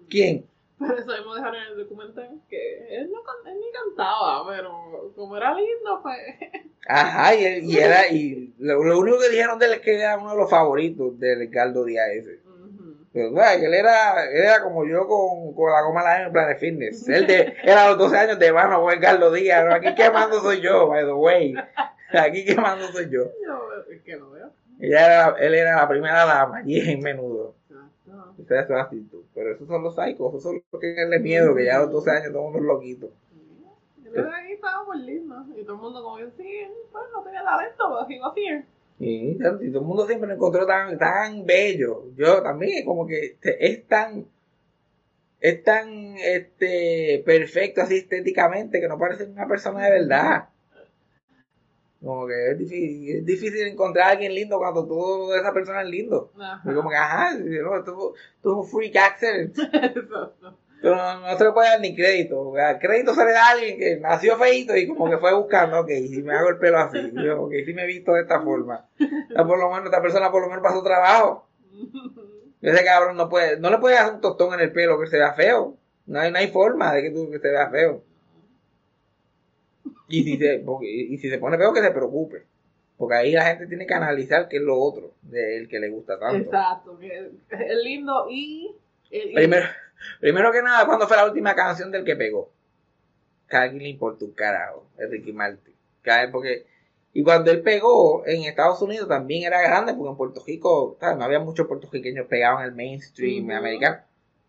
¿Quién? 0.10 0.45
Por 0.77 0.91
eso 0.97 1.15
hemos 1.15 1.36
dejado 1.36 1.55
en 1.55 1.62
el 1.63 1.77
documental 1.77 2.29
que 2.49 2.97
él, 2.97 3.10
no, 3.12 3.19
él 3.49 3.58
ni 3.60 3.71
cantaba, 3.71 4.45
pero 4.49 5.12
como 5.15 5.38
era 5.38 5.53
lindo, 5.53 6.01
pues. 6.03 6.17
Ajá, 6.88 7.34
y, 7.36 7.45
él- 7.45 7.63
y 7.63 7.77
era, 7.77 8.08
y 8.10 8.53
lo, 8.60 8.84
lo 8.84 8.99
único 8.99 9.19
que 9.19 9.29
dijeron 9.29 9.58
de 9.58 9.67
él 9.67 9.73
es 9.73 9.79
que 9.81 9.95
era 9.99 10.17
uno 10.17 10.31
de 10.31 10.38
los 10.38 10.49
favoritos 10.49 11.17
de 11.19 11.36
Ricardo 11.36 11.84
Díaz 11.86 12.10
ese. 12.12 12.39
Pero, 13.13 13.29
él 13.29 13.73
era, 13.73 14.25
él 14.25 14.41
era 14.43 14.62
como 14.62 14.86
yo 14.86 15.08
con, 15.08 15.53
con 15.55 15.71
la 15.71 15.81
goma 15.84 16.03
larga 16.03 16.19
en 16.19 16.25
el 16.25 16.31
plan 16.34 16.49
de 16.49 16.55
fitness. 16.58 17.08
Él 17.08 17.25
de, 17.25 17.55
era 17.63 17.86
a 17.86 17.89
los 17.91 17.97
12 17.97 18.17
años 18.17 18.38
de 18.39 18.51
mano 18.51 18.81
con 18.81 18.91
Ricardo 18.91 19.31
Díaz. 19.31 19.65
¿no? 19.65 19.73
Aquí 19.73 19.95
quemando 19.95 20.41
soy 20.41 20.60
yo, 20.60 20.89
by 20.89 21.05
the 21.05 21.13
way. 21.13 21.55
Aquí 22.12 22.43
quemando 22.43 22.88
soy 22.89 23.05
yo. 23.10 23.23
Yo, 23.45 23.69
es 23.89 24.01
que 24.01 24.17
lo 24.17 24.31
veo. 24.31 24.51
Ella 24.80 25.06
era, 25.06 25.36
él 25.40 25.54
era 25.54 25.76
la 25.78 25.88
primera 25.88 26.26
dama 26.26 26.62
y 26.66 26.80
en 26.80 27.00
menudo. 27.00 27.56
Exacto. 27.70 28.42
Esa 28.42 28.60
es 28.62 28.68
su 28.68 28.74
actitud. 28.74 29.24
Pero 29.34 29.54
esos 29.54 29.68
son 29.68 29.84
los 29.84 29.96
psicos, 29.96 30.30
esos 30.30 30.44
son 30.44 30.62
los 30.72 30.82
que 30.82 30.94
tienen 30.94 31.22
miedo, 31.22 31.56
que 31.56 31.66
ya 31.66 31.78
a 31.78 31.82
los 31.82 31.92
12 31.92 32.12
años 32.12 32.34
son 32.34 32.46
unos 32.46 32.62
loquitos. 32.62 33.10
Yo 34.16 34.32
ahí 34.32 34.54
estaba 34.54 34.84
muy 34.86 35.02
lindo. 35.02 35.46
Y 35.58 35.64
todo 35.64 35.76
el 35.76 35.82
mundo 35.82 36.04
como 36.04 36.20
yo, 36.20 36.28
sí, 36.38 36.68
pues 36.92 37.04
no 37.14 37.24
tenía 37.24 37.44
talento, 37.44 37.84
pero 38.08 38.08
he 38.10 38.22
was 38.22 38.34
here. 38.38 38.66
Y, 38.98 39.32
y 39.32 39.38
todo 39.38 39.60
el 39.60 39.82
mundo 39.82 40.06
siempre 40.08 40.28
lo 40.28 40.36
encontró 40.36 40.66
tan, 40.66 40.98
tan 40.98 41.46
bello. 41.46 42.06
Yo 42.16 42.42
también, 42.42 42.86
como 42.86 43.06
que 43.06 43.38
es 43.42 43.88
tan, 43.88 44.26
es 45.42 45.64
tan 45.64 46.16
este, 46.18 47.22
perfecto 47.26 47.82
así 47.82 47.98
estéticamente 47.98 48.80
que 48.80 48.88
no 48.88 48.98
parece 48.98 49.26
una 49.26 49.48
persona 49.48 49.86
de 49.86 49.92
verdad. 49.92 50.50
Como 52.06 52.28
que 52.28 52.52
es 52.52 52.60
difícil, 52.60 53.18
es 53.18 53.26
difícil 53.26 53.68
encontrar 53.68 54.10
a 54.10 54.12
alguien 54.12 54.36
lindo 54.36 54.60
cuando 54.60 54.86
todo 54.86 55.36
esa 55.36 55.52
persona 55.52 55.82
es 55.82 55.89
lindo. 55.89 56.32
Ajá. 56.39 56.62
Y 56.72 56.76
como 56.76 56.91
que, 56.91 56.96
ajá, 56.96 57.34
no, 57.34 57.78
esto 57.78 58.13
es 58.15 58.46
un 58.46 58.68
freak 58.68 58.96
accident. 58.96 59.58
Pero 60.84 60.96
no, 60.96 61.22
no 61.22 61.36
se 61.36 61.44
le 61.44 61.52
puede 61.52 61.70
dar 61.70 61.80
ni 61.80 61.96
crédito. 61.96 62.56
El 62.56 62.78
crédito 62.78 63.15
se 63.15 63.26
le 63.26 63.32
da 63.32 63.48
a 63.48 63.52
alguien 63.54 63.80
que 63.80 63.98
nació 63.98 64.38
feito 64.38 64.78
y 64.78 64.88
como 64.88 65.10
que 65.10 65.18
fue 65.18 65.34
buscando, 65.34 65.80
ok, 65.80 65.88
si 65.88 66.22
me 66.22 66.36
hago 66.36 66.50
el 66.50 66.60
pelo 66.60 66.78
así, 66.78 67.12
yo, 67.12 67.41
ok, 67.41 67.54
si 67.65 67.74
me 67.74 67.86
he 67.86 67.88
visto 67.88 68.13
de 68.13 68.22
esta 68.22 68.39
forma. 68.39 68.86
Por 69.36 69.58
lo 69.58 69.70
menos 69.70 69.86
esta 69.86 70.00
persona 70.00 70.32
por 70.32 70.44
lo 70.44 70.50
menos 70.50 70.62
pasó 70.62 70.84
trabajo. 70.84 71.48
Ese 72.62 72.86
cabrón 72.86 73.18
no 73.18 73.30
puede, 73.30 73.60
no 73.60 73.72
le 73.72 73.80
puede 73.80 73.98
hacer 73.98 74.13
un 74.13 74.22
tostón 74.22 74.54
en 74.54 74.60
el 74.60 74.72
pelo 74.72 75.00
que 75.00 75.08
se 75.08 75.18
vea 75.18 75.34
feo. 75.34 75.76
No 76.06 76.20
hay, 76.20 76.32
no 76.32 76.38
hay 76.38 76.50
forma 76.50 76.94
de 76.94 77.02
que 77.02 77.10
tú 77.10 77.32
que 77.32 77.39
se 77.39 77.50
vea 77.50 77.70
feo. 77.72 78.04
Y 80.08 80.24
si 80.24 80.38
se, 80.38 80.60
porque- 80.60 80.88
y 80.91 81.18
si 81.18 81.30
se 81.30 81.38
pone 81.39 81.58
feo 81.58 81.74
que 81.74 81.82
se 81.82 81.91
preocupe. 81.91 82.44
Porque 82.98 83.15
ahí 83.15 83.32
la 83.34 83.44
gente 83.46 83.68
tiene 83.68 83.86
que 83.86 83.94
analizar 83.94 84.48
qué 84.48 84.58
es 84.58 84.63
lo 84.63 84.80
otro 84.80 85.12
del 85.24 85.68
que 85.68 85.80
le 85.80 85.89
gusta 85.89 86.18
tanto. 86.18 86.38
Exacto, 86.46 86.98
que 86.98 87.32
es 87.50 87.78
lindo 87.84 88.28
y... 88.30 88.74
y- 89.12 89.34
Primero, 89.34 89.65
primero 90.22 90.52
que 90.52 90.62
nada, 90.62 90.86
¿cuándo 90.86 91.08
fue 91.08 91.18
la 91.18 91.26
última 91.26 91.54
canción 91.56 91.91
del 91.91 92.06
que 92.06 92.15
pegó? 92.15 92.50
Que 93.50 93.58
a 93.58 93.62
alguien 93.63 93.84
le 93.84 93.89
importa 93.89 94.24
un 94.26 94.32
carajo, 94.32 94.86
es 94.98 95.10
Ricky 95.10 95.34
Martin. 95.34 95.74
¿Sabes? 96.06 96.30
Porque, 96.32 96.65
y 97.13 97.22
cuando 97.24 97.52
él 97.52 97.62
pegó 97.62 98.26
en 98.26 98.44
Estados 98.44 98.82
Unidos 98.82 99.10
también 99.10 99.44
era 99.44 99.62
grande, 99.62 99.94
porque 99.94 100.12
en 100.12 100.18
Puerto 100.18 100.44
Rico, 100.46 100.96
¿sabes? 101.00 101.18
no 101.18 101.24
había 101.26 101.39
muchos 101.39 101.68
puertorriqueños 101.68 102.28
pegados 102.28 102.62
en 102.62 102.68
el 102.68 102.76
mainstream 102.76 103.50
americano. 103.52 103.98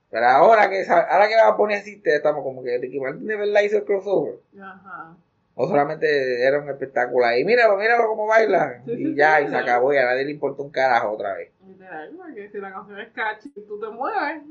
Pero 0.09 0.25
ahora 0.27 0.71
que, 0.71 0.85
ahora 0.88 1.27
que 1.29 1.35
va 1.35 1.49
a 1.49 1.57
poner 1.57 1.79
así, 1.79 2.01
estamos 2.05 2.45
como 2.45 2.62
que 2.62 2.79
Ricky 2.79 3.01
Martin 3.01 3.27
de 3.27 3.37
verdad 3.37 3.62
hizo 3.62 3.79
el 3.79 3.85
crossover. 3.85 4.37
Ajá. 4.61 5.16
O 5.59 5.66
solamente 5.66 6.47
era 6.47 6.61
un 6.61 6.69
espectáculo 6.69 7.25
ahí, 7.25 7.42
míralo, 7.42 7.79
míralo 7.79 8.09
cómo 8.09 8.27
baila. 8.27 8.83
Sí, 8.85 8.95
sí, 8.95 9.03
Y 9.03 9.14
ya, 9.14 9.40
y 9.40 9.49
se 9.49 9.57
acabó, 9.57 9.92
y 9.92 9.97
a 9.97 10.05
nadie 10.05 10.27
le 10.27 10.33
importa 10.33 10.62
un 10.62 10.71
carajo 10.71 11.12
otra 11.12 11.35
vez. 11.35 11.51
Literal, 11.66 12.12
porque 12.14 12.51
si 12.51 12.59
la 12.59 12.73
canción 12.73 13.01
es 13.01 13.09
catchy 13.09 13.51
y 13.57 13.62
tú 13.62 13.81
te 13.81 13.88
mueves, 13.88 14.42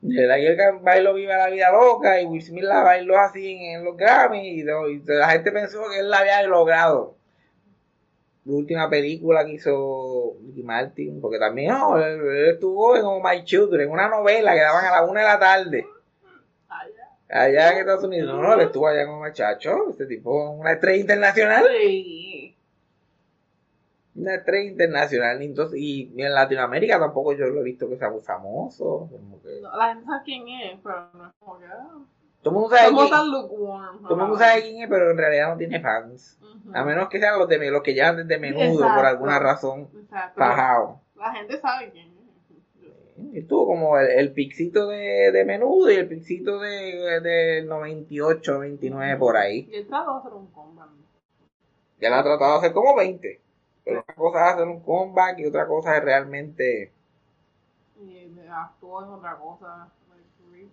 que 0.00 0.22
el 0.22 0.78
bailó 0.80 1.14
Viva 1.14 1.36
la 1.36 1.50
Vida 1.50 1.72
Loca 1.72 2.20
y 2.20 2.26
Will 2.26 2.40
Smith 2.40 2.62
la 2.62 2.82
bailó 2.84 3.18
así 3.18 3.50
en, 3.50 3.78
en 3.78 3.84
los 3.84 3.96
Grammy 3.96 4.48
y, 4.48 4.60
y 4.60 4.64
la 4.64 5.28
gente 5.30 5.50
pensó 5.50 5.82
que 5.90 5.98
él 5.98 6.08
la 6.08 6.18
había 6.18 6.42
logrado. 6.44 7.16
La 8.44 8.54
última 8.54 8.88
película 8.88 9.44
que 9.44 9.54
hizo 9.54 10.36
Ricky 10.46 10.62
Martin, 10.62 11.20
porque 11.20 11.38
también 11.38 11.70
no, 11.70 11.98
él, 11.98 12.20
él 12.20 12.50
estuvo 12.54 12.96
en 12.96 13.02
Oh 13.04 13.20
My 13.20 13.42
Children, 13.44 13.90
una 13.90 14.08
novela 14.08 14.54
que 14.54 14.60
daban 14.60 14.84
a 14.84 14.90
la 14.92 15.04
una 15.04 15.20
de 15.20 15.26
la 15.26 15.38
tarde, 15.40 15.84
allá. 17.28 17.72
en 17.72 17.78
Estados 17.78 18.04
Unidos. 18.04 18.34
No, 18.34 18.42
no, 18.42 18.54
él 18.54 18.60
estuvo 18.60 18.86
allá 18.88 19.06
con 19.06 19.18
muchacho, 19.18 19.90
este 19.90 20.06
tipo, 20.06 20.50
una 20.50 20.72
estrella 20.72 21.00
internacional, 21.00 21.66
Sí. 21.80 22.54
una 24.14 24.34
estrella 24.34 24.70
internacional. 24.70 25.42
Y, 25.42 25.46
entonces, 25.46 25.78
y 25.80 26.12
en 26.16 26.32
Latinoamérica 26.34 26.98
tampoco 26.98 27.32
yo 27.34 27.46
lo 27.46 27.60
he 27.60 27.64
visto 27.64 27.88
que 27.88 27.96
sea 27.96 28.10
muy 28.10 28.20
famoso. 28.22 29.08
Como 29.10 29.40
que, 29.42 29.60
No, 29.60 29.76
la 29.76 29.88
gente 29.94 30.06
sabe 30.06 30.22
quién 30.24 30.48
es, 30.48 30.78
pero 30.82 31.08
no 31.14 31.26
es 31.26 31.32
como 31.38 31.58
que... 31.58 31.66
ah, 31.66 31.88
todo 32.42 32.54
el 32.54 32.60
mundo 32.60 32.76
sabe 32.76 32.94
quién- 32.94 33.10
tan 33.10 33.30
lukewarm. 33.30 34.02
todo 34.02 34.12
el 34.14 34.20
mundo 34.20 34.38
sabe 34.38 34.62
quién 34.62 34.82
es, 34.82 34.88
pero 34.88 35.10
en 35.10 35.18
realidad 35.18 35.48
no 35.50 35.56
tiene 35.56 35.80
fans. 35.80 36.38
A 36.72 36.84
menos 36.84 37.08
que 37.08 37.18
sean 37.18 37.38
los 37.38 37.48
de 37.48 37.70
los 37.70 37.82
que 37.82 37.94
llevan 37.94 38.16
desde 38.18 38.38
menudo 38.38 38.62
Exacto. 38.64 38.94
por 38.96 39.06
alguna 39.06 39.38
razón 39.38 39.88
Exacto. 40.02 40.38
fajado. 40.38 41.00
La 41.16 41.32
gente 41.32 41.58
sabe 41.60 41.90
quién 41.90 42.08
es. 42.08 42.17
Estuvo 43.34 43.66
como 43.66 43.98
el, 43.98 44.08
el 44.10 44.32
pixito 44.32 44.86
de, 44.88 45.32
de 45.32 45.44
menudo 45.44 45.90
y 45.90 45.96
el 45.96 46.08
pixito 46.08 46.58
de, 46.60 47.20
del 47.20 47.66
98, 47.66 48.52
99 48.54 49.16
por 49.16 49.36
ahí. 49.36 49.68
Y 49.70 49.76
él 49.76 49.86
trató 49.86 50.14
de 50.14 50.18
hacer 50.20 50.32
un 50.32 50.46
comeback. 50.48 50.88
Ya 52.00 52.10
la 52.10 52.20
ha 52.20 52.22
tratado 52.22 52.52
de 52.52 52.58
hacer 52.58 52.72
como 52.72 52.96
20. 52.96 53.40
Pero 53.84 54.04
una 54.06 54.14
cosa 54.14 54.46
es 54.46 54.54
hacer 54.54 54.68
un 54.68 54.80
comeback 54.80 55.38
y 55.38 55.46
otra 55.46 55.66
cosa 55.66 55.96
es 55.96 56.04
realmente... 56.04 56.92
Y 58.00 58.28
actuó 58.48 59.02
en 59.02 59.10
otra 59.10 59.36
cosa. 59.36 59.88
Like. 60.52 60.68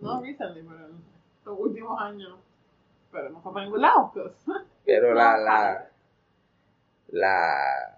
No 0.00 0.20
recently, 0.20 0.62
pero 0.62 0.86
en 0.86 1.02
los 1.44 1.58
últimos 1.58 2.00
años. 2.00 2.38
Pero 3.10 3.30
no 3.30 3.40
fue 3.40 3.52
para 3.52 3.64
ningún 3.64 3.80
lado. 3.80 4.10
pues. 4.14 4.32
Pero 4.84 5.14
la, 5.14 5.36
la, 5.38 5.90
la, 7.08 7.97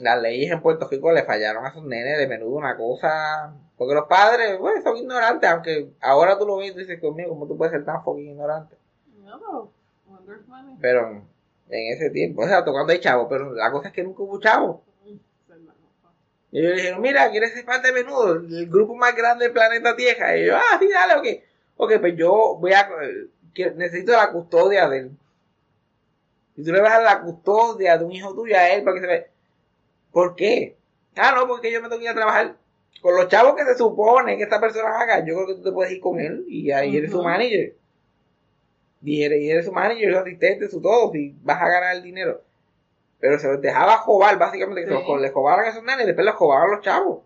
las 0.00 0.20
leyes 0.20 0.50
en 0.50 0.60
Puerto 0.60 0.88
Rico 0.88 1.12
le 1.12 1.24
fallaron 1.24 1.64
a 1.64 1.68
esos 1.68 1.84
nenes 1.84 2.18
de 2.18 2.26
menudo 2.26 2.56
una 2.56 2.76
cosa. 2.76 3.54
Porque 3.76 3.94
los 3.94 4.06
padres, 4.06 4.58
pues, 4.58 4.82
son 4.82 4.96
ignorantes, 4.96 5.48
aunque 5.48 5.90
ahora 6.00 6.38
tú 6.38 6.46
lo 6.46 6.56
ves 6.58 6.72
y 6.72 6.78
dices 6.78 7.00
conmigo, 7.00 7.30
¿cómo 7.30 7.46
tú 7.46 7.56
puedes 7.56 7.72
ser 7.72 7.84
tan 7.84 8.02
fucking 8.04 8.30
ignorante? 8.30 8.76
No, 9.24 9.70
pero 10.80 11.22
en 11.68 11.92
ese 11.92 12.10
tiempo, 12.10 12.42
o 12.42 12.46
sea, 12.46 12.64
tocando 12.64 12.92
hay 12.92 13.00
chavo, 13.00 13.28
pero 13.28 13.52
la 13.54 13.70
cosa 13.70 13.88
es 13.88 13.94
que 13.94 14.02
nunca 14.02 14.22
hubo 14.22 14.40
chavo. 14.40 14.82
cosa. 15.04 16.14
Y 16.50 16.58
ellos 16.58 16.70
le 16.70 16.76
dijeron, 16.76 17.00
mira, 17.00 17.30
¿quieres 17.30 17.52
ser 17.52 17.64
parte 17.64 17.88
de 17.88 18.02
menudo? 18.02 18.36
El 18.36 18.68
grupo 18.68 18.94
más 18.94 19.14
grande 19.14 19.44
del 19.44 19.52
planeta 19.52 19.96
Tierra. 19.96 20.36
Y 20.36 20.46
yo, 20.46 20.56
ah, 20.56 20.78
sí, 20.78 20.88
dale, 20.88 21.14
ok. 21.14 21.42
Ok, 21.76 21.92
pues 22.00 22.16
yo 22.16 22.56
voy 22.60 22.72
a, 22.72 22.88
necesito 23.76 24.12
la 24.12 24.32
custodia 24.32 24.88
de 24.88 24.98
él. 24.98 25.10
Y 26.56 26.64
tú 26.64 26.72
le 26.72 26.80
vas 26.80 26.92
a 26.92 27.00
dar 27.00 27.18
la 27.18 27.22
custodia 27.22 27.96
de 27.96 28.04
un 28.04 28.12
hijo 28.12 28.34
tuyo 28.34 28.56
a 28.56 28.68
él 28.68 28.82
para 28.84 28.94
que 28.94 29.00
se 29.00 29.06
vea. 29.06 29.26
¿Por 30.12 30.36
qué? 30.36 30.76
Ah, 31.16 31.32
no, 31.36 31.46
porque 31.46 31.72
yo 31.72 31.80
me 31.80 31.88
tengo 31.88 31.98
que 31.98 32.04
ir 32.04 32.10
a 32.10 32.14
trabajar 32.14 32.56
con 33.00 33.16
los 33.16 33.28
chavos 33.28 33.54
que 33.54 33.64
se 33.64 33.76
supone 33.76 34.36
que 34.36 34.44
esta 34.44 34.60
persona 34.60 35.00
haga. 35.00 35.24
Yo 35.24 35.34
creo 35.34 35.46
que 35.46 35.54
tú 35.54 35.62
te 35.62 35.72
puedes 35.72 35.92
ir 35.92 36.00
con 36.00 36.20
él 36.20 36.44
y 36.48 36.70
ahí 36.70 36.96
eres 36.96 37.10
su 37.10 37.22
manager. 37.22 37.74
Y 39.02 39.22
eres, 39.22 39.40
y 39.40 39.50
eres 39.50 39.64
su 39.64 39.72
manager, 39.72 40.12
su 40.12 40.18
asistente, 40.18 40.68
su 40.68 40.80
todo, 40.80 41.10
si 41.12 41.34
vas 41.42 41.60
a 41.60 41.68
ganar 41.68 41.96
el 41.96 42.02
dinero. 42.02 42.42
Pero 43.18 43.38
se 43.38 43.48
los 43.48 43.60
dejaba 43.60 43.98
jobar, 43.98 44.38
básicamente, 44.38 44.82
que 44.82 44.88
se 44.88 44.94
los, 44.94 45.20
les 45.20 45.32
jobaran 45.32 45.66
a 45.66 45.68
esos 45.68 45.82
nenes 45.82 46.04
y 46.04 46.06
después 46.06 46.24
les 46.24 46.34
jobaban 46.34 46.70
los 46.70 46.80
chavos. 46.80 47.20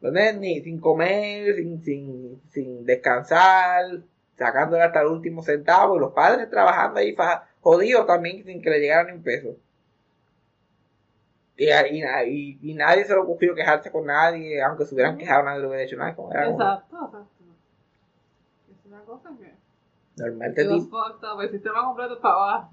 Los 0.00 0.12
nenes 0.12 0.64
sin 0.64 0.80
comer, 0.80 1.54
sin, 1.54 1.82
sin, 1.84 2.42
sin 2.50 2.84
descansar, 2.84 4.00
sacándole 4.36 4.82
hasta 4.82 5.02
el 5.02 5.06
último 5.08 5.42
centavo, 5.42 5.96
y 5.96 6.00
los 6.00 6.12
padres 6.12 6.50
trabajando 6.50 6.98
ahí 6.98 7.14
jodidos 7.60 8.06
también 8.06 8.44
sin 8.44 8.60
que 8.60 8.70
le 8.70 8.80
llegara 8.80 9.04
ni 9.04 9.12
un 9.12 9.22
peso. 9.22 9.56
Y, 11.62 11.96
y, 11.96 12.00
na- 12.00 12.24
y- 12.24 12.58
y 12.62 12.74
nadie 12.74 13.04
se 13.04 13.12
le 13.14 13.20
ocurrió 13.20 13.54
quejarse 13.54 13.90
con 13.92 14.06
nadie, 14.06 14.60
aunque 14.62 14.84
se 14.84 14.94
hubieran 14.94 15.16
quejado, 15.18 15.44
nadie 15.44 15.60
le 15.60 15.66
hubiera 15.68 15.84
hecho 15.84 15.96
nada. 15.96 16.14
Como 16.16 16.32
Exacto, 16.32 16.96
exacto. 17.04 17.26
Es 18.70 18.86
una 18.86 19.00
cosa 19.04 19.30
que. 19.38 19.52
normal, 20.16 20.50
It 20.56 20.68
was 20.68 20.84
tipo, 20.84 21.04
fucked 21.04 21.28
up. 21.28 21.40
El 21.40 21.50
sistema 21.50 21.84
completo 21.84 22.14
estaba. 22.14 22.70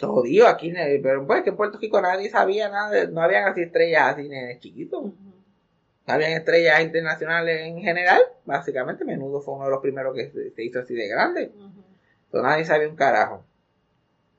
jodido 0.00 0.46
aquí, 0.46 0.72
pero 1.02 1.26
pues 1.26 1.42
que 1.42 1.50
en 1.50 1.56
Puerto 1.56 1.78
Rico 1.78 2.00
nadie 2.00 2.28
sabía 2.30 2.68
nada, 2.68 3.06
no 3.06 3.20
habían 3.22 3.48
así 3.48 3.62
estrellas 3.62 4.14
así 4.14 4.28
nenes 4.28 4.60
chiquitos. 4.60 5.04
No 5.04 6.14
habían 6.14 6.32
estrellas 6.32 6.80
internacionales 6.80 7.60
en 7.66 7.80
general, 7.80 8.22
básicamente, 8.46 9.04
Menudo 9.04 9.40
fue 9.40 9.54
uno 9.54 9.64
de 9.64 9.70
los 9.70 9.80
primeros 9.80 10.14
que 10.14 10.30
se, 10.30 10.50
se 10.52 10.64
hizo 10.64 10.80
así 10.80 10.94
de 10.94 11.06
grande. 11.08 11.52
Ujú. 11.54 11.82
Entonces 12.26 12.42
nadie 12.50 12.64
sabía 12.64 12.88
un 12.88 12.96
carajo. 12.96 13.44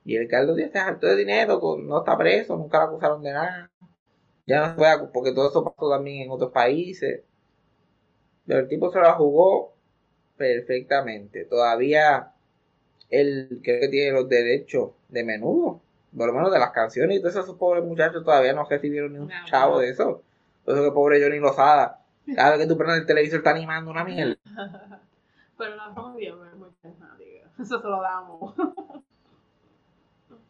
Y 0.04 0.16
el 0.16 0.26
Carlos 0.28 0.56
Díaz 0.56 0.72
se 0.72 0.78
hartó 0.78 1.06
de 1.06 1.16
dinero, 1.16 1.60
no 1.78 1.98
está 1.98 2.16
preso, 2.16 2.56
nunca 2.56 2.78
lo 2.78 2.84
acusaron 2.84 3.22
de 3.22 3.32
nada. 3.32 3.69
Ya 4.46 4.60
no 4.60 4.66
se 4.70 4.74
puede, 4.74 4.92
acu- 4.92 5.10
porque 5.12 5.32
todo 5.32 5.48
eso 5.48 5.64
pasó 5.64 5.90
también 5.90 6.22
en 6.22 6.30
otros 6.30 6.50
países. 6.52 7.22
Pero 8.46 8.60
el 8.60 8.68
tipo 8.68 8.90
se 8.90 9.00
la 9.00 9.12
jugó 9.14 9.74
perfectamente. 10.36 11.44
Todavía 11.44 12.32
él 13.10 13.60
creo 13.62 13.80
que 13.82 13.88
tiene 13.88 14.12
los 14.12 14.28
derechos 14.28 14.90
de 15.08 15.24
menudo, 15.24 15.80
por 16.16 16.28
lo 16.28 16.32
menos 16.34 16.52
de 16.52 16.58
las 16.58 16.70
canciones 16.72 17.18
y 17.18 17.20
todos 17.20 17.36
esos 17.36 17.56
pobres 17.56 17.84
muchachos 17.84 18.24
todavía 18.24 18.52
no 18.52 18.64
recibieron 18.68 19.12
ni 19.12 19.18
un 19.20 19.28
No. 19.28 19.34
chavo 19.46 19.80
de 19.80 19.90
eso. 19.90 20.22
Por 20.64 20.74
eso 20.74 20.84
que 20.84 20.92
pobre 20.92 21.22
Johnny 21.22 21.38
Lozada, 21.40 22.00
cada 22.34 22.52
vez 22.52 22.60
que 22.60 22.66
tú 22.66 22.76
prendes 22.78 23.00
el 23.00 23.06
televisor 23.06 23.38
está 23.38 23.50
animando 23.50 23.90
una 23.90 24.04
mierda. 24.04 24.36
Pero 25.58 25.76
la 25.76 25.92
familia 25.94 26.34
no 26.34 26.46
es 26.46 26.54
muy 26.54 26.70
carismática. 26.82 27.50
Eso 27.60 27.80
se 27.80 27.86
lo 27.88 28.00
damos. 28.02 28.54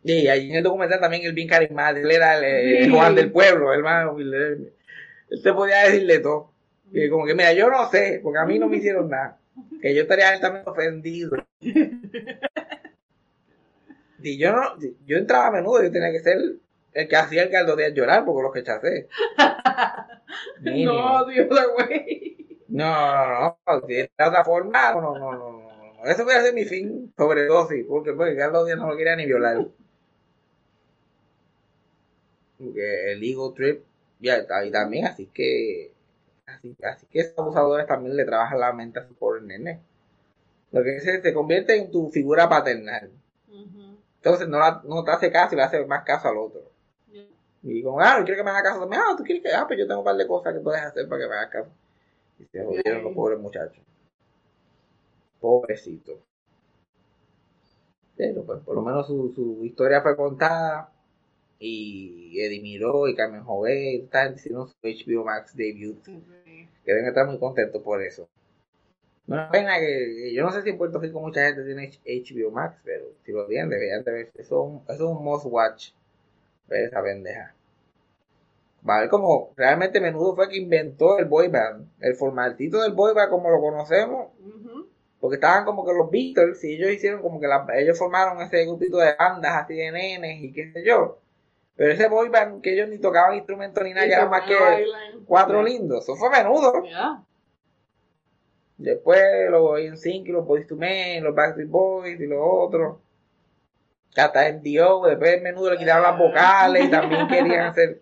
Y 0.03 0.29
allí 0.29 0.51
en 0.51 0.57
el 0.57 0.63
documental 0.63 1.01
también 1.01 1.25
él 1.25 1.33
bien 1.33 1.49
carismático, 1.49 2.07
él 2.07 2.13
era 2.13 2.39
el. 2.39 2.91
Juan 2.91 3.15
del 3.15 3.31
pueblo, 3.33 3.73
hermano. 3.73 4.19
Él, 4.19 4.35
él- 4.35 4.73
te 5.43 5.53
podía 5.53 5.85
decirle 5.85 6.19
todo. 6.21 6.53
Y 6.93 7.09
como 7.09 7.25
que, 7.27 7.35
mira, 7.35 7.53
yo 7.53 7.71
no 7.71 7.89
sé, 7.91 8.21
porque 8.23 8.39
a 8.41 8.45
mí 8.47 8.59
no 8.59 8.69
me 8.69 8.79
hicieron 8.79 9.09
nada. 9.09 9.39
Que 9.81 9.95
yo 9.95 10.03
estaría 10.03 10.29
altamente 10.31 10.69
ofendido. 10.71 11.31
Si 14.23 14.39
yo 14.39 14.53
no, 14.53 14.79
yo 15.07 15.17
entraba 15.17 15.47
a 15.47 15.51
menudo, 15.51 15.83
yo 15.83 15.91
tenía 15.91 16.13
que 16.13 16.21
ser 16.21 16.37
el 16.93 17.09
que 17.09 17.17
hacía 17.17 17.43
el 17.45 17.51
caldo 17.51 17.77
de 17.77 17.93
llorar 17.95 18.25
porque 18.25 18.43
los 18.43 18.55
rechacé. 18.55 19.09
Mínimo. 20.61 20.93
no, 20.93 21.17
other 21.17 21.49
way. 21.79 22.59
No, 22.69 22.87
no, 22.87 23.59
no. 23.67 23.81
De 23.87 24.11
otra 24.19 24.45
forma, 24.45 24.93
no, 24.93 25.19
no, 25.19 25.33
no. 25.33 25.71
Eso 26.05 26.25
puede 26.25 26.41
ser 26.43 26.55
mi 26.55 26.65
fin 26.65 27.13
sobredosis, 27.17 27.85
porque, 27.87 28.13
porque 28.13 28.37
Carlos 28.37 28.67
Díaz 28.67 28.79
no 28.79 28.89
lo 28.91 28.97
quería 28.97 29.17
ni 29.17 29.27
violar. 29.27 29.67
Porque 32.62 33.12
el 33.12 33.23
ego 33.25 33.53
trip, 33.53 33.83
ya, 34.20 34.38
y 34.64 34.70
también, 34.70 35.07
así 35.07 35.27
que, 35.27 35.92
así, 36.46 36.77
así 36.83 37.06
que 37.06 37.21
esos 37.21 37.38
abusadores 37.38 37.87
también 37.87 38.17
le 38.17 38.25
trabajan 38.25 38.61
la 38.61 38.73
mente 38.73 39.00
a 39.00 39.06
su 39.08 39.15
pobre 39.15 39.40
nene. 39.42 39.81
Lo 40.73 40.83
que 40.83 41.00
se, 41.00 41.33
convierte 41.35 41.77
en 41.77 41.90
tu 41.90 42.11
figura 42.11 42.48
paternal. 42.48 43.11
Entonces 44.17 44.48
no, 44.48 44.58
la- 44.58 44.83
no 44.85 45.02
te 45.02 45.11
hace 45.11 45.33
caso 45.33 45.54
y 45.54 45.56
le 45.56 45.63
hace 45.63 45.85
más 45.87 46.04
caso 46.04 46.29
al 46.29 46.37
otro. 46.37 46.71
Yeah. 47.11 47.25
Y 47.63 47.83
como, 47.83 48.00
ah, 48.00 48.19
no 48.19 48.25
quiero 48.25 48.38
que 48.38 48.44
me 48.44 48.50
haga 48.50 48.63
caso 48.63 48.81
también. 48.81 49.02
Ah, 49.02 49.15
tú 49.17 49.25
quieres 49.25 49.42
que, 49.42 49.50
ah, 49.52 49.65
pues 49.67 49.79
yo 49.79 49.87
tengo 49.87 50.00
un 50.00 50.04
par 50.04 50.17
de 50.17 50.27
cosas 50.27 50.52
que 50.52 50.61
puedes 50.61 50.83
hacer 50.83 51.08
para 51.08 51.23
que 51.23 51.29
me 51.29 51.35
hagas 51.35 51.50
caso. 51.50 51.71
Y 52.38 52.44
se 52.44 52.65
jodieron 52.65 53.02
los 53.04 53.15
pobres 53.15 53.38
muchachos. 53.38 53.83
Pobrecito. 55.40 56.21
Pero 58.17 58.44
pues 58.44 58.61
por 58.61 58.75
lo 58.75 58.83
menos 58.83 59.06
su, 59.06 59.33
su 59.35 59.65
historia 59.65 60.02
fue 60.02 60.15
contada. 60.15 60.92
Y 61.61 62.40
Eddie 62.40 62.63
Miró 62.63 63.08
y 63.08 63.17
Carmen 63.17 63.44
Jové, 63.44 63.96
están 63.96 64.35
haciendo 64.35 64.67
su 64.69 64.75
HBO 64.85 65.25
Max 65.25 65.56
debut, 65.56 66.02
que 66.04 66.92
deben 66.92 67.06
estar 67.06 67.27
muy 67.29 67.38
contentos 67.38 67.83
por 67.83 68.02
eso. 68.02 68.29
Una 69.27 69.50
pena 69.50 69.79
que 69.79 70.35
yo 70.35 70.42
no 70.44 70.52
sé 70.52 70.63
si 70.63 70.69
en 70.71 70.77
Puerto 70.79 70.98
Rico 71.00 71.21
mucha 71.21 71.46
gente 71.46 71.65
tiene 71.65 71.90
HBO 72.04 72.50
Max, 72.50 72.79
pero 72.85 73.06
si 73.25 73.33
lo 73.33 73.46
tienen 73.46 73.71
deberían 73.71 74.04
de 74.04 74.13
ver. 74.13 74.33
Eso, 74.35 74.42
es 74.42 74.50
un- 74.52 74.83
eso 74.94 74.94
es 75.11 75.17
un 75.19 75.25
must 75.25 75.46
watch. 75.48 75.92
Ver 76.69 76.87
esa 76.87 77.02
pendeja. 77.02 77.54
Va 78.88 78.96
a 78.96 79.00
ver 79.00 79.08
como 79.11 79.52
realmente 79.56 80.00
Menudo 80.00 80.35
fue 80.35 80.48
que 80.48 80.56
inventó 80.58 81.19
el 81.19 81.27
boy 81.27 81.48
band. 81.48 81.87
El 82.00 82.15
formatito 82.15 82.81
del 82.83 82.92
boy 82.92 83.15
band 83.15 83.31
como 83.31 83.50
lo 83.50 83.61
conocemos. 83.61 84.29
Ujú. 84.40 84.87
Porque 85.21 85.37
estaban 85.37 85.65
como 85.65 85.85
que 85.87 85.92
los 85.92 86.11
Beatles 86.11 86.63
y 86.65 86.75
ellos 86.75 86.90
hicieron 86.90 87.21
como 87.23 87.40
que 87.40 87.46
la- 87.46 87.67
ellos 87.77 87.98
formaron 87.98 88.40
ese 88.42 88.65
grupito 88.67 88.96
de 88.98 89.15
bandas 89.19 89.65
así 89.65 89.75
de 89.77 89.92
nenes 89.92 90.42
y 90.42 90.52
qué 90.52 90.73
sé 90.73 90.85
yo. 90.85 91.19
Pero 91.77 91.92
ese 91.92 92.08
boy 92.08 92.29
band 92.29 92.62
que 92.62 92.75
ellos 92.75 92.88
ni 92.88 92.98
tocaban 92.98 93.37
instrumentos 93.37 93.83
ni 93.83 93.94
nada, 93.94 94.06
Y 94.06 94.08
que 94.08 94.14
se 94.14 94.21
eran 94.21 94.31
más 94.31 94.42
que 94.42 94.56
cuatro 95.27 95.62
lindos. 95.62 96.04
Eso 96.04 96.16
fue 96.16 96.31
menudo. 96.31 96.85
Ya. 96.85 97.23
Después 98.77 99.50
los 99.50 99.79
NSYNC 99.79 100.29
y 100.29 100.33
los 100.33 100.46
Boys 100.46 100.66
to 100.66 100.77
Men, 100.77 101.23
los 101.23 101.35
Backstreet 101.35 101.68
Boys 101.68 102.21
y 102.21 102.27
los 102.27 102.40
otros. 102.42 102.98
Hasta 104.16 104.52
MDO, 104.52 105.06
después 105.06 105.35
el 105.35 105.42
menudo 105.42 105.71
le 105.71 105.79
quitaron 105.79 106.02
las 106.02 106.18
vocales 106.18 106.85
y 106.87 106.90
también 106.90 107.29
querían 107.29 107.66
hacer. 107.68 108.00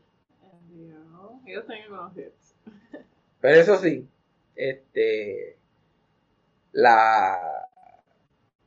Ellos 1.46 1.66
tienen 1.66 1.92
unos 1.92 2.16
hits. 2.16 2.54
Pero 3.40 3.60
eso 3.60 3.76
sí, 3.76 4.08
este 4.54 5.56
la 6.72 7.38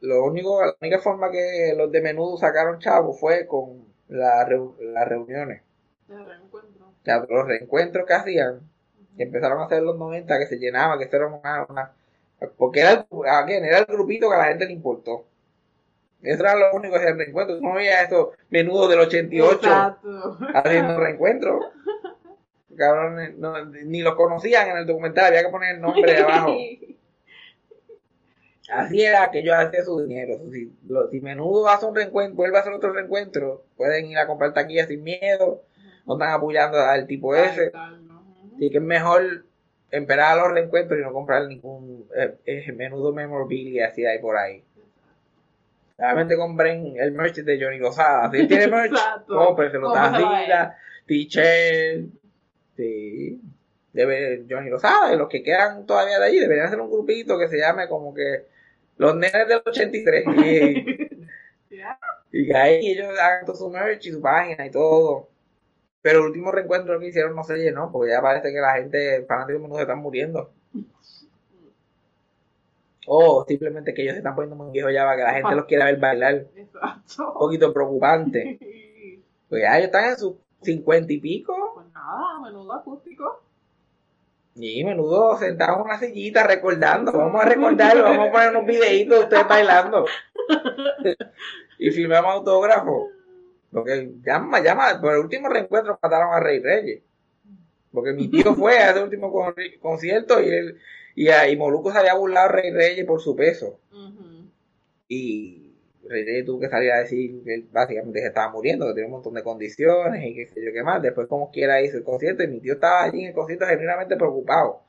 lo 0.01 0.25
único, 0.25 0.65
la 0.65 0.75
única 0.81 0.99
forma 0.99 1.31
que 1.31 1.73
los 1.77 1.91
de 1.91 2.01
menudo 2.01 2.37
sacaron 2.37 2.79
chavo 2.79 3.13
fue 3.13 3.45
con 3.45 3.90
la 4.11 4.47
las 4.93 5.07
reuniones. 5.07 5.61
De 6.07 6.15
reencuentro. 6.23 6.91
Sea, 7.03 7.25
los 7.27 7.47
reencuentros 7.47 8.05
que 8.05 8.13
hacían, 8.13 8.59
que 9.17 9.23
empezaron 9.23 9.59
a 9.59 9.65
hacer 9.65 9.79
en 9.79 9.85
los 9.85 9.97
90, 9.97 10.37
que 10.37 10.45
se 10.47 10.57
llenaba, 10.59 10.97
que 10.97 11.05
eso 11.05 11.15
era 11.15 11.27
una, 11.27 11.65
una- 11.69 11.91
porque 12.57 12.81
era 12.81 12.91
el, 12.91 13.05
again, 13.27 13.65
era 13.65 13.79
el 13.79 13.85
grupito 13.85 14.29
que 14.29 14.35
a 14.35 14.39
la 14.39 14.45
gente 14.45 14.65
le 14.65 14.73
importó. 14.73 15.25
Eso 16.21 16.43
era 16.43 16.55
lo 16.55 16.71
único 16.73 16.93
que 16.93 16.99
hacía 16.99 17.11
el 17.11 17.17
reencuentro. 17.17 17.57
No 17.61 17.73
había 17.73 18.03
esos 18.03 18.29
menudos 18.49 18.89
del 18.89 18.99
88 18.99 19.55
Exacto. 19.55 20.37
haciendo 20.53 20.99
reencuentros. 20.99 21.65
Cabrones, 22.77 23.37
no, 23.37 23.65
ni 23.65 24.01
los 24.01 24.15
conocían 24.15 24.69
en 24.69 24.77
el 24.77 24.85
documental, 24.87 25.25
había 25.25 25.43
que 25.43 25.49
poner 25.49 25.75
el 25.75 25.81
nombre 25.81 26.13
de 26.13 26.19
abajo. 26.21 26.55
Así 28.71 29.01
era 29.03 29.29
que 29.31 29.39
ellos 29.39 29.55
hacían 29.55 29.85
su 29.85 29.99
dinero. 30.05 30.39
Si, 30.51 30.71
lo- 30.87 31.09
si 31.09 31.19
menudo 31.21 31.67
hace 31.67 31.85
un 31.85 31.95
reencuentro, 31.95 32.35
vuelve 32.35 32.57
a 32.57 32.61
hacer 32.61 32.73
otro 32.73 32.93
reencuentro, 32.93 33.63
pueden 33.77 34.05
ir 34.07 34.17
a 34.17 34.27
comprar 34.27 34.53
taquillas 34.53 34.87
sin 34.87 35.03
miedo, 35.03 35.63
no 36.05 36.13
están 36.13 36.31
apoyando 36.31 36.79
al 36.79 37.05
tipo 37.07 37.35
ese. 37.35 37.71
Así 38.55 38.69
que 38.69 38.77
es 38.77 38.83
mejor 38.83 39.45
esperar 39.91 40.37
a 40.39 40.41
los 40.43 40.53
reencuentros 40.53 40.99
y 40.99 41.03
no 41.03 41.11
comprar 41.11 41.45
ningún 41.47 42.05
eh, 42.15 42.33
eh, 42.45 42.71
menudo 42.71 43.11
memorabilia 43.13 43.87
así 43.87 44.05
hay 44.05 44.19
por 44.19 44.37
ahí. 44.37 44.63
Realmente 45.97 46.35
compren 46.35 46.93
el 46.97 47.11
merch 47.11 47.35
de 47.37 47.61
Johnny 47.63 47.77
Lozada. 47.77 48.31
Si 48.31 48.47
tiene 48.47 48.67
merch, 48.71 48.93
cómprenselo. 49.27 49.91
Tacita, 49.93 50.77
t-shirt, 51.05 52.05
sí. 52.75 53.41
Debe, 53.93 54.45
Johnny 54.49 54.69
Lozada 54.69 55.13
y 55.13 55.17
los 55.17 55.27
que 55.27 55.43
quedan 55.43 55.85
todavía 55.85 56.17
de 56.17 56.25
allí 56.25 56.39
deberían 56.39 56.67
hacer 56.67 56.79
un 56.79 56.89
grupito 56.89 57.37
que 57.37 57.49
se 57.49 57.57
llame 57.59 57.89
como 57.89 58.13
que 58.13 58.45
los 58.97 59.15
nenes 59.15 59.47
del 59.47 59.61
83. 59.65 60.25
Y, 60.27 61.21
Ya. 61.77 61.97
y 62.31 62.47
que 62.47 62.55
ahí 62.57 62.87
ellos 62.91 63.07
hagan 63.17 63.45
todo 63.45 63.55
su 63.55 63.69
merch 63.69 64.05
y 64.05 64.11
su 64.11 64.21
página 64.21 64.65
y 64.65 64.71
todo. 64.71 65.29
Pero 66.01 66.19
el 66.19 66.25
último 66.25 66.51
reencuentro 66.51 66.99
que 66.99 67.07
hicieron 67.07 67.35
no 67.35 67.43
se 67.45 67.57
llenó, 67.57 67.91
porque 67.91 68.11
ya 68.11 68.21
parece 68.21 68.51
que 68.51 68.59
la 68.59 68.73
gente, 68.73 69.23
fanáticos 69.25 69.61
menudo, 69.61 69.77
se 69.77 69.83
están 69.83 69.99
muriendo. 69.99 70.51
O 73.07 73.45
simplemente 73.47 73.93
que 73.93 74.03
ellos 74.03 74.13
se 74.13 74.17
están 74.19 74.35
poniendo 74.35 74.55
muy 74.55 74.71
viejos 74.71 74.93
ya 74.93 75.03
para 75.05 75.17
que 75.17 75.23
la 75.23 75.33
gente 75.33 75.55
los 75.55 75.65
quiera 75.65 75.85
ver 75.85 75.97
bailar. 75.99 76.45
Un 76.53 76.59
Exacto. 76.59 77.33
poquito 77.39 77.73
preocupante. 77.73 78.59
Pues 79.49 79.63
ya 79.63 79.75
ellos 79.77 79.87
están 79.87 80.05
en 80.11 80.17
sus 80.17 80.35
cincuenta 80.61 81.11
y 81.11 81.19
pico. 81.19 81.53
Pues 81.75 81.85
nada, 81.93 82.39
menudo 82.41 82.71
acústico. 82.71 83.43
Y 84.55 84.83
menudo 84.83 85.37
sentados 85.37 85.77
en 85.77 85.83
una 85.85 85.99
sillita 85.99 86.45
recordando. 86.45 87.11
Vamos 87.13 87.41
a 87.41 87.45
recordarlo, 87.45 88.03
vamos 88.03 88.27
a 88.27 88.31
poner 88.31 88.49
unos 88.49 88.65
videitos 88.65 89.17
de 89.17 89.23
ustedes 89.23 89.47
bailando. 89.47 90.05
y 91.79 91.91
filmamos 91.91 92.33
autógrafos. 92.33 93.09
Porque 93.71 94.11
llama, 94.25 94.59
llama, 94.59 94.99
por 94.99 95.13
el 95.13 95.19
último 95.19 95.47
reencuentro 95.47 95.97
mataron 96.01 96.33
a 96.33 96.39
Rey 96.41 96.59
Reyes. 96.59 97.01
Porque 97.93 98.11
mi 98.13 98.27
tío 98.29 98.53
fue 98.55 98.77
a 98.77 98.91
ese 98.91 99.03
último 99.03 99.31
con- 99.31 99.55
concierto 99.81 100.41
y 100.41 100.49
él, 100.49 100.77
y, 101.15 101.29
y 101.29 101.57
Moluco 101.57 101.91
se 101.91 101.97
había 101.99 102.13
burlado 102.15 102.49
a 102.49 102.51
Rey 102.51 102.71
Reyes 102.71 103.05
por 103.05 103.21
su 103.21 103.35
peso. 103.35 103.79
Y 105.07 105.60
Reyes 106.11 106.45
tuvo 106.45 106.59
que 106.59 106.69
salir 106.69 106.91
a 106.91 106.99
decir 106.99 107.43
que 107.43 107.55
él 107.55 107.67
básicamente 107.71 108.19
se 108.19 108.27
estaba 108.27 108.51
muriendo, 108.51 108.87
que 108.87 108.93
tenía 108.93 109.07
un 109.07 109.13
montón 109.13 109.33
de 109.33 109.43
condiciones 109.43 110.23
y 110.23 110.35
qué 110.35 110.47
sé 110.47 110.63
yo 110.63 110.71
qué 110.71 110.83
más. 110.83 111.01
Después 111.01 111.27
como 111.27 111.51
quiera 111.51 111.81
hizo 111.81 111.97
el 111.97 112.03
concierto 112.03 112.43
y 112.43 112.47
mi 112.47 112.59
tío 112.59 112.73
estaba 112.73 113.03
allí 113.03 113.21
en 113.21 113.29
el 113.29 113.33
concierto 113.33 113.65
genuinamente 113.65 114.15
preocupado. 114.15 114.81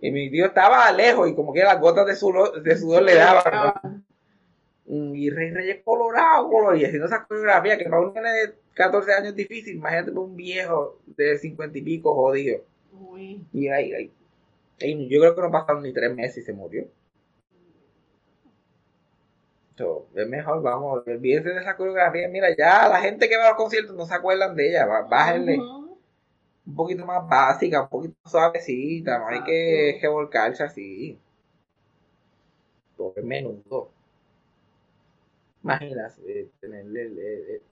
Y 0.00 0.10
mi 0.12 0.30
tío 0.30 0.46
estaba 0.46 0.90
lejos 0.92 1.28
y 1.28 1.34
como 1.34 1.52
que 1.52 1.62
las 1.62 1.80
gotas 1.80 2.06
de 2.06 2.14
sudor, 2.14 2.62
de 2.62 2.76
sudor 2.76 3.02
le 3.02 3.14
daban. 3.14 4.04
¿no? 4.86 5.14
Y 5.14 5.28
Rey 5.30 5.50
Reyes 5.50 5.82
colorado, 5.84 6.48
colorado, 6.48 6.76
y 6.76 6.84
haciendo 6.84 7.06
esa 7.06 7.26
coreografía 7.26 7.76
que 7.76 7.84
para 7.84 8.00
un 8.00 8.14
nene 8.14 8.30
de 8.30 8.54
14 8.74 9.12
años 9.12 9.28
es 9.28 9.36
difícil, 9.36 9.76
imagínate 9.76 10.12
para 10.12 10.24
un 10.24 10.36
viejo 10.36 10.98
de 11.06 11.36
50 11.36 11.76
y 11.76 11.82
pico 11.82 12.14
jodido. 12.14 12.62
Uy. 12.92 13.44
Y 13.52 13.68
ahí, 13.68 13.92
ahí, 13.92 14.12
ahí, 14.80 15.08
yo 15.08 15.20
creo 15.20 15.34
que 15.34 15.42
no 15.42 15.50
pasaron 15.50 15.82
ni 15.82 15.92
tres 15.92 16.14
meses 16.14 16.38
y 16.38 16.42
se 16.42 16.52
murió. 16.52 16.86
Es 20.14 20.28
mejor, 20.28 20.62
vamos, 20.62 21.02
olvídense 21.06 21.50
de 21.50 21.60
esa 21.60 21.76
coreografía. 21.76 22.28
Mira, 22.28 22.48
ya 22.56 22.88
la 22.88 23.00
gente 23.00 23.28
que 23.28 23.36
va 23.36 23.46
a 23.46 23.48
los 23.50 23.56
conciertos 23.56 23.94
no 23.96 24.06
se 24.06 24.14
acuerdan 24.14 24.54
de 24.56 24.68
ella, 24.70 24.86
bá- 24.86 25.08
bájenle 25.08 25.58
un 26.66 26.74
poquito 26.76 27.04
más 27.06 27.28
básica, 27.28 27.82
un 27.82 27.88
poquito 27.88 28.16
suavecita, 28.28 29.18
no 29.18 29.28
hay 29.28 29.42
que, 29.44 30.08
volcarse 30.08 30.62
así. 30.62 31.18
Todo 32.96 33.14
es 33.16 33.24
menudo. 33.24 33.90
Imaginas 35.62 36.18
eh, 36.26 36.48
tenerle 36.60 37.02
el- 37.02 37.18
el- 37.18 37.50
el- 37.50 37.62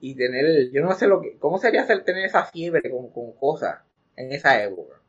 y, 0.00 0.14
tener 0.14 0.44
el- 0.44 0.70
yo 0.72 0.82
no 0.82 0.92
sé 0.94 1.06
lo 1.08 1.20
que, 1.20 1.36
cómo 1.38 1.58
sería 1.58 1.82
hacer 1.82 2.04
tener 2.04 2.24
esa 2.24 2.44
fiebre 2.44 2.90
con, 2.90 3.10
con 3.10 3.32
cosas 3.32 3.80
en 4.16 4.32
esa 4.32 4.62
época. 4.62 5.00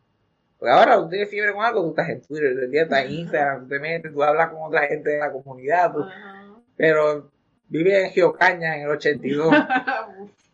Porque 0.57 0.71
ahora 0.73 0.95
tú 0.97 1.09
tienes 1.09 1.29
fiebre 1.29 1.53
con 1.53 1.63
algo, 1.63 1.81
tú 1.83 1.89
estás 1.89 2.09
en 2.09 2.21
Twitter, 2.21 2.69
día 2.69 2.83
estás 2.83 3.05
en 3.05 3.11
Instagram, 3.11 3.63
tú 3.63 3.67
te 3.69 3.79
metes, 3.79 4.13
tú 4.13 4.23
hablas 4.23 4.49
con 4.49 4.63
otra 4.63 4.87
gente 4.87 5.09
de 5.09 5.19
la 5.19 5.31
comunidad, 5.31 5.93
tú- 5.93 6.05
pero 6.77 7.31
vive 7.67 8.05
en 8.05 8.11
Geocaña 8.11 8.75
en 8.77 8.83
el 8.83 8.89
82. 8.91 9.47
Uf. 9.47 9.55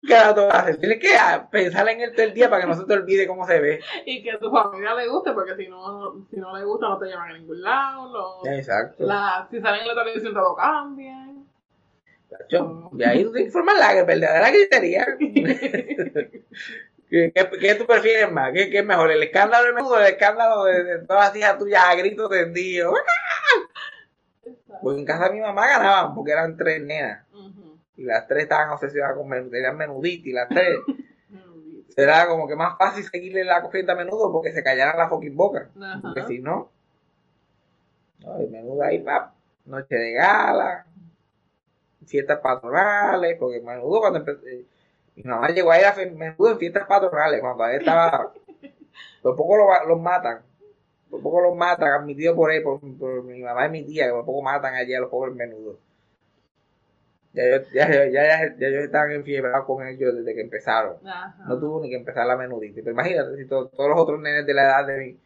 ¿Qué 0.06 0.14
hacer? 0.14 0.76
Tienes 0.78 0.98
que 0.98 1.14
ah, 1.16 1.46
pensar 1.50 1.86
en 1.88 2.00
él 2.00 2.12
todo 2.14 2.24
el 2.24 2.32
día 2.32 2.48
para 2.48 2.62
que 2.62 2.68
no 2.68 2.74
se 2.74 2.84
te 2.84 2.92
olvide 2.94 3.26
cómo 3.26 3.46
se 3.46 3.60
ve. 3.60 3.80
y 4.06 4.22
que 4.22 4.32
a 4.32 4.38
tu 4.38 4.50
familia 4.50 4.94
le 4.94 5.08
guste, 5.08 5.32
porque 5.32 5.54
si 5.56 5.68
no, 5.68 6.26
si 6.30 6.36
no 6.36 6.56
le 6.56 6.64
gusta 6.64 6.88
no 6.88 6.98
te 6.98 7.06
llevan 7.06 7.30
a 7.30 7.38
ningún 7.38 7.60
lado. 7.60 8.42
No, 8.42 8.50
Exacto. 8.50 9.04
la, 9.06 9.46
si 9.50 9.60
salen 9.60 9.82
en 9.82 9.88
la 9.88 9.94
televisión 10.02 10.32
te 10.32 10.40
lo 10.40 10.54
cambian. 10.54 11.44
Chacho, 12.30 12.88
De 12.92 13.06
ahí 13.06 13.24
tú 13.24 13.32
que 13.32 13.50
formar 13.50 13.76
la 13.76 14.04
verdadera 14.04 14.50
criteria. 14.50 15.06
¿Qué, 17.10 17.32
qué, 17.60 17.74
tú 17.74 17.86
prefieres 17.86 18.30
más? 18.30 18.52
¿Qué, 18.52 18.70
qué 18.70 18.78
es 18.78 18.84
mejor? 18.86 19.10
¿El 19.10 19.22
escándalo 19.22 19.66
de 19.66 19.72
menudo 19.72 19.94
o 19.94 19.98
el 19.98 20.06
escándalo 20.06 20.64
de, 20.64 20.84
de 20.84 20.98
todas 21.06 21.28
las 21.28 21.36
hijas 21.36 21.58
tuyas 21.58 21.82
a 21.84 21.94
gritos 21.96 22.30
tendidos? 22.30 22.94
Pues 24.82 24.96
en 24.98 25.04
casa 25.04 25.24
de 25.28 25.32
mi 25.34 25.40
mamá 25.40 25.66
ganaban 25.66 26.14
porque 26.14 26.32
eran 26.32 26.56
tres 26.56 26.80
nenas. 26.82 27.24
Y 27.96 28.04
las 28.04 28.26
tres 28.26 28.44
estaban 28.44 28.70
obsesionadas 28.70 29.16
con 29.16 29.28
menudo, 29.28 29.50
tenían 29.50 29.76
menudita 29.76 30.28
y 30.28 30.32
las 30.32 30.48
tres. 30.48 30.78
Será 31.88 32.26
como 32.28 32.46
que 32.48 32.56
más 32.56 32.78
fácil 32.78 33.04
seguirle 33.04 33.44
la 33.44 33.60
corriente 33.62 33.92
a 33.92 33.96
menudo 33.96 34.32
porque 34.32 34.52
se 34.52 34.62
callaran 34.62 34.96
la 34.96 35.08
fucking 35.08 35.36
boca. 35.36 35.68
Porque 36.00 36.22
si 36.28 36.38
no, 36.38 36.70
no, 38.20 38.38
el 38.38 38.48
menudo 38.50 38.82
ahí, 38.82 39.00
pap, 39.00 39.32
noche 39.66 39.94
de 39.96 40.12
gala, 40.12 40.86
fiestas 42.06 42.40
patronales, 42.40 43.36
porque 43.38 43.60
menudo 43.60 44.00
cuando 44.00 44.20
empe- 44.24 44.40
eh, 44.46 44.64
mi 45.22 45.30
mamá 45.30 45.48
llegó 45.48 45.70
a 45.72 45.78
ir 45.78 45.84
a 45.86 45.94
menudo 45.94 46.50
en 46.52 46.58
fiestas 46.58 46.86
patronales, 46.86 47.40
cuando 47.40 47.64
ahí 47.64 47.76
estaba, 47.76 48.32
por 49.22 49.36
poco 49.36 49.56
lo, 49.56 49.86
los 49.88 50.00
matan, 50.00 50.40
por 51.10 51.22
poco 51.22 51.40
los 51.40 51.56
matan, 51.56 51.92
admitido 51.92 52.34
por 52.34 52.52
él, 52.52 52.62
por, 52.62 52.80
por 52.98 53.22
mi 53.24 53.40
mamá 53.42 53.66
y 53.66 53.70
mi 53.70 53.82
tía, 53.84 54.06
que 54.06 54.12
por 54.12 54.24
poco 54.24 54.42
matan 54.42 54.74
allí 54.74 54.94
a 54.94 55.00
los 55.00 55.10
pobres 55.10 55.34
menudos. 55.34 55.76
Ya, 57.32 57.44
yo- 57.48 57.62
ya, 57.72 57.88
ya, 57.88 58.04
ya, 58.06 58.22
ya, 58.58 58.66
ellos 58.66 58.84
estaban 58.84 59.12
enfiebrados 59.12 59.64
con 59.64 59.86
ellos 59.86 60.16
desde 60.16 60.34
que 60.34 60.40
empezaron. 60.40 60.96
Ajá. 61.06 61.36
No 61.46 61.58
tuvo 61.60 61.80
ni 61.80 61.88
que 61.88 61.94
empezar 61.96 62.26
la 62.26 62.36
menudita. 62.36 62.80
Pero 62.82 62.90
imagínate, 62.90 63.36
si 63.36 63.46
to- 63.46 63.68
todos 63.68 63.88
los 63.88 64.00
otros 64.00 64.20
nenes 64.20 64.44
de 64.46 64.52
la 64.54 64.62
edad 64.64 64.86
de 64.86 64.98
mi, 64.98 65.18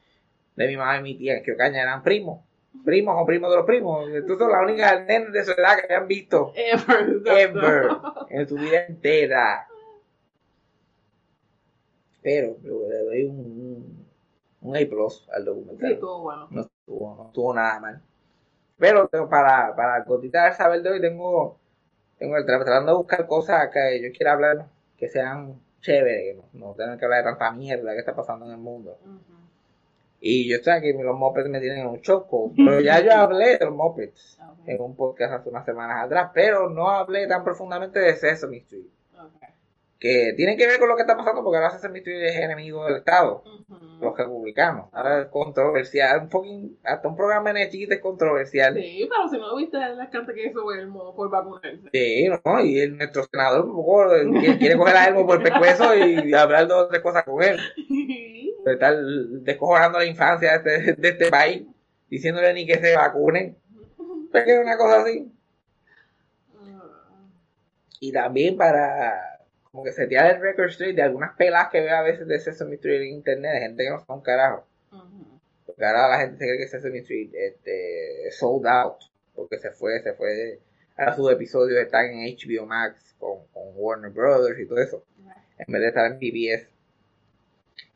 de 0.57 0.66
mi 0.68 0.76
mamá 0.76 0.99
y 0.99 1.03
mi 1.03 1.14
tía, 1.16 1.42
que 1.42 1.53
Ocaña 1.53 1.80
eran 1.82 2.03
primos. 2.03 2.40
primos 2.84 3.14
o 3.18 3.24
primos 3.24 3.51
de 3.51 3.57
los 3.57 3.64
primos. 3.64 4.07
Tú 4.26 4.36
sos 4.36 4.51
la 4.51 4.61
única 4.61 5.01
nena 5.01 5.30
de 5.30 5.45
su 5.45 5.53
edad 5.53 5.76
que 5.78 5.95
hayan 5.95 6.07
visto 6.07 6.53
Ever. 6.55 7.22
ever 7.38 7.88
en 8.28 8.49
su 8.49 8.57
vida 8.57 8.84
entera. 8.86 9.66
Pero 12.25 12.57
le 12.64 12.99
doy 13.05 13.25
un, 13.27 14.07
un, 14.62 14.77
A 14.77 14.81
plus 14.89 15.29
al 15.31 15.43
Sí, 15.43 15.47
documental. 15.47 15.93
estuvo 15.93 16.22
bueno. 16.22 16.49
no 16.51 16.61
estuvo, 16.62 17.14
no 17.16 17.27
estuvo 17.27 17.55
nada 17.55 17.79
mal. 17.81 18.03
Pero 18.79 19.09
para, 19.31 19.77
para 19.77 20.03
gotita 20.05 20.45
del 20.47 20.55
saber 20.55 20.83
de 20.83 20.91
hoy 20.91 21.01
tengo, 21.01 21.59
tengo 22.18 22.37
el 22.37 22.45
tra- 22.45 22.64
tratando 22.64 22.93
de 22.93 22.99
buscar 22.99 23.27
cosas 23.27 23.68
que 23.72 24.03
yo 24.03 24.09
quiera 24.16 24.33
hablar 24.33 24.66
que 24.97 25.09
sean 25.09 25.61
chéveres, 25.83 26.35
que 26.35 26.43
no, 26.59 26.68
no 26.68 26.75
tengan 26.75 26.99
que 26.99 27.05
hablar 27.05 27.22
de 27.25 27.31
tanta 27.31 27.53
mierda 27.53 27.93
que 27.93 27.99
está 28.01 28.16
pasando 28.16 28.47
en 28.47 28.53
el 28.53 28.59
mundo. 28.59 28.99
Y 30.20 30.49
yo 30.49 30.57
sé 30.62 30.81
que 30.81 30.95
los 30.95 31.18
mopeds 31.18 31.51
me 31.51 31.61
tienen 31.61 31.81
en 31.81 31.87
un 31.87 32.01
choco, 32.01 32.51
pero 32.57 32.81
ya 32.81 33.01
yo 33.01 33.12
hablé 33.12 33.59
de 33.59 33.66
los 33.66 33.75
mopeds 33.75 34.39
en 34.66 34.81
un 34.81 34.97
podcast 34.97 35.35
hace 35.35 35.51
unas 35.51 35.66
semanas 35.66 36.07
atrás, 36.07 36.31
pero 36.33 36.70
no 36.70 36.89
hablé 36.89 37.27
tan 37.27 37.45
profundamente 37.45 37.99
de 38.01 38.16
Sesame 38.16 38.57
Street. 38.59 38.87
Que 40.05 40.35
tiene 40.37 40.55
que 40.59 40.67
ver 40.67 40.79
con 40.79 40.91
lo 40.91 40.97
que 40.97 41.01
está 41.01 41.17
pasando 41.17 41.43
porque 41.43 41.57
ahora 41.57 41.71
Sesame 41.71 42.01
Street 42.01 42.25
es 42.25 42.37
enemigo 42.37 42.85
del 42.85 42.97
Estado. 42.97 43.43
Los 44.03 44.15
republicanos, 44.15 44.91
ahora 44.93 45.23
es 45.23 45.29
controversial, 45.29 46.25
un 46.25 46.31
fucking, 46.31 46.79
hasta 46.85 47.09
un 47.09 47.17
programa 47.17 47.55
de 47.55 47.71
chiquito 47.71 47.95
es 47.95 48.01
controversial. 48.01 48.75
Sí, 48.75 49.09
pero 49.09 49.29
si 49.31 49.39
no 49.39 49.57
viste 49.57 49.79
el 49.79 49.97
descarte 49.97 50.35
que 50.35 50.49
hizo 50.49 50.71
Elmo 50.75 51.17
por 51.17 51.31
vacunarse. 51.31 51.81
Sí, 51.91 52.29
no, 52.29 52.61
y 52.61 52.81
el, 52.81 52.99
nuestro 52.99 53.25
senador 53.25 53.65
un 53.65 53.77
poco 53.77 54.11
quiere, 54.41 54.59
quiere 54.59 54.77
coger 54.77 54.95
a 54.95 55.07
Elmo 55.07 55.27
por 55.27 55.39
el 55.39 55.43
pescuezo 55.43 55.97
y 55.97 56.35
hablar 56.35 56.69
dos 56.69 56.85
o 56.85 56.89
tres 56.89 57.01
cosas 57.01 57.25
con 57.25 57.43
él. 57.43 57.59
Estar 58.67 58.95
descojonando 59.41 60.01
la 60.01 60.05
infancia 60.05 60.59
de 60.59 60.77
este, 60.77 61.01
de 61.01 61.09
este 61.09 61.31
país, 61.31 61.63
diciéndole 62.11 62.53
ni 62.53 62.67
que 62.67 62.77
se 62.77 62.95
vacunen. 62.95 63.57
Que 64.35 64.53
es 64.53 64.61
una 64.61 64.77
cosa 64.77 65.01
así. 65.01 65.33
Y 68.01 68.13
también 68.13 68.59
para 68.59 69.34
como 69.75 69.83
que 69.83 69.93
setear 69.93 70.37
el 70.37 70.41
record 70.41 70.68
street 70.70 70.95
de 70.95 71.03
algunas 71.03 71.35
pelas 71.37 71.68
que 71.68 71.81
veo 71.81 71.97
a 71.97 72.03
veces 72.03 72.29
de 72.29 72.39
Sesame 72.39 72.77
Street 72.77 73.01
en 73.03 73.09
internet, 73.09 73.55
de 73.55 73.59
gente 73.61 73.83
que 73.83 73.91
no 73.91 74.05
son 74.07 74.20
carajo. 74.20 74.64
Ujú. 74.93 75.41
Porque 75.66 75.85
ahora 75.85 76.11
la 76.11 76.20
gente 76.20 76.37
se 76.39 76.45
cree 76.45 76.59
que 76.59 76.68
Sesame 76.68 76.99
Street 76.99 77.31
este, 77.35 78.31
sold 78.31 78.68
out. 78.68 78.99
Porque 79.35 79.59
se 79.59 79.72
fue, 79.72 80.01
se 80.01 80.12
fue. 80.12 80.61
Ahora 80.97 81.16
sus 81.16 81.33
episodios 81.33 81.77
están 81.81 82.05
en 82.07 82.37
HBO 82.37 82.66
Max 82.66 83.16
con, 83.18 83.49
con 83.53 83.64
Warner 83.75 84.12
Brothers 84.12 84.61
y 84.61 84.66
todo 84.66 84.79
eso. 84.79 85.05
En 85.59 85.72
vez 85.72 85.83
de 85.83 85.89
estar 85.89 86.07
en 86.07 86.18
PBS. 86.20 86.68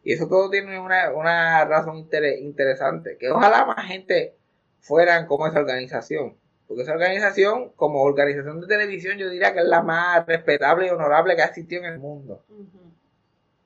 Y 0.02 0.14
eso 0.14 0.26
todo 0.26 0.50
tiene 0.50 0.80
una, 0.80 1.12
una 1.12 1.64
razón 1.64 1.96
inter- 1.96 2.40
interesante. 2.40 3.16
Que 3.18 3.30
ojalá 3.30 3.64
más 3.66 3.86
gente 3.86 4.34
fueran 4.80 5.26
como 5.26 5.46
esa 5.46 5.60
organización. 5.60 6.36
Porque 6.68 6.82
esa 6.84 6.92
organización, 6.92 7.70
como 7.74 8.02
organización 8.02 8.60
de 8.60 8.68
televisión, 8.68 9.18
yo 9.18 9.28
diría 9.30 9.54
que 9.54 9.60
es 9.60 9.66
la 9.66 9.82
más 9.82 10.26
respetable 10.26 10.86
y 10.86 10.90
honorable 10.90 11.34
que 11.36 11.42
ha 11.42 11.46
existido 11.46 11.84
en 11.84 11.94
el 11.94 11.98
mundo 11.98 12.44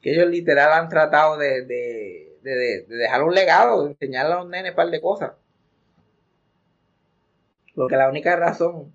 que 0.03 0.13
ellos 0.13 0.27
literal 0.29 0.73
han 0.73 0.89
tratado 0.89 1.37
de, 1.39 1.63
de, 1.65 2.37
de, 2.43 2.51
de- 2.55 2.83
de 2.89 2.97
dejar 2.97 3.23
un 3.23 3.35
legado, 3.35 3.85
de 3.85 3.91
enseñarle 3.93 4.35
a 4.35 4.37
los 4.39 4.49
nenes 4.49 4.73
un 4.73 4.77
par 4.77 4.91
de 4.91 5.01
cosas. 5.01 5.33
Porque 7.75 7.97
la 7.97 8.09
única 8.09 8.37
razón 8.37 8.95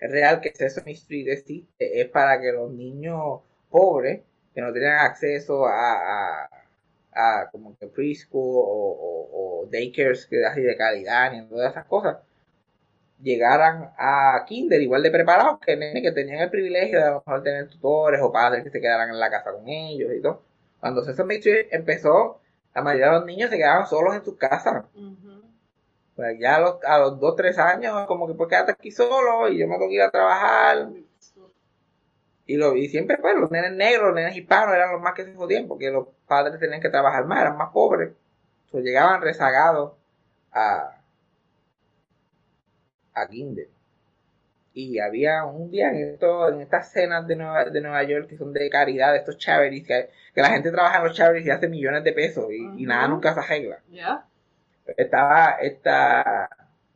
real 0.00 0.40
que 0.40 0.54
Sesame 0.54 0.92
Street 0.92 1.28
existe 1.28 2.00
es 2.00 2.08
para 2.10 2.40
que 2.40 2.52
los 2.52 2.70
niños 2.72 3.40
pobres, 3.70 4.22
que 4.54 4.60
no 4.62 4.72
tenían 4.72 4.98
acceso 4.98 5.66
a, 5.66 6.44
a, 6.44 6.50
a 7.12 7.50
como 7.50 7.76
que 7.78 7.86
preschool 7.88 8.56
o, 8.58 8.90
o, 9.08 9.62
o 9.62 9.66
daycares 9.66 10.26
que 10.26 10.44
así 10.46 10.62
de 10.62 10.76
calidad 10.76 11.32
ni 11.32 11.46
todas 11.48 11.72
esas 11.72 11.86
cosas, 11.86 12.18
llegaran 13.22 13.92
a 13.96 14.44
kinder 14.46 14.80
igual 14.80 15.02
de 15.02 15.10
preparados 15.10 15.58
que 15.60 15.76
nenes 15.76 16.02
que 16.02 16.12
tenían 16.12 16.40
el 16.40 16.50
privilegio 16.50 16.98
de 16.98 17.04
a 17.04 17.10
lo 17.10 17.22
mejor 17.26 17.42
tener 17.42 17.68
tutores 17.68 18.20
o 18.22 18.32
padres 18.32 18.62
que 18.62 18.70
se 18.70 18.80
quedaran 18.80 19.10
en 19.10 19.18
la 19.18 19.30
casa 19.30 19.52
con 19.52 19.68
ellos 19.68 20.12
y 20.14 20.20
todo. 20.20 20.42
Cuando 20.80 21.02
Sesame 21.02 21.36
Street 21.36 21.68
empezó, 21.70 22.40
la 22.74 22.82
mayoría 22.82 23.06
de 23.06 23.12
los 23.12 23.26
niños 23.26 23.50
se 23.50 23.56
quedaban 23.56 23.86
solos 23.86 24.14
en 24.14 24.24
sus 24.24 24.36
casas. 24.36 24.84
Ujú. 24.94 25.42
Pues 26.14 26.38
ya 26.38 26.56
a 26.56 26.60
los, 26.60 26.84
a 26.84 26.98
los 26.98 27.20
2, 27.20 27.36
3 27.36 27.58
años, 27.58 28.06
como 28.06 28.26
que 28.26 28.34
pues 28.34 28.48
quédate 28.48 28.72
aquí 28.72 28.90
solo 28.90 29.48
y 29.48 29.58
yo 29.58 29.66
me 29.66 29.74
tengo 29.74 29.88
que 29.88 29.94
ir 29.94 30.02
a 30.02 30.10
trabajar. 30.10 30.88
Y, 32.48 32.56
lo, 32.56 32.76
y 32.76 32.88
siempre 32.88 33.18
pues 33.18 33.36
los 33.36 33.50
nenes 33.50 33.72
negros, 33.72 34.06
los 34.06 34.14
nenes 34.14 34.36
hispanos 34.36 34.74
eran 34.74 34.92
los 34.92 35.00
más 35.00 35.14
que 35.14 35.24
se 35.24 35.34
jodían 35.34 35.66
porque 35.66 35.90
los 35.90 36.06
padres 36.28 36.60
tenían 36.60 36.80
que 36.80 36.90
trabajar 36.90 37.24
más, 37.24 37.40
eran 37.40 37.56
más 37.56 37.70
pobres. 37.72 38.12
Entonces 38.66 38.84
llegaban 38.84 39.20
rezagados 39.20 39.94
a, 40.52 40.95
a 43.16 43.26
kinder. 43.28 43.68
Y 44.74 44.98
había 44.98 45.44
un 45.44 45.70
día 45.70 45.88
en, 45.90 46.10
esto, 46.10 46.50
en 46.50 46.60
estas 46.60 46.92
cenas 46.92 47.26
de 47.26 47.34
Nueva, 47.34 47.64
de 47.64 47.80
Nueva 47.80 48.02
York 48.04 48.28
que 48.28 48.36
son 48.36 48.52
de 48.52 48.68
caridad, 48.68 49.12
de 49.12 49.18
estos 49.18 49.38
charities, 49.38 49.86
que, 49.86 50.10
que 50.34 50.42
la 50.42 50.50
gente 50.50 50.70
trabaja 50.70 50.98
en 50.98 51.04
los 51.04 51.16
charities 51.16 51.46
y 51.46 51.50
hace 51.50 51.68
millones 51.68 52.04
de 52.04 52.12
pesos 52.12 52.46
y, 52.52 52.82
y 52.82 52.86
nada 52.86 53.08
nunca 53.08 53.32
se 53.32 53.40
arregla. 53.40 53.78
Estaba 54.96 55.56
esta, 55.62 56.48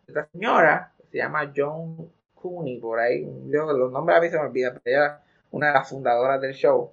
esta 0.06 0.28
señora, 0.30 0.92
que 0.98 1.06
se 1.06 1.18
llama 1.18 1.52
John 1.56 2.12
Cooney, 2.34 2.78
por 2.80 3.00
ahí, 3.00 3.26
yo 3.48 3.72
los 3.72 3.90
nombres 3.90 4.18
a 4.18 4.20
mí 4.20 4.28
se 4.28 4.36
me 4.36 4.44
olvidan, 4.44 4.80
pero 4.82 4.96
ella 4.96 5.04
era 5.06 5.22
una 5.50 5.68
de 5.68 5.72
las 5.74 5.88
fundadoras 5.88 6.40
del 6.40 6.52
show. 6.52 6.92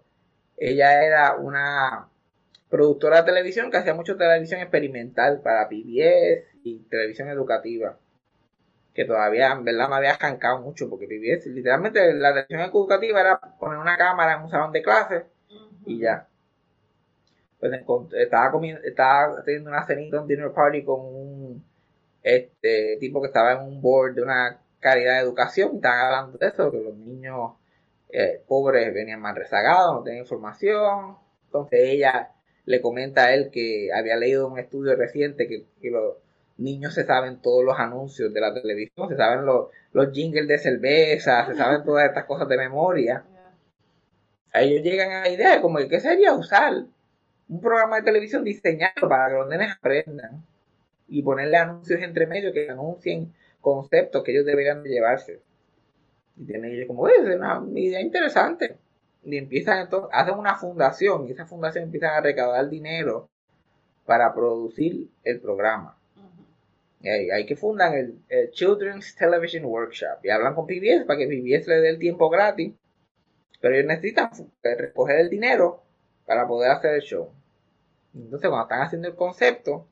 Ella 0.57 1.03
era 1.03 1.35
una 1.35 2.09
productora 2.69 3.17
de 3.17 3.23
televisión 3.23 3.71
que 3.71 3.77
hacía 3.77 3.93
mucho 3.93 4.17
televisión 4.17 4.61
experimental 4.61 5.41
para 5.41 5.67
PBS 5.69 6.45
y 6.63 6.79
televisión 6.89 7.29
educativa. 7.29 7.97
Que 8.97 9.05
todavía, 9.05 9.51
en 9.51 9.63
verdad, 9.63 9.89
me 9.89 9.97
había 9.97 10.15
arrancado 10.15 10.59
mucho, 10.59 10.89
porque 10.89 11.05
PBS, 11.05 11.45
literalmente, 11.51 12.15
la 12.15 12.29
televisión 12.29 12.61
educativa 12.61 13.21
era 13.21 13.39
poner 13.39 13.77
una 13.77 13.95
cámara 13.95 14.33
en 14.33 14.41
un 14.41 14.49
salón 14.49 14.71
de 14.71 14.81
clases 14.81 15.23
y 15.85 15.99
ya. 15.99 16.27
Pues 17.59 17.73
estaba 18.13 18.51
comiendo, 18.51 18.81
estaba 18.81 19.43
teniendo 19.43 19.69
una 19.69 19.85
cenita, 19.85 20.19
un 20.19 20.27
dinner 20.27 20.51
party 20.51 20.83
con 20.83 20.99
un 21.01 21.63
este 22.23 22.97
tipo 22.99 23.21
que 23.21 23.27
estaba 23.27 23.51
en 23.51 23.59
un 23.67 23.81
board 23.81 24.15
de 24.15 24.23
una 24.23 24.61
calidad 24.79 25.17
de 25.17 25.21
educación, 25.21 25.73
y 25.73 25.75
estaban 25.75 26.05
hablando 26.07 26.39
de 26.39 26.47
eso, 26.47 26.71
que 26.71 26.79
los 26.79 26.95
niños 26.95 27.51
eh, 28.09 28.41
pobres 28.47 28.91
venían 28.95 29.21
más 29.21 29.35
rezagados, 29.35 29.93
no 29.93 30.03
tenían 30.03 30.23
información. 30.23 31.17
Entonces 31.45 31.81
ella 31.83 32.31
le 32.65 32.81
comenta 32.81 33.25
a 33.25 33.33
él 33.35 33.51
que 33.51 33.91
había 33.93 34.15
leído 34.17 34.47
un 34.47 34.57
estudio 34.57 34.95
reciente 34.95 35.47
que, 35.47 35.67
que 35.79 35.91
los 35.91 36.15
niños 36.57 36.93
se 36.93 37.05
saben 37.05 37.41
todos 37.41 37.63
los 37.63 37.77
anuncios 37.79 38.33
de 38.33 38.41
la 38.41 38.53
televisión, 38.53 39.09
se 39.09 39.15
saben 39.15 39.45
los, 39.45 39.67
los 39.93 40.11
jingles 40.11 40.47
de 40.47 40.57
cerveza, 40.57 41.45
se 41.45 41.55
saben 41.55 41.83
todas 41.83 42.07
estas 42.07 42.25
cosas 42.25 42.47
de 42.47 42.57
memoria 42.57 43.23
ellos 44.61 44.83
llegan 44.83 45.11
a 45.11 45.21
la 45.21 45.29
idea 45.29 45.55
de 45.55 45.61
como 45.61 45.77
que 45.79 45.87
qué 45.87 45.99
sería 45.99 46.33
usar 46.33 46.73
un 47.49 47.61
programa 47.61 47.97
de 47.97 48.03
televisión 48.03 48.43
diseñado 48.43 49.07
para 49.07 49.29
que 49.29 49.35
los 49.35 49.47
nenes 49.47 49.75
aprendan 49.75 50.43
y 51.07 51.21
ponerle 51.23 51.57
anuncios 51.57 52.01
entre 52.01 52.27
medio 52.27 52.51
que 52.51 52.69
anuncien 52.69 53.33
conceptos 53.61 54.23
que 54.23 54.31
ellos 54.31 54.45
deberían 54.45 54.83
de 54.83 54.89
llevarse. 54.89 55.41
Y 56.35 56.45
tienen 56.45 56.71
ellos 56.71 56.87
como, 56.87 57.03
"Oye, 57.03 57.15
es 57.15 57.35
una 57.35 57.63
idea 57.75 58.01
interesante. 58.01 58.77
Y 59.23 59.37
empiezan 59.37 59.79
entonces, 59.79 60.09
hacen 60.13 60.35
una 60.35 60.55
fundación 60.55 61.27
y 61.27 61.31
esa 61.31 61.45
fundación 61.45 61.85
empiezan 61.85 62.11
a 62.13 62.21
recaudar 62.21 62.69
dinero 62.69 63.29
para 64.05 64.33
producir 64.33 65.07
el 65.23 65.39
programa. 65.41 65.96
Ujú. 66.99 67.07
Y 67.07 67.09
ahí, 67.09 67.29
ahí 67.31 67.45
que 67.45 67.55
fundan 67.55 67.93
el, 68.29 68.51
Children's 68.51 69.15
Television 69.15 69.65
Workshop 69.65 70.23
y 70.23 70.29
hablan 70.29 70.55
con 70.55 70.65
PBS 70.65 71.05
para 71.05 71.19
que 71.19 71.27
PBS 71.27 71.67
le 71.67 71.81
dé 71.81 71.89
el 71.89 71.99
tiempo 71.99 72.29
gratis, 72.29 72.73
pero 73.61 73.75
ellos 73.75 73.87
necesitan 73.87 74.29
eh, 74.63 74.75
recoger 74.75 75.19
el 75.19 75.29
dinero 75.29 75.83
para 76.25 76.47
poder 76.47 76.71
hacer 76.71 76.95
el 76.95 77.01
show. 77.01 77.31
Entonces 78.13 78.49
cuando 78.49 78.63
están 78.63 78.81
haciendo 78.81 79.07
el 79.07 79.15
concepto, 79.15 79.87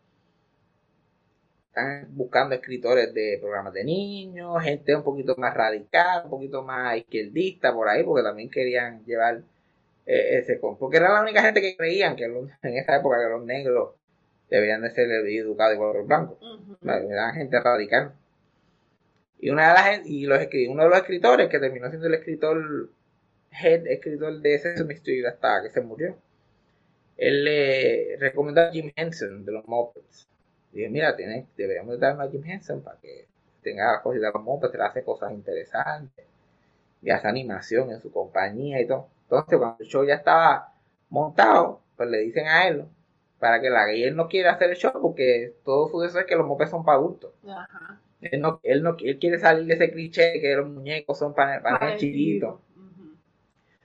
están 1.68 2.08
buscando 2.16 2.56
escritores 2.56 3.14
de 3.14 3.38
programas 3.42 3.74
de 3.74 3.84
niños, 3.84 4.64
gente 4.64 4.96
un 4.96 5.04
poquito 5.04 5.36
más 5.38 5.54
radical, 5.54 6.24
un 6.26 6.30
poquito 6.30 6.64
más 6.64 6.98
izquierdista 6.98 7.74
por 7.74 7.90
ahí, 7.90 8.04
porque 8.04 8.24
también 8.24 8.50
querían 8.50 9.04
llevar 9.06 9.44
eh, 10.06 10.38
ese 10.38 10.60
con, 10.60 10.78
porque 10.78 10.98
era 10.98 11.12
la 11.14 11.22
única 11.22 11.42
gente 11.42 11.62
que 11.62 11.76
creían 11.76 12.16
que 12.16 12.26
en 12.26 12.78
esa 12.78 12.96
época 12.98 13.18
que 13.20 13.30
los 13.30 13.46
negros 13.46 13.96
deberían 14.50 14.82
de 14.82 14.92
ser 14.92 15.10
educados 15.12 15.76
igual 15.76 15.92
que 15.92 15.98
los 16.00 16.08
blancos 16.08 16.38
Ujú. 16.42 16.78
eran 16.82 17.34
gente 17.34 17.60
radical. 17.60 18.14
Y 19.40 19.50
una 19.50 19.68
de 19.70 19.74
las 19.74 20.08
y 20.08 20.26
los 20.26 20.40
uno 20.70 20.84
de 20.84 20.90
los 20.90 20.98
escritores 20.98 21.50
que 21.50 21.60
terminó 21.60 21.90
siendo 21.90 22.08
el 22.08 22.14
escritor 22.16 22.90
head 23.52 23.88
escritor 23.88 24.40
de 24.42 24.60
Sesame 24.60 24.94
Street 24.96 25.26
hasta 25.26 25.62
que 25.64 25.70
se 25.70 25.82
murió. 25.82 26.18
Él 27.18 27.44
le 27.46 28.18
recomendó 28.20 28.62
a 28.62 28.72
Jim 28.72 28.92
Henson 28.96 29.46
de 29.46 29.52
los 29.52 29.68
Muppets. 29.68 30.28
Dije, 30.72 30.90
mira, 30.90 31.16
tienes, 31.16 31.46
deberíamos 31.56 31.94
de 31.94 32.00
darle 32.00 32.24
a 32.24 32.30
Jim 32.30 32.44
Henson 32.46 32.82
para 32.82 33.00
que 33.00 33.26
tenga 33.62 34.02
cosas 34.02 34.22
de 34.22 34.32
los 34.32 34.44
Muppets, 34.44 34.74
él 34.74 34.82
hace 34.82 35.04
cosas 35.04 35.32
interesantes. 35.32 36.26
Y 37.02 37.10
hace 37.12 37.28
animación 37.28 37.92
en 37.92 38.02
su 38.02 38.12
compañía 38.12 38.82
y 38.82 38.88
todo. 38.88 39.08
Entonces, 39.24 39.58
cuando 39.58 39.78
el 39.80 39.88
show 39.88 40.06
ya 40.06 40.16
estaba 40.16 40.74
montado, 41.10 41.82
pues 41.96 42.10
le 42.10 42.20
dicen 42.20 42.48
a 42.48 42.68
él 42.68 42.86
para 43.40 43.62
que 43.62 43.70
la 43.70 43.84
haga. 43.84 43.94
Y 43.94 44.04
él 44.04 44.16
no 44.16 44.28
quiere 44.28 44.50
hacer 44.50 44.70
el 44.72 44.76
show 44.78 44.94
porque 45.02 45.54
todo 45.64 45.88
su 45.90 46.00
deseo 46.02 46.22
es 46.22 46.28
que 46.28 46.36
los 46.36 46.46
mopeds 46.48 46.72
son 46.72 46.86
para 46.86 46.98
adultos. 46.98 47.34
Ajá. 47.48 48.02
Él 48.22 48.42
no, 48.42 48.60
él 48.64 48.82
no 48.84 48.96
él 49.00 49.20
quiere 49.20 49.38
salir 49.40 49.66
de 49.68 49.76
ese 49.76 49.92
cliché 49.92 50.24
de 50.32 50.42
que 50.42 50.56
los 50.56 50.68
muñecos 50.68 51.20
son 51.20 51.34
para, 51.36 51.62
para 51.62 51.96
chiquitos. 51.98 52.60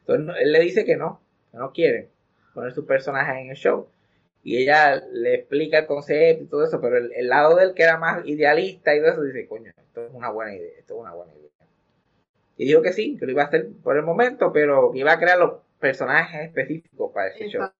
Entonces 0.00 0.26
no- 0.26 0.36
él 0.36 0.52
le 0.52 0.60
dice 0.60 0.84
que 0.84 0.96
no, 0.96 1.20
que 1.50 1.58
no 1.58 1.72
quiere 1.72 2.08
poner 2.54 2.72
su 2.72 2.86
personaje 2.86 3.40
en 3.40 3.50
el 3.50 3.56
show. 3.56 3.88
Y 4.42 4.56
ella 4.56 4.96
le 5.12 5.34
explica 5.34 5.78
el 5.80 5.86
concepto 5.86 6.44
y 6.44 6.46
todo 6.46 6.64
eso, 6.64 6.80
pero 6.80 6.96
el, 6.96 7.12
el 7.14 7.28
lado 7.28 7.56
del 7.56 7.74
que 7.74 7.82
era 7.82 7.98
más 7.98 8.26
idealista 8.26 8.94
y 8.94 9.00
todo 9.00 9.10
eso 9.12 9.22
dice, 9.22 9.46
coño, 9.46 9.70
esto 9.76 10.06
es 10.06 10.12
una 10.14 10.30
buena 10.30 10.54
idea, 10.54 10.78
esto 10.78 10.94
es 10.94 11.00
una 11.00 11.12
buena 11.14 11.34
idea. 11.34 11.50
Y 12.56 12.66
dijo 12.66 12.82
que 12.82 12.92
sí, 12.92 13.16
que 13.18 13.26
lo 13.26 13.32
iba 13.32 13.42
a 13.42 13.46
hacer 13.46 13.68
por 13.82 13.96
el 13.96 14.02
momento, 14.02 14.52
pero 14.52 14.92
que 14.92 14.98
iba 14.98 15.12
a 15.12 15.18
crear 15.18 15.38
los 15.38 15.60
personajes 15.78 16.42
específicos 16.46 17.10
para 17.12 17.28
ese 17.28 17.48
show, 17.48 17.62
Exacto. 17.62 17.79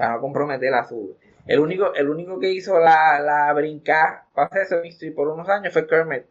Para 0.00 0.14
no 0.14 0.20
comprometer 0.22 0.72
a 0.72 0.82
su... 0.84 1.14
El 1.46 1.60
único, 1.60 1.92
el 1.94 2.08
único 2.08 2.38
que 2.40 2.50
hizo 2.50 2.78
la, 2.80 3.20
la 3.20 3.52
brincar 3.52 4.22
para 4.34 4.46
hacer 4.46 4.62
ese 4.62 4.80
mystery 4.80 5.10
por 5.12 5.28
unos 5.28 5.46
años 5.48 5.72
fue 5.74 5.86
Kermit, 5.86 6.22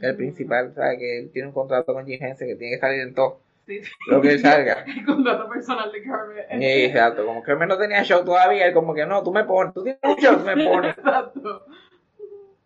el 0.00 0.16
principal, 0.16 0.72
¿sabes? 0.74 0.98
Que 0.98 1.18
él 1.18 1.30
tiene 1.30 1.48
un 1.48 1.54
contrato 1.54 1.92
con 1.92 2.06
Jim 2.06 2.18
Henson 2.22 2.48
que 2.48 2.56
tiene 2.56 2.76
que 2.76 2.80
salir 2.80 3.00
en 3.02 3.14
todo 3.14 3.40
Sí, 3.66 3.84
sí. 3.84 3.90
lo 4.08 4.20
que 4.22 4.32
él 4.32 4.38
salga. 4.40 4.84
El 4.86 5.04
contrato 5.04 5.48
personal 5.50 5.92
de 5.92 6.02
Kermit. 6.02 6.44
Sí, 6.50 6.84
exacto, 6.84 7.26
como 7.26 7.42
Kermit 7.42 7.68
no 7.68 7.76
tenía 7.78 8.02
show 8.04 8.24
todavía, 8.24 8.66
él 8.66 8.72
como 8.72 8.94
que 8.94 9.04
no, 9.04 9.22
tú 9.22 9.32
me 9.32 9.44
pones, 9.44 9.74
tú 9.74 9.82
tienes 9.82 10.00
un 10.02 10.16
show, 10.16 10.36
tú 10.38 10.44
me 10.46 10.64
pones. 10.66 10.96
Exacto. 10.96 11.66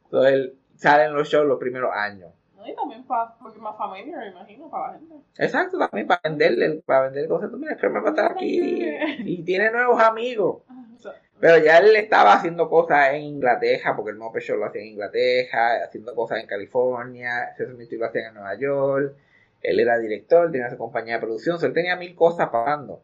Entonces 0.04 0.32
él 0.34 0.54
sale 0.76 1.04
en 1.04 1.14
los 1.14 1.28
shows 1.28 1.46
los 1.48 1.58
primeros 1.58 1.90
años. 1.92 2.30
No, 2.64 2.70
y 2.70 2.74
también 2.74 3.04
para, 3.04 3.34
porque 3.38 3.58
más 3.60 3.76
familia, 3.76 4.16
me 4.18 4.28
imagino, 4.28 4.70
para 4.70 4.92
la 4.92 4.98
gente. 4.98 5.14
Exacto, 5.38 5.78
también 5.78 6.06
para 6.06 6.20
venderle, 6.24 6.82
para 6.86 7.02
vender 7.04 7.24
el 7.24 7.28
concepto, 7.28 7.56
mira, 7.58 7.76
Kermit 7.76 8.02
va 8.04 8.08
a 8.08 8.10
estar 8.10 8.32
aquí 8.32 8.86
y 9.18 9.42
tiene 9.44 9.70
nuevos 9.70 10.00
amigos. 10.00 10.62
Sea, 10.98 11.12
Pero 11.40 11.58
ya 11.58 11.78
él 11.78 11.94
estaba 11.96 12.34
haciendo 12.34 12.68
cosas 12.70 13.10
en 13.14 13.22
Inglaterra, 13.22 13.94
porque 13.96 14.10
el 14.12 14.16
Muppet 14.16 14.42
Show 14.42 14.56
lo 14.56 14.66
hacía 14.66 14.82
en 14.82 14.88
Inglaterra, 14.88 15.84
haciendo 15.84 16.14
cosas 16.14 16.40
en 16.40 16.46
California, 16.46 17.52
Sesame 17.56 17.82
Street 17.84 18.00
lo 18.00 18.06
hacía 18.06 18.28
en 18.28 18.34
Nueva 18.34 18.54
York, 18.56 19.14
él 19.62 19.80
era 19.80 19.98
director, 19.98 20.50
tenía 20.52 20.70
su 20.70 20.78
compañía 20.78 21.14
de 21.14 21.20
producción, 21.20 21.56
o 21.56 21.58
sea, 21.58 21.68
él 21.68 21.74
tenía 21.74 21.96
mil 21.96 22.14
cosas 22.14 22.48
pagando. 22.50 23.02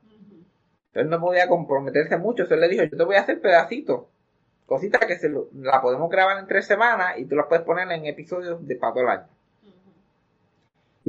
Entonces 0.88 1.10
no 1.10 1.20
podía 1.20 1.48
comprometerse 1.48 2.16
mucho. 2.16 2.42
Entonces 2.44 2.60
le 2.68 2.68
dijo, 2.74 2.84
yo 2.84 2.96
te 2.96 3.04
voy 3.04 3.16
a 3.16 3.20
hacer 3.20 3.40
pedacitos. 3.40 4.06
Cositas 4.66 5.00
que 5.06 5.16
se 5.18 5.28
lo- 5.28 5.48
la 5.54 5.80
podemos 5.82 6.10
grabar 6.10 6.38
en 6.38 6.46
tres 6.46 6.66
semanas 6.66 7.18
y 7.18 7.26
tú 7.26 7.36
las 7.36 7.46
puedes 7.46 7.64
poner 7.64 7.90
en 7.92 8.06
episodios 8.06 8.66
de 8.66 8.76
para 8.76 8.92
todo 8.94 9.02
el 9.04 9.10
año. 9.10 9.28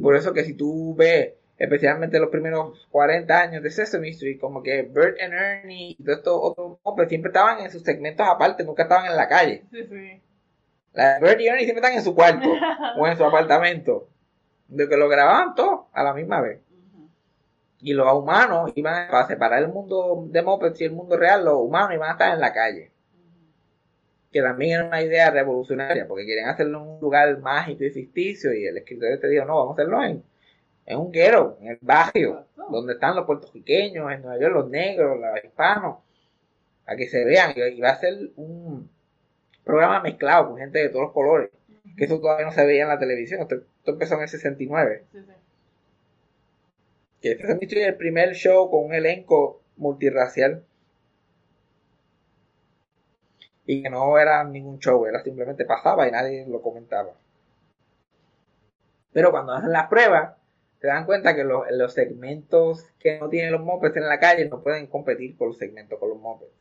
Y 0.01 0.03
por 0.03 0.15
eso 0.15 0.33
que 0.33 0.43
si 0.43 0.55
tú 0.55 0.95
ves, 0.95 1.33
especialmente 1.59 2.19
los 2.19 2.31
primeros 2.31 2.87
40 2.89 3.39
años 3.39 3.61
de 3.61 3.69
Sesame 3.69 4.09
Street, 4.09 4.39
como 4.39 4.63
que 4.63 4.81
Bert 4.81 5.21
and 5.21 5.31
Ernie 5.31 5.95
y 5.95 6.03
todos 6.03 6.17
estos 6.17 6.39
otros 6.41 6.77
hombres 6.81 7.07
siempre 7.07 7.29
estaban 7.29 7.59
en 7.59 7.69
sus 7.69 7.83
segmentos 7.83 8.27
aparte, 8.27 8.63
nunca 8.63 8.81
estaban 8.81 9.05
en 9.05 9.15
la 9.15 9.27
calle. 9.27 9.63
Sí, 9.69 9.83
sí. 9.83 10.21
La 10.93 11.19
Bert 11.19 11.39
y 11.39 11.47
Ernie 11.47 11.65
siempre 11.65 11.81
están 11.81 11.95
en 11.95 12.03
su 12.03 12.15
cuarto 12.15 12.49
o 12.97 13.07
en 13.07 13.15
su 13.15 13.23
apartamento. 13.23 14.07
De 14.69 14.89
que 14.89 14.97
lo 14.97 15.07
grababan 15.07 15.53
todos 15.53 15.81
a 15.93 16.01
la 16.01 16.15
misma 16.15 16.41
vez. 16.41 16.61
Y 17.79 17.93
los 17.93 18.11
humanos 18.11 18.71
iban 18.73 19.07
a 19.07 19.11
para 19.11 19.27
separar 19.27 19.61
el 19.61 19.67
mundo 19.67 20.25
de 20.29 20.41
Muppets 20.41 20.81
y 20.81 20.85
el 20.85 20.93
mundo 20.93 21.15
real, 21.15 21.45
los 21.45 21.57
humanos 21.57 21.93
iban 21.93 22.09
a 22.09 22.13
estar 22.13 22.33
en 22.33 22.39
la 22.39 22.53
calle. 22.53 22.90
Que 24.31 24.41
también 24.41 24.79
era 24.79 24.87
una 24.87 25.01
idea 25.03 25.29
revolucionaria, 25.29 26.07
porque 26.07 26.25
querían 26.25 26.49
hacerlo 26.49 26.81
en 26.81 26.87
un 26.87 27.01
lugar 27.01 27.37
mágico 27.39 27.83
y 27.83 27.89
ficticio. 27.89 28.53
Y 28.53 28.65
el 28.65 28.77
escritor 28.77 29.19
te 29.19 29.27
dijo, 29.27 29.45
no, 29.45 29.57
vamos 29.57 29.77
a 29.77 29.81
hacerlo 29.81 30.03
en, 30.03 30.23
en 30.85 30.97
un 30.97 31.11
guero, 31.11 31.57
en 31.61 31.67
el 31.67 31.77
barrio, 31.81 32.45
donde 32.69 32.93
están 32.93 33.15
los 33.15 33.25
puertorriqueños, 33.25 34.11
en 34.11 34.21
Nueva 34.21 34.39
York 34.39 34.53
los 34.53 34.69
negros, 34.69 35.19
los 35.19 35.43
hispanos, 35.43 35.97
a 36.85 36.95
que 36.95 37.07
se 37.07 37.25
vean. 37.25 37.53
Y 37.55 37.61
iba 37.77 37.89
a 37.89 37.99
ser 37.99 38.31
un 38.37 38.89
programa 39.63 40.01
mezclado 40.01 40.49
con 40.49 40.57
gente 40.57 40.79
de 40.79 40.89
todos 40.89 41.05
los 41.05 41.13
colores, 41.13 41.49
que 41.97 42.05
eso 42.05 42.19
todavía 42.19 42.45
no 42.45 42.51
se 42.51 42.65
veía 42.65 42.83
en 42.83 42.89
la 42.89 42.99
televisión. 42.99 43.41
Esto, 43.41 43.55
esto 43.55 43.91
empezó 43.91 44.15
en 44.15 44.21
el 44.21 44.29
69. 44.29 45.03
Sí, 45.11 45.19
sí. 45.19 45.31
Que 47.21 47.31
este 47.33 47.81
es 47.81 47.87
el 47.87 47.95
primer 47.95 48.33
show 48.33 48.69
con 48.69 48.85
un 48.85 48.93
elenco 48.93 49.61
multirracial. 49.77 50.63
Y 53.71 53.81
que 53.81 53.89
no 53.89 54.17
era 54.19 54.43
ningún 54.43 54.79
show, 54.79 55.05
era 55.05 55.23
simplemente 55.23 55.63
pasaba 55.63 56.05
y 56.05 56.11
nadie 56.11 56.45
lo 56.45 56.61
comentaba. 56.61 57.11
Pero 59.13 59.31
cuando 59.31 59.53
hacen 59.53 59.71
las 59.71 59.87
pruebas, 59.87 60.35
se 60.81 60.87
dan 60.87 61.05
cuenta 61.05 61.33
que 61.33 61.45
los, 61.45 61.63
los 61.71 61.93
segmentos 61.93 62.85
que 62.99 63.17
no 63.17 63.29
tienen 63.29 63.53
los 63.53 63.61
mopeds 63.61 63.95
en 63.95 64.09
la 64.09 64.19
calle 64.19 64.49
no 64.49 64.61
pueden 64.61 64.87
competir 64.87 65.37
con 65.37 65.47
los 65.47 65.57
segmentos 65.57 65.97
con 65.99 66.09
los 66.09 66.19
mopeds. 66.19 66.51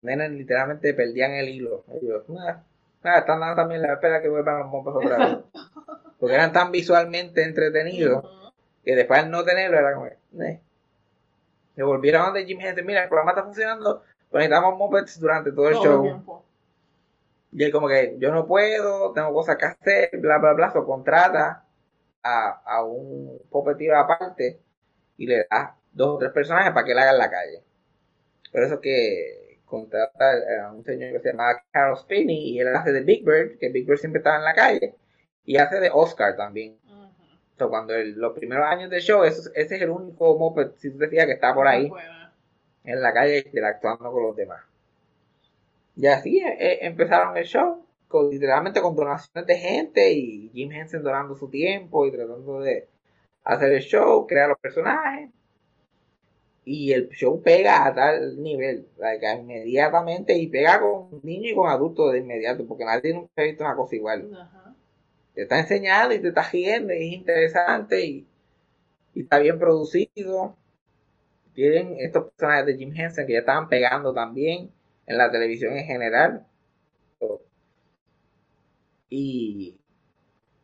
Nenes 0.00 0.30
literalmente 0.30 0.94
perdían 0.94 1.32
el 1.32 1.50
hilo. 1.50 1.84
Ellos, 2.00 2.24
"Ah, 2.38 2.62
ah, 3.02 3.18
están 3.18 3.40
dando 3.40 3.56
también 3.56 3.82
la 3.82 3.92
espera 3.92 4.22
que 4.22 4.30
vuelvan 4.30 4.60
los 4.60 4.68
mopeds 4.68 4.96
otra 4.96 5.18
vez. 5.18 5.38
Porque 6.18 6.34
eran 6.34 6.52
tan 6.54 6.72
visualmente 6.72 7.42
entretenidos 7.42 8.24
que 8.82 8.96
después 8.96 9.20
al 9.20 9.30
no 9.30 9.44
tenerlo 9.44 9.78
era 9.78 9.92
como, 9.92 10.06
eh. 10.06 10.60
Me 11.74 11.84
volvieron 11.84 12.22
a 12.22 12.24
donde 12.26 12.46
Jim 12.46 12.58
Henson, 12.58 12.86
mira, 12.86 13.02
el 13.02 13.08
programa 13.10 13.32
está 13.32 13.44
funcionando, 13.44 14.02
pues 14.30 14.48
necesitamos 14.48 14.78
mopeds 14.78 15.20
durante 15.20 15.52
todo 15.52 15.68
el 15.68 15.74
Todo 15.74 15.84
show. 15.84 16.04
Y 17.52 17.64
él 17.64 17.72
como 17.72 17.88
que, 17.88 18.16
yo 18.18 18.32
no 18.32 18.46
puedo, 18.46 19.12
tengo 19.12 19.32
cosas 19.32 19.56
que 19.56 19.64
hacer, 19.66 20.10
bla, 20.18 20.38
bla, 20.38 20.52
bla, 20.52 20.72
so 20.72 20.84
contrata 20.84 21.64
a, 22.22 22.48
a 22.64 22.84
un 22.84 23.38
puppeteer 23.50 23.94
aparte 23.94 24.60
y 25.16 25.26
le 25.26 25.46
da 25.50 25.76
dos 25.92 26.16
o 26.16 26.18
tres 26.18 26.32
personajes 26.32 26.72
para 26.72 26.84
que 26.84 26.92
él 26.92 26.98
haga 26.98 27.12
en 27.12 27.18
la 27.18 27.30
calle. 27.30 27.62
Por 28.52 28.62
eso 28.62 28.80
que 28.80 29.60
contrata 29.64 30.32
a 30.66 30.72
un 30.72 30.84
señor 30.84 31.12
que 31.12 31.20
se 31.20 31.30
llama 31.30 31.62
Carol 31.70 31.96
Spinney 31.96 32.50
y 32.50 32.60
él 32.60 32.68
hace 32.74 32.92
de 32.92 33.00
Big 33.00 33.24
Bird, 33.24 33.58
que 33.58 33.68
Big 33.70 33.86
Bird 33.86 33.98
siempre 33.98 34.18
estaba 34.18 34.36
en 34.36 34.44
la 34.44 34.54
calle, 34.54 34.94
y 35.44 35.56
hace 35.56 35.80
de 35.80 35.90
Oscar 35.92 36.36
también. 36.36 36.76
So, 37.58 37.70
cuando 37.70 37.94
el- 37.94 38.12
los 38.18 38.34
primeros 38.34 38.66
años 38.66 38.90
del 38.90 39.00
show, 39.00 39.24
eso- 39.24 39.50
ese 39.54 39.76
es 39.76 39.82
el 39.82 39.88
único 39.90 40.36
moped, 40.36 40.72
si 40.76 40.90
tú 40.90 40.98
decías 40.98 41.24
que 41.26 41.32
está 41.32 41.54
por 41.54 41.66
ahí. 41.66 41.88
En 42.86 43.02
la 43.02 43.12
calle 43.12 43.42
interactuando 43.44 44.10
con 44.10 44.22
los 44.22 44.36
demás. 44.36 44.62
Y 45.96 46.06
así 46.06 46.38
eh, 46.38 46.56
eh, 46.58 46.78
empezaron 46.82 47.36
el 47.36 47.44
show, 47.44 47.84
con, 48.08 48.30
literalmente 48.30 48.80
con 48.80 48.94
donaciones 48.94 49.46
de 49.46 49.56
gente 49.58 50.12
y 50.12 50.50
Jim 50.52 50.70
Henson 50.70 51.02
donando 51.02 51.34
su 51.34 51.48
tiempo 51.48 52.06
y 52.06 52.12
tratando 52.12 52.60
de 52.60 52.88
hacer 53.44 53.72
el 53.72 53.82
show, 53.82 54.26
crear 54.26 54.48
los 54.48 54.58
personajes. 54.58 55.30
Y 56.64 56.92
el 56.92 57.08
show 57.10 57.40
pega 57.42 57.86
a 57.86 57.94
tal 57.94 58.42
nivel, 58.42 58.88
like, 58.98 59.24
inmediatamente, 59.38 60.36
y 60.36 60.48
pega 60.48 60.80
con 60.80 61.20
niños 61.22 61.52
y 61.52 61.54
con 61.54 61.70
adultos 61.70 62.12
de 62.12 62.18
inmediato, 62.18 62.66
porque 62.66 62.84
nadie 62.84 63.14
nunca 63.14 63.30
ha 63.36 63.42
visto 63.44 63.62
una 63.64 63.76
cosa 63.76 63.94
igual 63.94 64.28
Ajá. 64.34 64.74
te 65.32 65.42
está 65.42 65.60
enseñando 65.60 66.12
y 66.14 66.18
te 66.18 66.28
está 66.28 66.42
riendo 66.50 66.92
y 66.92 66.96
es 66.96 67.12
interesante 67.14 68.04
y, 68.04 68.26
y 69.14 69.22
está 69.22 69.38
bien 69.38 69.58
producido. 69.60 70.56
Tienen 71.56 71.96
estos 71.98 72.30
personajes 72.30 72.66
de 72.66 72.76
Jim 72.76 72.92
Henson 72.94 73.26
que 73.26 73.32
ya 73.32 73.40
estaban 73.40 73.68
pegando 73.68 74.14
también 74.14 74.70
en 75.06 75.18
la 75.18 75.28
televisión 75.32 75.76
en 75.76 75.86
general. 75.86 76.46
Y 79.10 79.76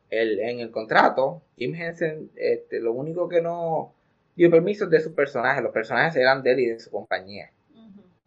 el, 0.09 0.39
en 0.39 0.59
el 0.61 0.71
contrato, 0.71 1.41
Jim 1.57 1.75
Henson, 1.75 2.31
este, 2.35 2.79
lo 2.79 2.93
único 2.93 3.27
que 3.27 3.41
no 3.41 3.93
dio 4.35 4.49
permiso 4.49 4.85
es 4.85 4.91
de 4.91 5.01
sus 5.01 5.13
personajes. 5.13 5.61
Los 5.61 5.73
personajes 5.73 6.15
eran 6.15 6.43
de 6.43 6.51
él 6.51 6.59
y 6.59 6.67
de 6.67 6.79
su 6.79 6.91
compañía 6.91 7.51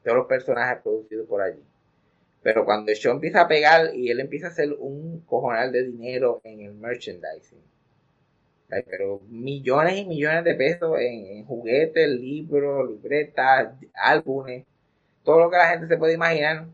todos 0.07 0.19
los 0.19 0.27
personajes 0.29 0.83
producidos 0.83 1.27
por 1.27 1.43
allí. 1.43 1.63
Pero 2.41 2.65
cuando 2.65 2.93
el 2.93 2.97
show 2.97 3.13
empieza 3.13 3.41
a 3.41 3.49
pegar 3.49 3.93
y 3.93 4.09
él 4.09 4.21
empieza 4.21 4.47
a 4.47 4.51
hacer 4.51 4.73
un 4.79 5.21
cojonal 5.23 5.73
de 5.73 5.83
dinero 5.83 6.41
en 6.45 6.61
el 6.61 6.75
merchandising, 6.75 7.61
pero 8.69 9.21
millones 9.29 9.99
y 9.99 10.07
millones 10.07 10.45
de 10.45 10.55
pesos 10.55 10.99
en, 10.99 11.45
juguetes, 11.45 12.09
libros, 12.09 12.91
libretas, 12.91 13.75
álbumes, 13.95 14.65
todo 15.23 15.41
lo 15.41 15.51
que 15.51 15.57
la 15.57 15.69
gente 15.69 15.87
se 15.87 15.97
puede 15.97 16.15
imaginar. 16.15 16.67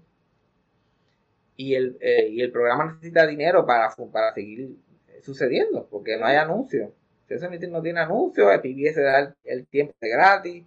Y 1.57 1.75
el, 1.75 1.99
eh, 2.01 2.29
y 2.29 2.41
el 2.41 2.51
programa 2.51 2.87
necesita 2.87 3.27
dinero 3.27 3.67
para, 3.67 3.95
para 4.11 4.33
seguir 4.33 4.77
sucediendo, 5.23 5.87
porque 5.91 6.17
no 6.17 6.27
hay 6.27 6.37
anuncios. 6.37 6.91
Meeting 7.29 7.71
no 7.71 7.83
tiene 7.83 8.01
anuncios, 8.01 8.53
el 8.53 8.61
PBS 8.61 8.97
da 9.03 9.35
el, 9.45 9.67
tiempo 9.67 9.95
de 10.01 10.09
gratis, 10.11 10.65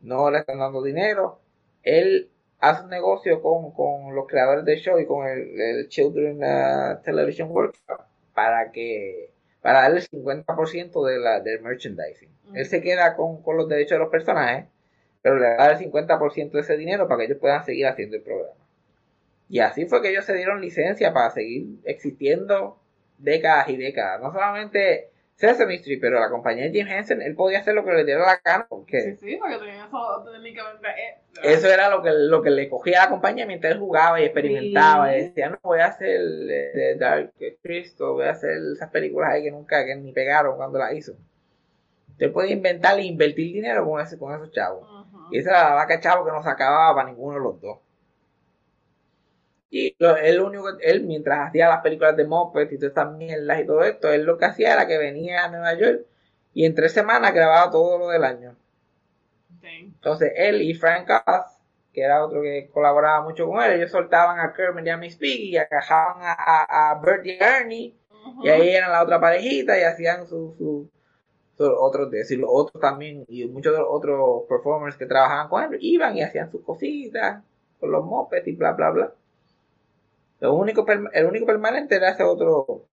no 0.00 0.30
le 0.30 0.38
están 0.38 0.58
dando 0.58 0.82
dinero. 0.82 1.40
Él 1.82 2.30
hace 2.58 2.84
un 2.84 2.90
negocio 2.90 3.40
con, 3.40 3.72
con 3.72 4.14
los 4.14 4.26
creadores 4.26 4.64
del 4.64 4.78
show 4.80 4.98
y 4.98 5.06
con 5.06 5.26
el, 5.26 5.60
el 5.60 5.88
Children 5.88 6.42
uh, 6.42 7.02
Television 7.02 7.50
Workshop 7.50 8.00
para 8.34 8.72
que 8.72 9.29
para 9.62 9.82
darle 9.82 10.00
el 10.00 10.08
50% 10.08 11.06
de 11.06 11.18
la, 11.18 11.40
del 11.40 11.60
merchandising. 11.60 12.30
Él 12.54 12.66
se 12.66 12.80
queda 12.80 13.14
con, 13.16 13.42
con 13.42 13.56
los 13.56 13.68
derechos 13.68 13.96
de 13.96 13.98
los 13.98 14.08
personajes, 14.08 14.66
pero 15.22 15.36
le 15.36 15.46
da 15.48 15.72
el 15.72 15.78
50% 15.78 16.50
de 16.50 16.60
ese 16.60 16.76
dinero 16.76 17.06
para 17.06 17.18
que 17.18 17.24
ellos 17.26 17.38
puedan 17.38 17.64
seguir 17.64 17.86
haciendo 17.86 18.16
el 18.16 18.22
programa. 18.22 18.54
Y 19.48 19.58
así 19.58 19.86
fue 19.86 20.00
que 20.00 20.10
ellos 20.10 20.24
se 20.24 20.34
dieron 20.34 20.60
licencia 20.60 21.12
para 21.12 21.30
seguir 21.30 21.80
existiendo 21.84 22.78
décadas 23.18 23.68
y 23.68 23.76
décadas. 23.76 24.20
No 24.20 24.32
solamente 24.32 25.10
Sesame 25.40 25.76
Street, 25.76 25.98
pero 26.02 26.20
la 26.20 26.28
compañía 26.28 26.64
de 26.64 26.70
Jim 26.70 26.86
Henson, 26.86 27.22
él 27.22 27.34
podía 27.34 27.60
hacer 27.60 27.74
lo 27.74 27.82
que 27.82 27.92
le 27.92 28.04
diera 28.04 28.20
la 28.26 28.40
gana, 28.44 28.66
porque 28.68 29.00
Sí, 29.00 29.16
sí, 29.16 29.36
porque 29.36 29.56
tenía 29.56 29.86
eso 29.86 30.24
técnicamente. 30.30 30.88
eh, 30.88 31.20
eso 31.42 31.66
era 31.68 31.88
lo 31.88 32.02
que, 32.02 32.10
lo 32.12 32.42
que 32.42 32.50
le 32.50 32.68
cogía 32.68 33.00
a 33.00 33.04
la 33.04 33.10
compañía 33.10 33.46
mientras 33.46 33.72
él 33.72 33.78
jugaba 33.78 34.20
y 34.20 34.24
experimentaba. 34.24 35.08
Sí. 35.10 35.16
Y 35.16 35.22
decía, 35.22 35.48
no, 35.48 35.58
voy 35.62 35.80
a 35.80 35.86
hacer 35.86 36.20
eh, 36.20 36.70
de 36.74 36.94
Dark 36.96 37.32
Crystal, 37.62 38.08
voy 38.08 38.26
a 38.26 38.32
hacer 38.32 38.50
esas 38.74 38.90
películas 38.90 39.30
ahí 39.32 39.44
que 39.44 39.50
nunca, 39.50 39.84
que 39.86 39.96
ni 39.96 40.12
pegaron 40.12 40.56
cuando 40.56 40.78
las 40.78 40.92
hizo. 40.92 41.14
Usted 42.10 42.32
puede 42.32 42.50
inventar 42.50 42.98
e 42.98 43.04
invertir 43.04 43.54
dinero 43.54 43.86
con, 43.88 43.98
ese, 44.00 44.18
con 44.18 44.34
esos 44.34 44.52
chavos. 44.52 44.86
Y 45.30 45.38
esa 45.38 45.50
era 45.50 45.68
la 45.70 45.74
vaca 45.76 46.00
chavo 46.00 46.24
que 46.26 46.32
no 46.32 46.42
sacaba 46.42 46.94
para 46.94 47.08
ninguno 47.08 47.38
de 47.38 47.42
los 47.44 47.60
dos. 47.62 47.78
Y 49.70 49.96
lo- 49.98 50.16
él, 50.16 50.40
único, 50.40 50.68
él 50.80 51.04
mientras 51.04 51.48
hacía 51.48 51.68
las 51.68 51.82
películas 51.82 52.16
de 52.16 52.26
Muppet 52.26 52.72
y 52.72 52.76
todas 52.78 52.90
estas 52.90 53.12
mierdas 53.16 53.60
y 53.60 53.66
todo 53.66 53.82
esto, 53.84 54.12
él 54.12 54.24
lo 54.24 54.36
que 54.38 54.44
hacía 54.46 54.74
era 54.74 54.86
que 54.86 54.98
venía 54.98 55.44
a 55.44 55.48
Nueva 55.50 55.74
York 55.74 56.02
y 56.54 56.66
en 56.66 56.74
tres 56.74 56.92
semanas 56.92 57.32
grababa 57.34 57.70
todo 57.70 57.98
lo 57.98 58.08
del 58.08 58.24
año. 58.24 58.56
Entonces 59.96 60.32
él 60.36 60.62
y 60.62 60.74
Frank 60.74 61.08
Oz, 61.26 61.44
que 61.92 62.02
era 62.02 62.24
otro 62.24 62.42
que 62.42 62.70
colaboraba 62.72 63.22
mucho 63.22 63.46
con 63.46 63.62
él, 63.62 63.72
ellos 63.72 63.90
soltaban 63.90 64.38
a 64.40 64.52
Kermit 64.52 64.86
y 64.86 64.90
a 64.90 64.96
Miss 64.96 65.16
Piggy 65.16 65.50
y 65.50 65.56
agajaban 65.58 66.22
a, 66.22 66.32
a, 66.32 66.90
a 66.92 67.00
Bert 67.00 67.26
y 67.26 67.30
Ernie 67.40 67.94
y 68.40 68.48
ahí 68.48 68.68
eran 68.70 68.90
la 68.92 69.02
otra 69.02 69.20
parejita 69.20 69.78
y 69.78 69.82
hacían 69.82 70.26
sus 70.26 70.56
su, 70.56 70.90
su- 71.56 71.64
otros, 71.80 72.10
de 72.10 72.18
decir, 72.20 72.38
los 72.40 72.50
otros 72.52 72.80
también 72.82 73.24
y 73.28 73.46
muchos 73.46 73.72
de 73.74 73.80
los 73.80 73.88
otros 73.90 74.44
performers 74.48 74.96
que 74.96 75.06
trabajaban 75.06 75.48
con 75.48 75.64
él 75.74 75.78
iban 75.82 76.16
y 76.16 76.22
hacían 76.22 76.50
sus 76.50 76.62
cositas 76.64 77.42
con 77.80 77.92
los 77.92 78.04
mopeds 78.04 78.48
y 78.48 78.56
bla 78.56 78.72
bla 78.72 78.90
bla. 78.90 79.14
Lo 80.40 80.54
único, 80.54 80.86
el 81.12 81.26
único 81.26 81.46
permanente 81.46 81.96
era 81.96 82.10
ese 82.10 82.24
otro, 82.24 82.86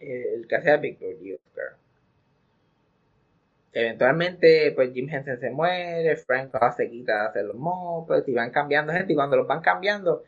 eh, 0.00 0.34
el 0.34 0.48
que 0.48 0.56
hacía 0.56 0.78
Victor 0.78 1.10
G. 1.20 1.36
Oscar. 1.36 1.76
Eventualmente, 3.72 4.72
pues 4.72 4.92
Jim 4.94 5.06
Henson 5.10 5.38
se 5.38 5.50
muere, 5.50 6.16
Frank 6.16 6.54
Oz 6.54 6.76
se 6.76 6.90
quita 6.90 7.12
de 7.22 7.28
hacer 7.28 7.44
los 7.44 7.56
mopeds 7.56 8.26
y 8.26 8.32
van 8.32 8.50
cambiando 8.50 8.90
gente 8.92 9.12
y 9.12 9.16
cuando 9.16 9.36
los 9.36 9.46
van 9.46 9.60
cambiando, 9.60 10.24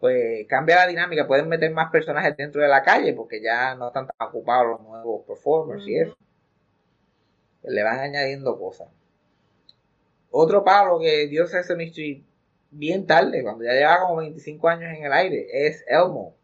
pues 0.00 0.44
cambia 0.48 0.76
la 0.76 0.88
dinámica, 0.88 1.28
pueden 1.28 1.48
meter 1.48 1.70
más 1.72 1.90
personajes 1.92 2.36
dentro 2.36 2.60
de 2.60 2.68
la 2.68 2.82
calle 2.82 3.14
porque 3.14 3.40
ya 3.40 3.76
no 3.76 3.88
están 3.88 4.08
tan 4.08 4.28
ocupados 4.28 4.66
los 4.66 4.80
nuevos 4.80 5.24
performers 5.24 5.86
y 5.86 5.98
eso. 5.98 6.16
Le 7.62 7.82
van 7.84 8.00
añadiendo 8.00 8.58
cosas. 8.58 8.88
Otro 10.30 10.64
palo 10.64 10.98
que 10.98 11.28
dio 11.28 11.46
Sesame 11.46 11.84
Street 11.84 12.22
bien 12.70 13.06
tarde, 13.06 13.42
cuando 13.42 13.64
ya 13.64 13.72
llevaba 13.72 14.02
como 14.02 14.16
25 14.16 14.68
años 14.68 14.92
en 14.96 15.04
el 15.04 15.12
aire, 15.12 15.46
es 15.50 15.84
Elmo. 15.88 16.34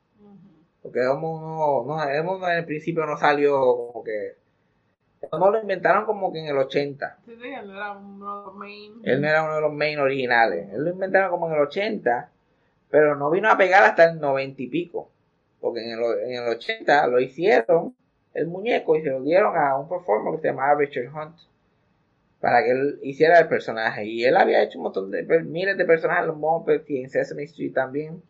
Porque 0.82 1.00
Elmo 1.00 1.84
no, 1.86 1.96
no, 1.96 2.10
Elmo 2.10 2.38
no 2.38 2.48
en 2.48 2.58
el 2.58 2.64
principio 2.64 3.06
no 3.06 3.16
salió 3.16 3.58
como 3.58 4.04
que... 4.04 4.36
Elmo 5.32 5.50
lo 5.50 5.60
inventaron 5.60 6.04
como 6.04 6.32
que 6.32 6.40
en 6.40 6.46
el 6.46 6.58
80. 6.58 7.18
Sí, 7.24 7.36
sí, 7.40 7.48
él 7.48 7.70
era 7.70 7.92
uno 7.92 8.40
de 8.40 8.44
los 8.44 8.54
main. 8.54 8.92
Él 9.02 9.20
no 9.22 9.28
era 9.28 9.44
uno 9.44 9.54
de 9.54 9.60
los 9.62 9.72
main 9.72 9.98
originales. 9.98 10.70
Él 10.72 10.84
lo 10.84 10.90
inventaron 10.90 11.30
como 11.30 11.48
en 11.48 11.54
el 11.54 11.60
80, 11.60 12.30
pero 12.90 13.16
no 13.16 13.30
vino 13.30 13.50
a 13.50 13.56
pegar 13.56 13.84
hasta 13.84 14.10
el 14.10 14.20
90 14.20 14.62
y 14.62 14.66
pico. 14.66 15.10
Porque 15.60 15.82
en 15.82 15.98
el, 15.98 16.04
en 16.28 16.42
el 16.42 16.48
80 16.50 17.06
lo 17.06 17.20
hicieron 17.20 17.94
el 18.34 18.46
muñeco 18.48 18.96
y 18.96 19.02
se 19.02 19.10
lo 19.10 19.22
dieron 19.22 19.56
a 19.56 19.78
un 19.78 19.88
performer 19.88 20.34
que 20.34 20.42
se 20.42 20.48
llamaba 20.48 20.74
Richard 20.74 21.08
Hunt 21.14 21.36
para 22.44 22.64
que 22.64 22.72
él 22.72 23.00
hiciera 23.02 23.40
el 23.40 23.48
personaje. 23.48 24.06
Y 24.06 24.24
él 24.26 24.36
había 24.38 24.62
hecho 24.62 24.78
un 24.78 24.84
montón 24.84 25.10
de 25.12 25.24
per- 25.24 25.44
miles 25.44 25.78
de 25.78 25.86
personajes 25.86 26.26
los 26.28 26.36
Muppets 26.38 26.90
y 26.90 27.02
en 27.02 27.10
Sesame 27.10 27.44
Street 27.44 27.74
también. 27.74 28.22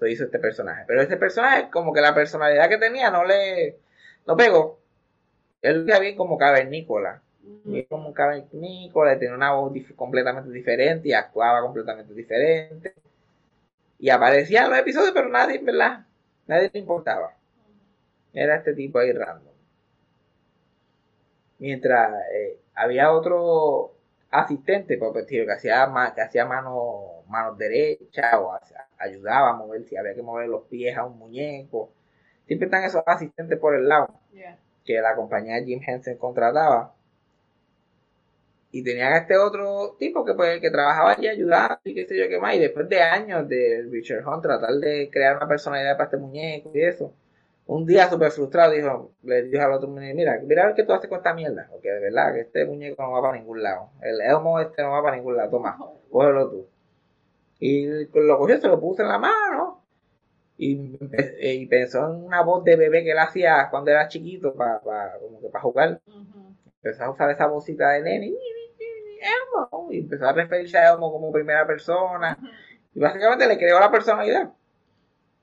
Lo 0.00 0.08
hizo 0.08 0.24
este 0.26 0.40
personaje. 0.40 0.84
Pero 0.88 1.02
ese 1.02 1.16
personaje, 1.18 1.70
como 1.70 1.92
que 1.94 2.00
la 2.02 2.14
personalidad 2.14 2.68
que 2.70 2.78
tenía 2.78 3.10
no 3.10 3.24
le 3.26 3.78
no 4.26 4.36
pegó. 4.36 4.80
Él 5.62 5.78
lo 5.78 5.82
hacía 5.94 6.00
bien 6.00 6.16
como 6.16 6.38
cavernícola. 6.38 7.22
Ujú. 7.44 7.76
Y 7.76 7.84
como 7.86 8.14
cavernícola, 8.14 9.18
tenía 9.18 9.34
una 9.36 9.52
voz 9.54 9.72
dif- 9.74 9.94
completamente 9.96 10.50
diferente 10.52 11.08
y 11.10 11.14
actuaba 11.14 11.62
completamente 11.62 12.14
diferente. 12.14 12.94
Y 13.98 14.08
aparecía 14.10 14.64
en 14.64 14.70
los 14.70 14.78
episodios, 14.78 15.12
pero 15.12 15.28
nadie, 15.28 15.58
¿verdad? 15.58 16.06
Nadie 16.46 16.70
le 16.72 16.80
importaba. 16.80 17.36
Era 18.32 18.56
este 18.56 18.72
tipo 18.74 18.98
ahí 19.00 19.12
random. 19.12 19.52
Mientras 21.58 22.12
eh, 22.34 22.58
había 22.78 23.12
otro 23.12 23.92
asistente, 24.30 24.98
pues, 24.98 25.26
tío, 25.26 25.44
que 25.46 25.52
hacía, 25.52 25.90
que 26.14 26.20
hacía 26.22 26.46
mano, 26.46 27.22
manos 27.28 27.56
derechas 27.58 28.34
o 28.34 28.52
hacía- 28.54 28.86
ayudaba 28.98 29.50
a 29.50 29.54
mover, 29.54 29.84
si 29.84 29.96
había 29.96 30.14
que 30.14 30.22
mover 30.22 30.48
los 30.48 30.64
pies 30.64 30.96
a 30.96 31.04
un 31.04 31.18
muñeco. 31.18 31.90
Siempre 32.46 32.66
están 32.66 32.84
esos 32.84 33.02
asistentes 33.06 33.58
por 33.58 33.74
el 33.74 33.88
lado 33.88 34.08
Yeah. 34.32 34.58
que 34.84 35.00
la 35.00 35.14
compañía 35.16 35.62
Jim 35.64 35.80
Henson 35.86 36.16
contrataba. 36.16 36.94
Y 38.70 38.84
tenían 38.84 39.14
a 39.14 39.18
este 39.18 39.36
otro 39.38 39.96
tipo 39.98 40.24
que 40.26 40.34
pues 40.34 40.60
que 40.60 40.70
trabajaba 40.70 41.12
allí 41.12 41.26
ayudando 41.26 41.78
y 41.84 41.94
qué 41.94 42.04
sé 42.06 42.18
yo 42.18 42.28
qué 42.28 42.38
más. 42.38 42.54
Y 42.54 42.58
después 42.58 42.88
de 42.88 43.00
años 43.02 43.48
de 43.48 43.86
Richard 43.90 44.26
Hunt 44.26 44.42
tratar 44.42 44.74
de 44.74 45.08
crear 45.10 45.36
una 45.36 45.48
personalidad 45.48 45.96
para 45.96 46.04
este 46.04 46.16
muñeco 46.18 46.70
y 46.74 46.82
eso, 46.82 47.12
un 47.68 47.84
día 47.84 48.08
súper 48.08 48.30
frustrado 48.32 48.72
dijo, 48.72 49.12
le 49.22 49.42
dijo 49.42 49.62
al 49.62 49.72
otro 49.72 49.88
muñeco, 49.88 50.16
mira, 50.16 50.40
mira 50.42 50.62
a 50.62 50.66
ver 50.66 50.74
qué 50.74 50.84
tú 50.84 50.92
haces 50.94 51.08
con 51.08 51.18
esta 51.18 51.34
mierda. 51.34 51.68
Porque 51.70 51.90
de 51.90 52.00
verdad 52.00 52.32
que 52.32 52.40
este 52.40 52.64
muñeco 52.64 53.02
no 53.02 53.12
va 53.12 53.20
para 53.22 53.36
ningún 53.38 53.62
lado. 53.62 53.90
El 54.00 54.20
Elmo 54.22 54.58
este 54.58 54.82
no 54.82 54.90
va 54.92 55.02
para 55.02 55.16
ningún 55.16 55.36
lado. 55.36 55.50
Toma, 55.50 55.78
cógelo 56.10 56.50
tú. 56.50 56.66
Y 57.60 57.86
lo 57.86 58.38
cogió, 58.38 58.58
se 58.58 58.68
lo 58.68 58.80
puso 58.80 59.02
en 59.02 59.08
la 59.08 59.18
mano. 59.18 59.84
Y, 60.56 60.96
empe- 60.98 61.36
y 61.40 61.66
pensó 61.66 62.06
en 62.06 62.24
una 62.24 62.42
voz 62.42 62.64
de 62.64 62.74
bebé 62.76 63.04
que 63.04 63.10
él 63.12 63.18
hacía 63.18 63.68
cuando 63.70 63.90
era 63.90 64.08
chiquito 64.08 64.54
para 64.54 64.80
como 65.20 65.40
que 65.40 65.48
para 65.48 65.62
jugar. 65.62 66.00
Empezó 66.82 67.04
a 67.04 67.10
usar 67.10 67.30
esa 67.30 67.46
vocita 67.48 67.90
de 67.90 68.02
nene. 68.02 68.32
Elmo. 69.20 69.88
Y 69.92 69.98
empezó 70.00 70.26
a 70.26 70.32
referirse 70.32 70.78
a 70.78 70.92
Elmo 70.92 71.12
como 71.12 71.30
primera 71.30 71.66
persona. 71.66 72.38
Y 72.94 72.98
básicamente 73.00 73.46
le 73.46 73.58
creó 73.58 73.78
la 73.78 73.90
personalidad. 73.90 74.50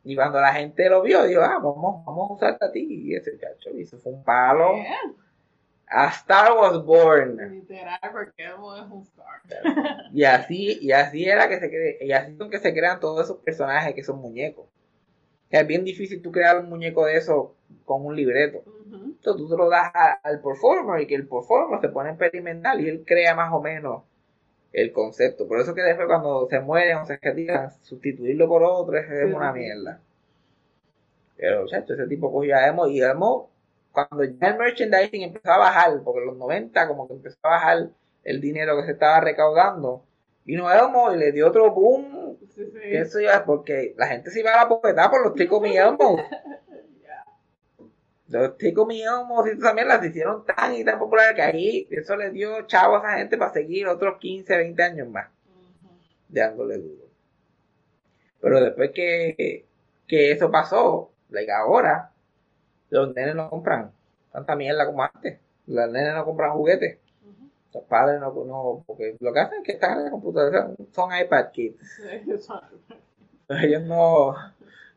Y 0.06 0.16
cuando 0.16 0.40
la 0.40 0.54
gente 0.54 0.88
lo 0.90 1.02
vio, 1.02 1.24
dijo, 1.26 1.42
ah, 1.42 1.60
vamos, 1.62 2.06
vamos 2.06 2.30
a 2.30 2.34
usarte 2.36 2.66
a 2.66 2.72
ti. 2.72 2.88
Y 2.90 3.16
ese 3.16 3.38
chacho, 3.38 3.72
y 3.76 3.82
eso 3.82 3.98
fue 3.98 4.14
un 4.14 4.24
palo. 4.24 4.76
Yeah. 4.76 4.96
A 5.88 6.08
Star 6.10 6.54
Was 6.54 6.84
Born. 6.84 7.38
Literal, 7.52 8.00
porque 8.12 8.44
es 8.46 8.54
un 8.58 9.02
star. 9.04 9.42
Y 10.14 10.24
así, 10.24 10.78
y 10.82 10.92
así 10.92 11.26
era 11.26 11.48
que 11.50 11.60
se 11.60 11.70
cre- 11.72 11.98
y 12.06 12.12
así 12.12 12.36
son 12.38 12.50
que 12.50 12.60
se 12.60 12.74
crean 12.74 13.00
todos 13.00 13.26
esos 13.26 13.38
personajes 13.38 13.94
que 13.94 14.04
son 14.04 14.20
muñecos. 14.20 14.66
Es 15.50 15.66
bien 15.68 15.84
difícil 15.84 16.22
tú 16.22 16.32
crear 16.32 16.60
un 16.60 16.70
muñeco 16.70 17.06
de 17.06 17.18
eso 17.18 17.56
con 17.86 18.06
un 18.06 18.16
libreto. 18.16 18.60
Ujú. 18.66 18.96
Entonces 19.06 19.38
tú 19.38 19.48
se 19.48 19.58
lo 19.58 19.70
das 19.70 19.92
a- 19.94 20.20
al 20.24 20.40
performer 20.42 21.02
y 21.02 21.08
que 21.08 21.16
el 21.16 21.28
performer 21.28 21.80
se 21.82 21.90
pone 21.90 22.10
a 22.10 22.12
experimentar 22.14 22.80
y 22.80 22.90
él 22.90 23.04
crea 23.06 23.34
más 23.36 23.52
o 23.54 23.62
menos 23.62 24.04
el 24.76 24.92
concepto. 24.92 25.48
Por 25.48 25.62
eso 25.62 25.74
que 25.74 25.82
después 25.82 26.06
cuando 26.06 26.48
se 26.50 26.60
mueren 26.60 26.98
o 26.98 27.06
se 27.06 27.18
retiran, 27.22 27.72
sustituirlo 27.82 28.48
por 28.48 28.62
otro 28.64 28.98
es, 28.98 29.08
Sí, 29.08 29.34
una 29.34 29.54
mierda. 29.54 30.02
Pero, 31.38 31.66
chacho, 31.66 31.94
ese 31.94 32.08
tipo 32.08 32.32
cogió 32.32 32.56
a 32.58 32.68
Emo 32.68 32.88
y 32.88 33.02
Emo, 33.02 33.50
cuando 33.94 34.26
ya 34.26 34.48
el 34.48 34.58
merchandising 34.58 35.24
empezó 35.24 35.52
a 35.52 35.58
bajar, 35.58 36.02
porque 36.04 36.20
en 36.20 36.28
los 36.28 36.38
90 36.38 36.88
como 36.90 37.08
que 37.08 37.14
empezó 37.14 37.38
a 37.44 37.50
bajar 37.50 37.90
el 38.26 38.42
dinero 38.42 38.76
que 38.76 38.86
se 38.86 38.92
estaba 38.92 39.22
recaudando, 39.22 40.04
vino 40.44 40.70
Elmo 40.70 41.14
y 41.14 41.18
le 41.18 41.32
dio 41.32 41.48
otro 41.48 41.72
boom. 41.72 42.38
Sí, 42.50 42.66
sí. 42.66 42.80
que 42.80 43.00
Eso 43.00 43.22
ya 43.22 43.36
es 43.36 43.42
porque 43.42 43.94
la 43.98 44.08
gente 44.08 44.30
se 44.30 44.42
iba 44.42 44.54
a 44.54 44.64
la 44.64 44.70
popeta 44.70 45.10
por 45.10 45.24
los 45.24 45.36
Tico 45.36 45.62
Mi 45.62 45.78
Elmo. 45.78 46.18
Los 48.28 48.54
Elmo 48.60 49.48
y 49.48 49.60
también 49.60 49.88
las 49.88 50.04
hicieron 50.04 50.46
tan 50.46 50.74
y 50.74 50.84
tan 50.84 50.98
populares 50.98 51.36
que 51.36 51.42
ahí 51.44 51.88
eso 51.92 52.16
le 52.16 52.32
dio 52.32 52.66
chavo 52.66 52.96
a 52.96 53.00
esa 53.00 53.18
gente 53.20 53.38
para 53.38 53.54
seguir 53.54 53.88
otros 53.88 54.18
15, 54.20 54.58
20 54.58 54.84
años 54.84 55.08
más 55.10 55.28
Ujú. 55.28 55.94
dándole 56.30 56.78
duro. 56.78 57.06
Pero 58.42 58.62
después 58.62 58.92
que, 58.94 59.66
que 60.08 60.32
eso 60.32 60.50
pasó, 60.52 61.12
like 61.30 61.52
ahora, 61.52 62.12
los 62.90 63.14
nenes 63.14 63.36
no 63.36 63.50
compran 63.50 63.92
tanta 64.32 64.56
mierda 64.56 64.86
como 64.86 65.04
antes. 65.04 65.40
Los 65.68 65.90
nenes 65.92 66.14
no 66.14 66.26
compran 66.26 66.52
juguetes. 66.52 67.00
Los 67.74 67.84
padres 67.84 68.20
no, 68.22 68.32
no, 68.46 68.84
porque 68.88 69.18
lo 69.20 69.34
que 69.34 69.40
hacen 69.40 69.60
es 69.60 69.66
que 69.66 69.72
están 69.74 69.98
en 69.98 70.06
la 70.06 70.12
computadora, 70.12 70.72
son 70.92 71.10
iPad 71.16 71.52
kids. 71.52 71.78
Sí. 73.48 73.54
Ellos 73.64 73.84
no, 73.84 74.34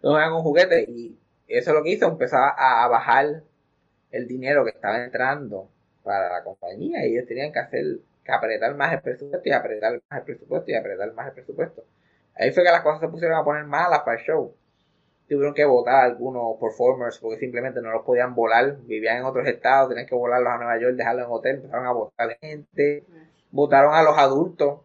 no 0.03 0.11
juegan 0.11 0.33
con 0.33 0.43
juguetes 0.43 0.89
y 0.89 1.19
eso 1.57 1.71
es 1.71 1.77
lo 1.77 1.83
que 1.83 1.91
hizo, 1.91 2.07
empezaba 2.07 2.55
a, 2.57 2.85
a 2.85 2.89
bajar 2.89 3.43
el 4.11 4.27
dinero 4.27 4.65
que 4.65 4.71
estaba 4.71 5.05
entrando 5.05 5.69
para 6.03 6.31
la 6.31 6.45
compañía 6.45 7.07
y 7.07 7.13
ellos 7.13 7.27
tenían 7.27 7.53
que 7.53 7.59
hacer, 7.59 7.85
que 8.25 8.33
apretar 8.33 8.75
más 8.75 8.93
el 8.95 9.01
presupuesto 9.01 9.49
y 9.49 9.53
apretar 9.53 10.01
más 10.11 10.21
el 10.21 10.25
presupuesto 10.25 10.71
y 10.71 10.75
apretar 10.75 11.13
más 11.13 11.29
el 11.29 11.33
presupuesto. 11.35 11.85
Ahí 12.35 12.53
fue 12.53 12.65
que 12.65 12.71
las 12.71 12.83
cosas 12.83 13.01
se 13.01 13.09
pusieron 13.09 13.37
a 13.37 13.45
poner 13.45 13.65
malas 13.65 14.01
para 14.01 14.19
el 14.19 14.25
show. 14.25 14.55
Tuvieron 15.29 15.53
que 15.53 15.67
votar 15.67 16.05
algunos 16.05 16.57
performers 16.59 17.19
porque 17.19 17.39
simplemente 17.39 17.83
no 17.83 17.91
los 17.91 18.05
podían 18.05 18.35
volar, 18.35 18.79
vivían 18.83 19.19
en 19.19 19.25
otros 19.25 19.47
estados, 19.47 19.91
tenían 19.91 20.07
que 20.07 20.15
volarlos 20.15 20.51
a 20.51 20.57
Nueva 20.57 20.79
York, 20.81 20.95
dejarlos 20.95 21.27
en 21.27 21.33
hotel, 21.33 21.57
empezaron 21.57 21.87
a 21.87 21.93
votar 21.93 22.39
gente, 22.41 23.05
votaron 23.51 23.95
a 23.95 24.03
los 24.03 24.17
adultos, 24.17 24.81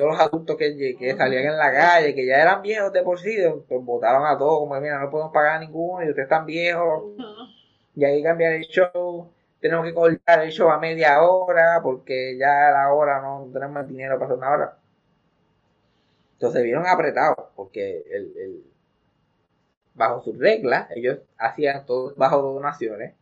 todos 0.00 0.12
los 0.12 0.20
adultos 0.20 0.56
que, 0.56 0.96
que 0.98 1.16
salían 1.16 1.44
en 1.46 1.56
la 1.58 1.72
calle, 1.72 2.14
que 2.14 2.26
ya 2.26 2.36
eran 2.42 2.62
viejos 2.62 2.92
de 2.92 3.02
por 3.02 3.18
sí, 3.20 3.36
pues 3.68 3.84
votaron 3.84 4.26
a 4.26 4.38
todos, 4.38 4.60
como 4.60 4.80
mira, 4.80 4.98
no 5.00 5.10
podemos 5.10 5.32
pagar 5.32 5.56
a 5.56 5.60
ninguno, 5.60 6.04
y 6.04 6.08
ustedes 6.10 6.26
están 6.26 6.46
viejos, 6.46 7.04
y 7.94 8.00
que 8.00 8.22
cambiar 8.22 8.52
el 8.54 8.64
show, 8.64 9.30
tenemos 9.60 9.86
que 9.86 9.94
cortar 9.94 10.42
el 10.44 10.50
show 10.52 10.70
a 10.70 10.78
media 10.78 11.22
hora 11.22 11.80
porque 11.82 12.36
ya 12.38 12.68
a 12.68 12.72
la 12.72 12.92
hora 12.94 13.20
no 13.22 13.48
tenemos 13.52 13.82
el 13.82 13.88
dinero 13.88 14.14
para 14.16 14.26
hacer 14.26 14.38
una 14.38 14.50
hora. 14.50 14.78
Entonces 16.34 16.62
vieron 16.62 16.86
apretados 16.86 17.48
porque 17.56 18.04
el, 18.10 18.32
el- 18.38 18.64
bajo 19.94 20.20
sus 20.22 20.38
reglas 20.38 20.88
ellos 20.94 21.18
hacían 21.38 21.84
todo 21.86 22.14
bajo 22.16 22.40
donaciones. 22.42 23.14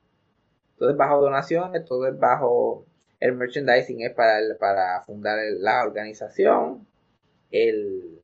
Todo 0.78 0.90
es 0.90 0.96
bajo 0.98 1.20
donaciones, 1.20 1.84
todo 1.86 2.06
es 2.08 2.18
bajo 2.18 2.86
el 3.26 3.32
merchandising 3.34 4.02
es 4.02 4.12
para 4.14 4.38
el- 4.40 4.56
para 4.56 5.02
fundar 5.02 5.38
el- 5.40 5.62
la 5.62 5.82
organización, 5.84 6.86
el 7.52 8.20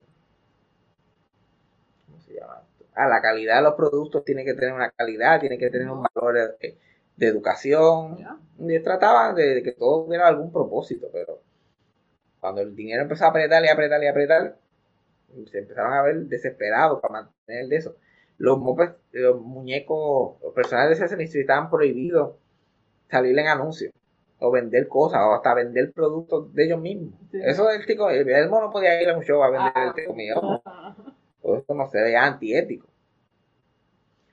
¿cómo 2.07 2.21
se 2.23 2.35
llama? 2.35 2.63
Ah, 2.95 3.09
la 3.09 3.21
calidad 3.23 3.57
de 3.57 3.63
los 3.63 3.75
productos 3.75 4.25
tiene 4.25 4.45
que 4.45 4.55
tener 4.55 4.75
una 4.75 4.91
calidad, 4.91 5.41
tiene 5.41 5.59
que 5.59 5.71
tener 5.71 5.89
un 5.91 6.03
valor 6.03 6.59
de, 6.61 6.77
de 7.17 7.27
educación. 7.27 8.19
Ya. 8.19 8.37
Y 8.59 8.79
trataban 8.81 9.35
de, 9.35 9.55
de 9.57 9.63
que 9.63 9.73
todo 9.73 10.05
tuviera 10.05 10.29
algún 10.29 10.53
propósito, 10.53 11.09
pero 11.13 11.41
cuando 12.41 12.61
el 12.63 12.75
dinero 12.75 13.03
empezó 13.03 13.25
a 13.27 13.29
apretar 13.29 13.65
y 13.65 13.69
apretar 13.69 14.03
y 14.03 14.07
apretar, 14.09 14.57
se 15.51 15.59
empezaron 15.59 15.93
a 15.95 16.03
ver 16.03 16.17
desesperados 16.27 17.01
para 17.01 17.23
mantener 17.23 17.69
de 17.69 17.77
eso. 17.77 17.97
Los, 18.39 18.59
mopeds, 18.59 18.95
los 19.13 19.41
muñecos, 19.41 20.41
los 20.43 20.55
personajes 20.55 20.99
de 21.01 21.25
Street 21.25 21.43
estaban 21.43 21.71
prohibidos 21.71 22.37
salir 23.11 23.39
en 23.39 23.49
anuncios 23.49 23.93
o 24.41 24.51
vender 24.51 24.89
cosas 24.89 25.21
o 25.23 25.35
hasta 25.35 25.55
vender 25.55 25.93
productos 25.93 26.53
de 26.55 26.65
ellos 26.65 26.81
mismos. 26.81 27.13
Sí. 27.31 27.39
Eso 27.45 27.71
el 27.71 27.85
chico, 27.87 28.09
el 28.11 28.29
Elmo 28.29 28.61
no 28.61 28.71
podía 28.71 29.01
ir 29.03 29.09
a 29.11 29.17
un 29.17 29.23
show 29.23 29.43
a 29.43 29.51
vender 29.51 29.73
Ah. 29.75 29.87
este 29.89 30.07
comida. 30.07 30.35
Todo 31.43 31.57
esto 31.57 31.75
no 31.75 31.89
se 31.89 32.01
veía 32.03 32.25
antiético. 32.25 32.87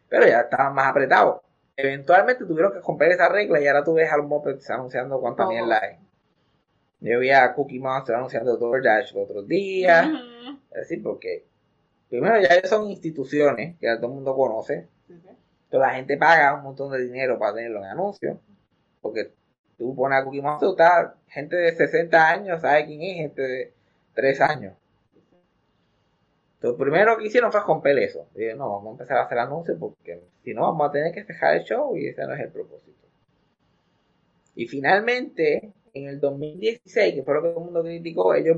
Pero 0.09 0.25
ya 0.27 0.41
estaban 0.41 0.73
más 0.73 0.87
apretados. 0.87 1.41
Eventualmente 1.75 2.45
tuvieron 2.45 2.71
que 2.73 2.79
romper 2.79 3.11
esa 3.11 3.29
regla 3.29 3.59
y 3.61 3.67
ahora 3.67 3.83
tú 3.83 3.93
ves 3.93 4.11
a 4.11 4.17
los 4.17 4.25
mopeds 4.27 4.69
anunciando 4.69 5.19
cuánta 5.19 5.43
Todo. 5.43 5.51
mierda 5.51 5.79
hay. 5.81 5.97
Yo 7.01 7.19
vi 7.19 7.29
a 7.29 7.53
Cookie 7.53 7.79
Monster 7.79 8.15
anunciando 8.15 8.57
DoorDash 8.57 9.13
los 9.13 9.29
otros 9.29 9.47
días. 9.47 10.07
Ujú. 10.07 10.57
Es 10.71 10.81
decir, 10.81 11.03
porque 11.03 11.45
primero 12.09 12.39
ya 12.41 12.65
son 12.67 12.89
instituciones 12.89 13.77
que 13.77 13.87
todo 13.97 14.07
el 14.07 14.13
mundo 14.13 14.35
conoce. 14.35 14.87
Sí. 15.07 15.13
Entonces 15.13 15.79
la 15.87 15.89
gente 15.95 16.17
paga 16.17 16.53
un 16.55 16.63
montón 16.63 16.91
de 16.91 16.99
dinero 17.03 17.37
para 17.37 17.53
tenerlo 17.55 17.79
en 17.79 17.85
anuncios. 17.91 18.37
Porque 19.01 19.31
tú 19.77 19.95
pones 19.95 20.19
a 20.19 20.23
Cookie 20.23 20.41
Monster, 20.41 20.69
está, 20.69 21.15
gente 21.27 21.55
de 21.55 21.75
60 21.75 22.29
años 22.29 22.61
sabe 22.61 22.85
quién 22.85 23.01
es, 23.01 23.15
gente 23.17 23.41
de 23.41 23.73
3 24.13 24.41
años. 24.41 24.73
Entonces, 26.55 26.79
primero 26.79 27.17
que 27.17 27.27
hicieron 27.27 27.51
fue 27.51 27.61
romper 27.61 27.99
eso. 27.99 28.27
Dije, 28.33 28.55
no, 28.55 28.69
vamos 28.69 28.87
a 28.87 28.91
empezar 28.91 29.17
a 29.17 29.23
hacer 29.23 29.37
anuncios 29.37 29.77
porque 29.79 30.21
si 30.43 30.53
no 30.55 30.61
vamos 30.63 30.89
a 30.89 30.91
tener 30.91 31.13
que 31.13 31.23
dejar 31.23 31.57
el 31.57 31.63
show 31.63 31.95
y 31.95 32.07
ese 32.07 32.25
no 32.25 32.33
es 32.33 32.39
el 32.39 32.49
propósito. 32.49 32.97
Y 34.55 34.65
finalmente, 34.65 35.71
en 35.93 36.07
el 36.07 36.19
2016, 36.19 37.13
que 37.13 37.23
fue 37.23 37.35
lo 37.35 37.43
que 37.43 37.49
todo 37.49 37.59
el 37.59 37.65
mundo 37.65 37.83
criticó, 37.83 38.33
ellos, 38.33 38.57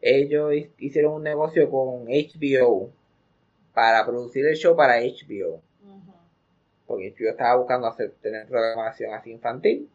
ellos 0.00 0.52
hicieron 0.78 1.14
un 1.14 1.22
negocio 1.24 1.68
con 1.70 2.04
HBO 2.06 2.92
para 3.72 4.06
producir 4.06 4.46
el 4.46 4.54
show 4.54 4.76
para 4.76 5.00
HBO. 5.00 5.60
Porque 6.86 7.12
HBO 7.18 7.30
estaba 7.30 7.56
buscando 7.56 7.88
hacer, 7.88 8.12
tener 8.22 8.46
programación 8.46 9.12
así 9.12 9.32
infantil. 9.32 9.90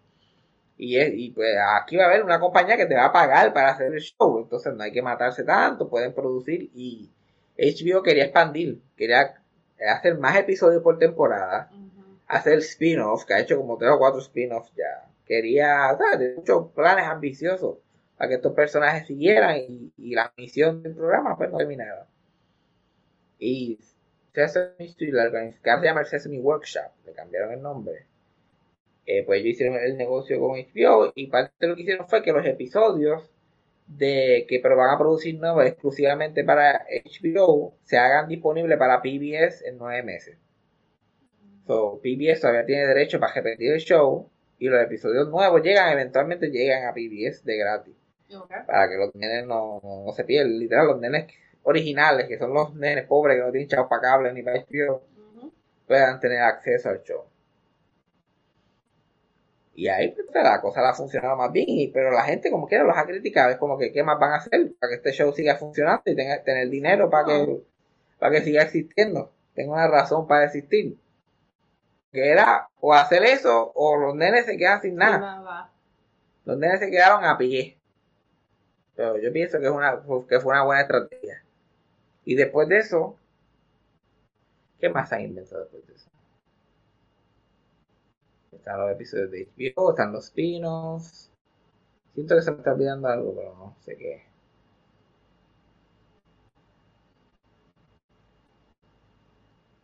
Y, 0.81 0.97
es, 0.97 1.11
y 1.13 1.31
pues 1.31 1.57
aquí 1.81 1.97
va 1.97 2.05
a 2.05 2.07
haber 2.07 2.23
una 2.23 2.39
compañía 2.39 2.77
que 2.77 2.85
te 2.85 2.95
va 2.95 3.07
a 3.07 3.11
pagar 3.11 3.51
para 3.53 3.71
hacer 3.71 3.93
el 3.93 3.99
show. 3.99 4.39
Entonces 4.39 4.73
no 4.73 4.81
hay 4.81 4.93
que 4.93 5.01
matarse 5.01 5.43
tanto, 5.43 5.89
pueden 5.89 6.13
producir. 6.13 6.71
Y 6.73 7.11
HBO 7.57 8.01
quería 8.01 8.23
expandir, 8.23 8.81
quería 8.95 9.41
hacer 9.91 10.17
más 10.17 10.37
episodios 10.37 10.81
por 10.81 10.97
temporada, 10.97 11.69
hacer 12.27 12.59
spin-offs, 12.59 13.25
que 13.25 13.33
ha 13.33 13.41
hecho 13.41 13.57
como 13.57 13.77
tres 13.77 13.91
o 13.91 13.99
cuatro 13.99 14.21
spin-offs 14.21 14.71
ya. 14.73 15.05
Quería, 15.25 15.97
¿sabes? 15.97 16.37
muchos 16.37 16.71
planes 16.71 17.05
ambiciosos 17.05 17.79
para 18.17 18.29
que 18.29 18.35
estos 18.35 18.53
personajes 18.53 19.05
siguieran 19.05 19.57
y, 19.57 19.91
y 19.97 20.15
la 20.15 20.31
misión 20.37 20.81
del 20.81 20.95
programa 20.95 21.37
pues 21.37 21.51
no 21.51 21.57
terminaba. 21.57 22.07
Y 23.37 23.77
Sesame 24.33 24.75
Street, 24.79 25.13
la 25.13 25.25
organización 25.25 25.81
se 25.81 25.85
llama 25.85 25.99
el 26.01 26.07
Sesame 26.07 26.39
Workshop, 26.39 26.91
le 27.05 27.11
cambiaron 27.11 27.51
el 27.51 27.61
nombre. 27.61 28.08
Eh, 29.11 29.23
pues 29.25 29.39
ellos 29.39 29.53
hicieron 29.53 29.75
el 29.77 29.97
negocio 29.97 30.39
con 30.39 30.51
HBO 30.51 31.11
y 31.15 31.25
parte 31.31 31.51
de 31.59 31.67
lo 31.67 31.75
que 31.75 31.81
hicieron 31.81 32.07
fue 32.07 32.21
que 32.21 32.31
los 32.31 32.45
episodios 32.45 33.27
de 33.87 34.45
que 34.47 34.59
pero 34.59 34.77
van 34.77 34.93
a 34.93 34.99
producir 34.99 35.39
nuevos 35.39 35.65
exclusivamente 35.65 36.43
para 36.43 36.85
HBO 36.93 37.73
se 37.81 37.97
hagan 37.97 38.27
disponibles 38.27 38.77
para 38.77 39.01
PBS 39.01 39.65
en 39.65 39.79
nueve 39.79 40.03
meses. 40.03 40.37
So, 41.65 41.99
PBS 42.03 42.39
todavía 42.39 42.67
tiene 42.67 42.85
derecho 42.85 43.19
para 43.19 43.33
repetir 43.33 43.71
el 43.71 43.79
show 43.79 44.29
y 44.59 44.67
los 44.67 44.79
episodios 44.79 45.27
nuevos 45.27 45.63
llegan, 45.63 45.91
eventualmente 45.91 46.51
llegan 46.51 46.85
a 46.85 46.93
PBS 46.93 47.43
de 47.43 47.57
gratis 47.57 47.95
para 48.67 48.89
que 48.89 48.95
los 48.95 49.15
nenes 49.15 49.47
no, 49.47 49.79
no, 49.81 50.03
no 50.05 50.11
se 50.11 50.23
pierdan. 50.23 50.59
Literal, 50.59 50.85
los 50.85 50.99
nenes 50.99 51.33
originales, 51.63 52.27
que 52.27 52.37
son 52.37 52.53
los 52.53 52.75
nenes 52.75 53.07
pobres 53.07 53.37
que 53.37 53.43
no 53.43 53.51
tienen 53.51 53.69
chavos 53.69 53.89
para 53.89 54.03
cable 54.03 54.33
ni 54.33 54.43
para 54.43 54.59
HBO, 54.59 55.01
puedan 55.87 56.19
tener 56.19 56.41
acceso 56.41 56.89
al 56.89 57.01
show. 57.01 57.28
Y 59.79 59.87
ahí 59.87 60.09
pues, 60.11 60.27
la 60.33 60.59
cosa 60.59 60.81
la 60.81 60.89
ha 60.89 60.93
funcionado 60.93 61.37
más 61.37 61.53
bien, 61.53 61.65
y- 61.69 61.87
pero 61.87 62.11
la 62.11 62.23
gente 62.23 62.51
como 62.51 62.67
quiera 62.67 62.83
los 62.83 62.97
ha 62.97 63.05
criticado, 63.05 63.49
es 63.49 63.55
como 63.57 63.77
que 63.77 63.93
qué 63.93 64.03
más 64.03 64.19
van 64.19 64.33
a 64.33 64.35
hacer 64.35 64.73
para 64.77 64.89
que 64.89 64.95
este 64.97 65.13
show 65.13 65.31
siga 65.31 65.55
funcionando 65.55 66.01
y 66.05 66.15
tenga, 66.17 66.43
tener 66.43 66.69
dinero 66.69 67.09
para 67.09 67.25
que, 67.27 67.61
para 68.19 68.31
que 68.35 68.41
siga 68.41 68.63
existiendo, 68.63 69.31
tenga 69.53 69.71
una 69.71 69.87
razón 69.87 70.27
para 70.27 70.43
existir. 70.43 70.97
Que 72.11 72.29
era 72.29 72.67
o 72.81 72.93
hacer 72.93 73.23
eso 73.23 73.71
o 73.73 73.95
los 73.95 74.15
nenes 74.15 74.47
se 74.47 74.57
quedan 74.57 74.81
sin 74.81 74.95
nada. 74.97 75.17
Nada. 75.17 75.71
Los 76.43 76.57
nenes 76.57 76.81
se 76.81 76.91
quedaron 76.91 77.23
a 77.23 77.37
pie. 77.37 77.77
Pero 78.97 79.17
yo 79.17 79.31
pienso 79.31 79.59
que, 79.61 79.65
es 79.67 79.71
una, 79.71 80.01
que 80.27 80.41
fue 80.41 80.51
una 80.51 80.65
buena 80.65 80.81
estrategia. 80.81 81.41
Y 82.25 82.35
después 82.35 82.67
de 82.67 82.79
eso, 82.79 83.15
¿qué 84.77 84.89
más 84.89 85.13
han 85.13 85.21
inventado 85.21 85.61
después 85.61 85.87
de 85.87 85.93
eso? 85.93 86.09
Están 88.51 88.79
los 88.79 88.91
episodios 88.91 89.31
de 89.31 89.41
HBO, 89.41 89.89
están 89.89 90.11
los 90.13 90.25
spin-offs. 90.25 91.31
Siento 92.15 92.35
que 92.35 92.41
se 92.43 92.51
me 92.51 92.57
está 92.59 92.73
olvidando 92.73 93.07
algo, 93.09 93.35
pero 93.35 93.55
no 93.55 93.77
sé 93.81 93.97
qué. 93.97 94.23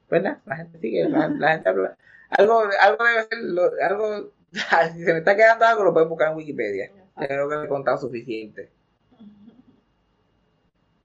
¿Verdad? 0.10 0.40
La 0.46 0.56
gente 0.58 0.80
sigue, 0.80 1.08
la, 1.10 1.28
la 1.30 1.52
gente 1.54 1.70
habla. 1.70 1.98
Algo, 2.30 2.62
algo 2.82 3.04
debe 3.06 3.24
ser, 3.24 3.40
lo- 3.44 3.72
algo, 3.82 4.32
si 4.94 5.04
se 5.04 5.14
me 5.14 5.20
está 5.20 5.36
quedando 5.36 5.66
algo, 5.66 5.84
lo 5.84 5.94
pueden 5.94 6.10
buscar 6.10 6.32
en 6.32 6.38
Wikipedia. 6.38 6.92
Creo 7.18 7.50
que 7.50 7.58
me 7.58 7.66
he 7.66 7.68
contado 7.68 7.98
suficiente. 7.98 8.72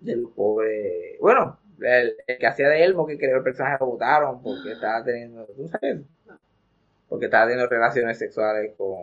Del 0.00 0.28
pobre. 0.34 1.18
Bueno, 1.20 1.58
el, 1.80 2.16
el 2.26 2.38
que 2.38 2.46
hacía 2.46 2.68
de 2.68 2.84
Elmo, 2.84 3.06
que 3.06 3.18
creó 3.18 3.36
el 3.38 3.42
personaje, 3.42 3.76
lo 3.80 3.86
votaron 3.86 4.42
porque 4.42 4.72
estaba 4.72 5.04
teniendo. 5.04 5.46
¿Tú 5.46 5.68
sabes? 5.68 6.00
Porque 7.10 7.26
estaba 7.26 7.44
teniendo 7.46 7.68
relaciones 7.68 8.16
sexuales 8.18 8.72
con, 8.78 8.96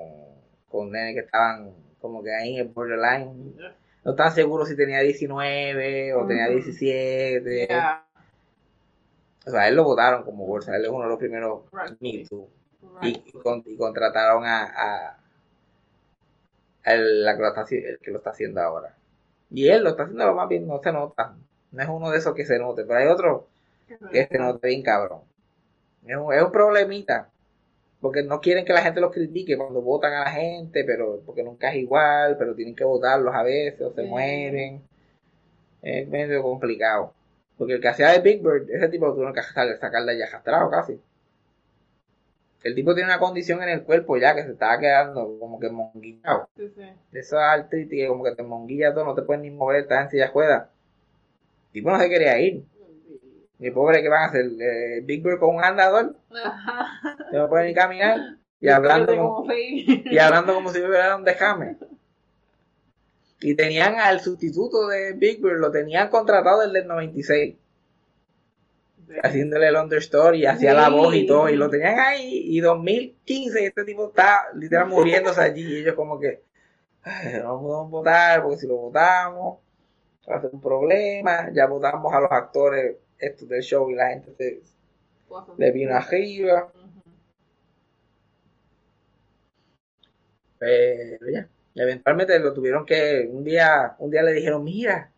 con 0.70 0.90
nenes 0.92 1.14
que 1.14 1.20
estaban 1.26 1.72
como 2.02 2.24
que 2.24 2.34
ahí 2.34 2.56
en 2.56 2.62
el 2.62 2.74
borderline. 2.74 3.56
No 4.04 4.12
estaban 4.12 4.34
seguros 4.34 4.68
si 4.70 4.76
tenía 4.76 5.02
19 5.02 6.14
o 6.16 6.26
tenía 6.26 6.46
Ujú. 6.48 6.54
17. 6.56 7.68
Yeah. 7.68 8.04
O 9.46 9.52
sea, 9.52 9.68
él 9.68 9.76
lo 9.76 9.84
votaron 9.84 10.24
como 10.24 10.46
bolsa. 10.48 10.76
Él 10.76 10.86
es 10.86 10.90
uno 10.90 11.04
de 11.04 11.10
los 11.10 11.20
primeros 11.20 11.62
Right. 11.72 11.98
Me 12.02 12.26
Too. 12.26 12.50
Right. 13.02 13.18
y, 13.18 13.30
y 13.30 13.32
con- 13.42 13.64
y 13.66 13.78
contrataron 13.78 14.46
a, 14.46 14.64
a, 14.64 15.18
al- 16.86 17.24
la 17.24 17.36
que 17.36 17.42
lo 17.42 17.48
está, 17.50 17.62
haci- 17.66 17.86
el 17.86 18.00
que 18.00 18.12
lo 18.12 18.18
está 18.18 18.32
haciendo 18.32 18.62
ahora. 18.62 18.96
Y 19.50 19.68
él 19.68 19.84
lo 19.84 19.90
está 19.92 20.04
haciendo 20.04 20.26
lo 20.26 20.34
más 20.36 20.48
bien, 20.50 20.68
no 20.68 20.80
se 20.82 20.92
nota. 20.92 21.36
No 21.72 21.84
es 21.84 21.90
uno 21.90 22.10
de 22.12 22.18
esos 22.20 22.34
que 22.34 22.46
se 22.46 22.60
note, 22.60 22.84
pero 22.86 23.00
hay 23.00 23.08
otro 23.08 23.48
que 24.12 24.28
se 24.28 24.38
nota 24.38 24.68
bien 24.68 24.84
cabrón. 24.84 25.22
Es 26.06 26.16
un, 26.18 26.34
es 26.34 26.42
un 26.42 26.52
problemita. 26.52 27.30
Porque 28.00 28.22
no 28.24 28.40
quieren 28.42 28.64
que 28.64 28.74
la 28.74 28.82
gente 28.82 29.02
los 29.02 29.12
critique 29.12 29.58
cuando 29.58 29.82
votan 29.82 30.14
a 30.14 30.24
la 30.26 30.30
gente, 30.32 30.84
pero 30.84 31.22
porque 31.26 31.44
nunca 31.44 31.70
es 31.72 31.78
igual, 31.78 32.38
pero 32.38 32.54
tienen 32.54 32.76
que 32.76 32.84
votarlos 32.84 33.34
a 33.34 33.44
veces 33.44 33.82
o 33.82 33.92
se 33.94 34.04
Sí. 34.04 34.08
mueren. 34.08 34.82
Es 35.82 36.08
medio 36.08 36.44
complicado. 36.44 37.14
Porque 37.58 37.74
el 37.74 37.82
que 37.82 37.88
hacía 37.88 38.10
de 38.12 38.20
Big 38.20 38.42
Bird, 38.44 38.70
ese 38.70 38.88
tipo 38.90 39.12
tuvieron 39.12 39.34
que 39.34 39.42
sacar- 39.42 39.76
sacarle 39.80 40.18
ya 40.18 40.26
arrastrado 40.26 40.70
casi. 40.70 41.00
El 42.64 42.76
tipo 42.76 42.94
tiene 42.94 43.10
una 43.10 43.20
condición 43.20 43.64
en 43.64 43.70
el 43.70 43.84
cuerpo 43.84 44.18
ya 44.18 44.36
que 44.36 44.44
se 44.44 44.52
estaba 44.52 44.78
quedando 44.80 45.38
como 45.40 45.60
que 45.60 45.70
monguillado. 45.70 46.50
Sí, 46.56 46.70
sí. 46.76 46.84
Esa 47.14 47.52
artritis 47.54 48.00
que 48.02 48.08
como 48.08 48.24
que 48.24 48.36
te 48.36 48.44
monguilla 48.44 48.94
todo, 48.94 49.06
no 49.06 49.16
te 49.16 49.22
puedes 49.22 49.42
ni 49.42 49.50
mover, 49.50 49.82
estás 49.82 50.04
en 50.06 50.10
silla 50.12 50.32
ruedas. 50.32 50.68
El 51.68 51.72
tipo 51.74 51.90
no 51.92 52.00
se 52.00 52.10
quería 52.10 52.40
ir. 52.40 52.64
Mi 53.60 53.72
pobre, 53.72 54.02
¿qué 54.04 54.10
van 54.10 54.24
a 54.24 54.26
hacer? 54.28 54.46
Eh, 54.60 55.02
Big 55.04 55.24
Bird 55.24 55.40
con 55.40 55.56
un 55.56 55.64
andador, 55.64 56.16
no 57.32 57.50
puede 57.50 57.66
ni 57.68 57.74
caminar. 57.74 58.20
Y 58.60 58.70
hablando, 58.70 59.16
como, 59.16 59.48
y 59.54 60.18
hablando 60.18 60.54
como 60.54 60.72
si 60.72 60.80
hubiera 60.80 61.16
un 61.16 61.24
dejame. 61.24 61.78
Y 63.40 63.56
tenían 63.56 63.96
al 64.00 64.20
sustituto 64.20 64.88
de 64.88 65.14
Big 65.14 65.42
Bird, 65.42 65.60
lo 65.60 65.72
tenían 65.72 66.10
contratado 66.10 66.62
desde 66.62 66.80
el 66.80 66.88
96. 66.88 67.56
haciéndole 69.24 69.68
el 69.70 69.76
understory 69.78 70.46
hacía 70.46 70.74
la 70.74 70.90
voz 70.90 71.16
y 71.16 71.26
todo, 71.26 71.48
y 71.50 71.56
lo 71.56 71.70
tenían 71.70 71.98
ahí, 72.00 72.42
y 72.46 72.60
2015, 72.60 73.62
y 73.62 73.66
este 73.66 73.86
tipo 73.86 74.10
está 74.10 74.48
literal 74.54 74.88
muriéndose 74.88 75.40
allí, 75.42 75.64
y 75.64 75.78
ellos 75.78 75.96
como 75.96 76.20
que, 76.20 76.44
"Ay, 77.04 77.40
no 77.42 77.60
podemos 77.62 77.90
votar, 77.90 78.44
porque 78.44 78.58
si 78.58 78.68
lo 78.68 78.76
votamos, 78.76 79.60
va 80.30 80.36
a 80.36 80.42
ser 80.42 80.50
un 80.52 80.60
problema, 80.62 81.50
ya 81.54 81.68
votamos 81.68 82.14
a 82.14 82.20
los 82.20 82.32
actores 82.32 82.98
estos 83.20 83.48
del 83.50 83.62
show 83.62 83.90
y 83.90 83.96
la 83.96 84.10
gente 84.10 84.34
se, 84.38 84.62
le 85.58 85.72
vino 85.72 85.96
arriba, 85.96 86.72
pero 90.58 91.18
ya, 91.32 91.48
eventualmente 91.76 92.40
lo 92.40 92.54
tuvieron 92.54 92.86
que, 92.86 93.28
un 93.32 93.44
día, 93.44 93.96
un 94.00 94.10
día 94.12 94.24
le 94.24 94.34
dijeron, 94.34 94.64
mira, 94.64 95.12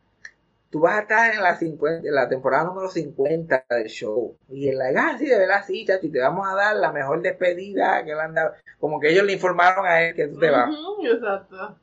tú 0.72 0.82
vas 0.82 0.98
a 1.00 1.02
estar 1.02 1.34
en 1.36 1.42
la 1.44 1.58
50, 1.58 2.08
en 2.08 2.16
la 2.16 2.30
temporada 2.30 2.66
número 2.66 2.90
50 2.90 3.66
del 3.70 3.88
show. 3.88 4.38
Y 4.50 4.70
en 4.70 4.80
la 4.80 4.88
ah, 4.98 5.18
sí, 5.20 5.28
de 5.28 5.40
verdad, 5.40 5.64
sí, 5.68 5.86
chacho, 5.86 6.08
y 6.08 6.12
te 6.12 6.20
vamos 6.22 6.48
a 6.50 6.56
dar 6.56 6.76
la 6.78 6.92
mejor 6.94 7.22
despedida 7.22 8.04
que 8.06 8.16
le 8.16 8.22
han 8.22 8.36
dado. 8.36 8.54
Como 8.80 9.00
que 9.00 9.12
ellos 9.12 9.26
le 9.26 9.34
informaron 9.34 9.86
a 9.86 10.04
él 10.04 10.16
que 10.16 10.28
tú 10.28 10.40
te 10.40 10.52
vas. 10.52 10.70
Exacto. 11.04 11.80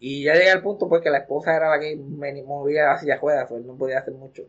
Y 0.00 0.24
ya 0.24 0.34
llega 0.34 0.52
el 0.52 0.62
punto 0.62 0.88
pues 0.88 1.02
que 1.02 1.10
la 1.10 1.18
esposa 1.18 1.56
era 1.56 1.70
la 1.70 1.80
que 1.80 1.96
me- 1.96 2.42
movía 2.42 2.86
la 2.86 2.98
silla 2.98 3.14
de 3.14 3.20
ruedas, 3.20 3.46
pues 3.48 3.60
él 3.60 3.66
no 3.66 3.76
podía 3.76 3.98
hacer 4.00 4.14
mucho. 4.14 4.44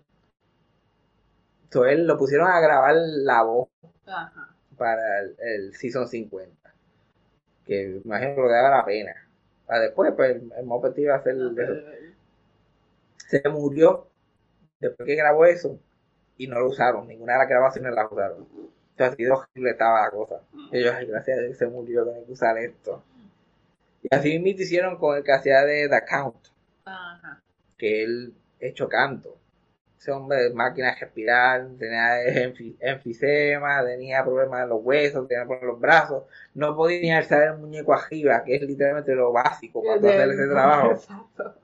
Entonces 1.68 1.93
él 1.93 2.07
lo 2.07 2.18
pusieron 2.18 2.47
a 2.47 2.59
grabar 2.61 2.95
la 2.95 3.43
voz 3.43 3.68
Ajá. 4.05 4.55
para 4.78 5.20
el, 5.20 5.36
el 5.39 5.76
Season 5.76 6.07
50. 6.07 6.74
Que 7.65 7.88
me 7.88 7.97
imagino 8.05 8.36
que 8.36 8.41
lo 8.41 8.49
daba 8.49 8.78
la 8.78 8.86
pena. 8.86 9.13
Para 9.65 9.82
después, 9.82 10.13
pues 10.15 10.38
el, 10.57 10.65
Muppet 10.65 10.97
iba 10.97 11.15
a 11.15 11.18
hacer 11.18 11.36
eso. 11.36 11.74
se 13.18 13.49
murió 13.49 14.07
después 14.80 15.05
que 15.05 15.15
grabó 15.15 15.45
eso 15.45 15.78
y 16.38 16.47
no 16.47 16.59
lo 16.59 16.70
usaron, 16.70 17.07
ninguna 17.07 17.34
de 17.34 17.39
las 17.39 17.49
grabaciones 17.49 17.93
la 17.93 18.07
usaron. 18.07 18.47
Entonces, 18.91 19.13
así 19.13 19.24
de 19.24 19.32
horrible 19.32 19.72
estaba 19.72 20.03
la 20.03 20.11
cosa. 20.11 20.41
Ellos, 20.72 20.93
ay, 20.95 21.05
gracias 21.07 21.38
a 21.38 21.41
Dios, 21.41 21.57
se 21.57 21.68
murió, 21.68 22.05
tengo 22.05 22.26
que 22.26 22.32
usar 22.32 22.57
esto. 22.57 23.03
Y 24.03 24.15
así 24.15 24.39
mismo 24.39 24.61
hicieron 24.61 24.97
con 24.97 25.18
el 25.18 25.24
que 25.24 25.34
hacía 25.34 25.63
de 25.65 25.89
The 25.89 26.05
Count, 26.09 26.47
Ajá. 26.86 27.41
que 27.78 28.03
él 28.03 28.34
hecho 28.59 28.88
canto. 28.88 29.38
Ese 30.00 30.12
hombre 30.12 30.43
de 30.43 30.54
máquina 30.54 30.89
de 30.93 30.95
respirar, 31.02 31.68
tenía 31.80 32.24
enfi- 32.26 32.78
enfisema, 32.80 33.84
tenía 33.86 34.24
problemas 34.24 34.64
en 34.64 34.70
los 34.70 34.80
huesos, 34.84 35.28
tenía 35.28 35.43
problemas 35.45 35.64
en 35.64 35.68
los 35.70 35.80
brazos, 35.80 36.24
no 36.54 36.76
podía 36.76 37.02
ni 37.02 37.12
alzar 37.14 37.43
el 37.43 37.58
muñeco 37.58 37.93
arriba, 37.93 38.43
que 38.43 38.56
es 38.56 38.62
literalmente 38.62 39.16
lo 39.16 39.32
básico 39.32 39.84
para 39.84 40.10
hacer 40.12 40.30
ese 40.32 40.48
trabajo. 40.48 40.91
Exacto. 40.91 41.56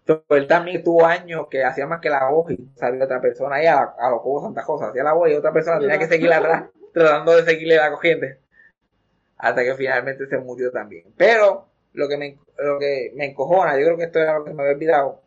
Entonces, 0.00 0.26
él 0.30 0.46
también 0.48 0.82
tuvo 0.82 1.06
años 1.06 1.46
que 1.50 1.64
hacía 1.64 1.86
más 1.86 2.00
que 2.00 2.10
la 2.10 2.28
voz 2.30 2.50
y 2.50 2.58
sabía 2.76 3.04
otra 3.04 3.20
persona 3.20 3.62
y 3.62 3.66
a, 3.66 3.78
a 3.82 4.10
lo 4.10 4.20
como 4.22 4.40
Santa 4.42 4.64
Cosa 4.64 4.88
hacía 4.88 5.04
la 5.04 5.12
voz 5.12 5.30
y 5.30 5.34
otra 5.34 5.52
persona 5.52 5.80
tenía 5.80 5.98
que 5.98 6.08
seguirla 6.08 6.38
atrás 6.38 6.64
tratando 6.92 7.36
de 7.36 7.44
seguirle 7.44 7.76
la 7.76 7.90
corriente 7.92 8.40
hasta 9.38 9.62
que 9.64 9.74
finalmente 9.74 10.26
se 10.26 10.38
murió 10.38 10.70
también 10.72 11.12
pero 11.16 11.68
lo 11.94 12.08
que 12.08 12.16
me 12.16 12.38
lo 12.58 12.78
que 12.78 13.12
me 13.16 13.26
encojona 13.26 13.78
yo 13.78 13.84
creo 13.86 13.96
que 13.98 14.04
esto 14.04 14.20
era 14.20 14.38
lo 14.38 14.44
que 14.44 14.52
me 14.54 14.62
había 14.62 14.74
olvidado 14.74 15.21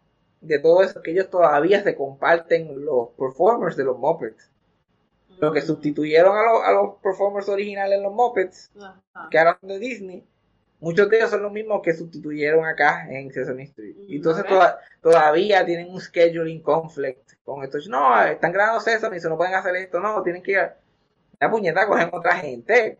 de 0.48 0.60
todo 0.60 0.84
eso 0.84 1.00
es 1.00 1.04
que 1.04 1.12
ellos 1.12 1.30
todavía 1.30 1.84
se 1.84 1.96
comparten 1.96 2.86
los 2.86 3.10
performers 3.18 3.76
de 3.76 3.84
los 3.86 3.98
Muppets 3.98 4.52
los 5.39 5.54
que 5.54 5.62
sustituyeron 5.62 6.36
a 6.38 6.43
los, 6.43 6.64
a 6.64 6.72
los 6.72 6.96
performers 7.04 7.50
originales 7.50 7.98
en 7.98 8.04
los 8.04 8.14
Muppets 8.14 8.72
que 9.30 9.38
ahora 9.38 9.58
son 9.60 9.70
de 9.70 9.80
Disney, 9.80 10.24
muchos 10.80 11.10
de 11.10 11.18
ellos 11.18 11.30
son 11.30 11.43
los 11.43 11.52
mismos 11.52 11.82
que 11.84 11.93
sustituyeron 11.93 12.66
acá 12.66 13.08
en 13.10 13.32
Sesame 13.32 13.64
Street. 13.64 13.96
Y 14.08 14.18
entonces 14.18 14.46
toda- 14.46 14.80
todavía 15.02 15.66
tienen 15.66 15.89
un 15.89 16.00
scheduling 16.00 16.62
conflict 16.62 17.34
con 17.43 17.64
esto. 17.64 17.78
No, 17.89 18.22
están 18.24 18.52
grabando 18.54 18.80
Sesame, 18.82 19.20
se 19.20 19.30
no 19.30 19.38
pueden 19.38 19.56
hacer 19.56 19.76
esto, 19.76 20.00
no, 20.00 20.24
tienen 20.24 20.41
que 20.43 20.52
ir 20.52 20.60
a 20.60 20.78
la 21.39 21.52
puñeta, 21.52 21.88
cogen 21.88 22.10
otra 22.14 22.38
gente. 22.38 22.98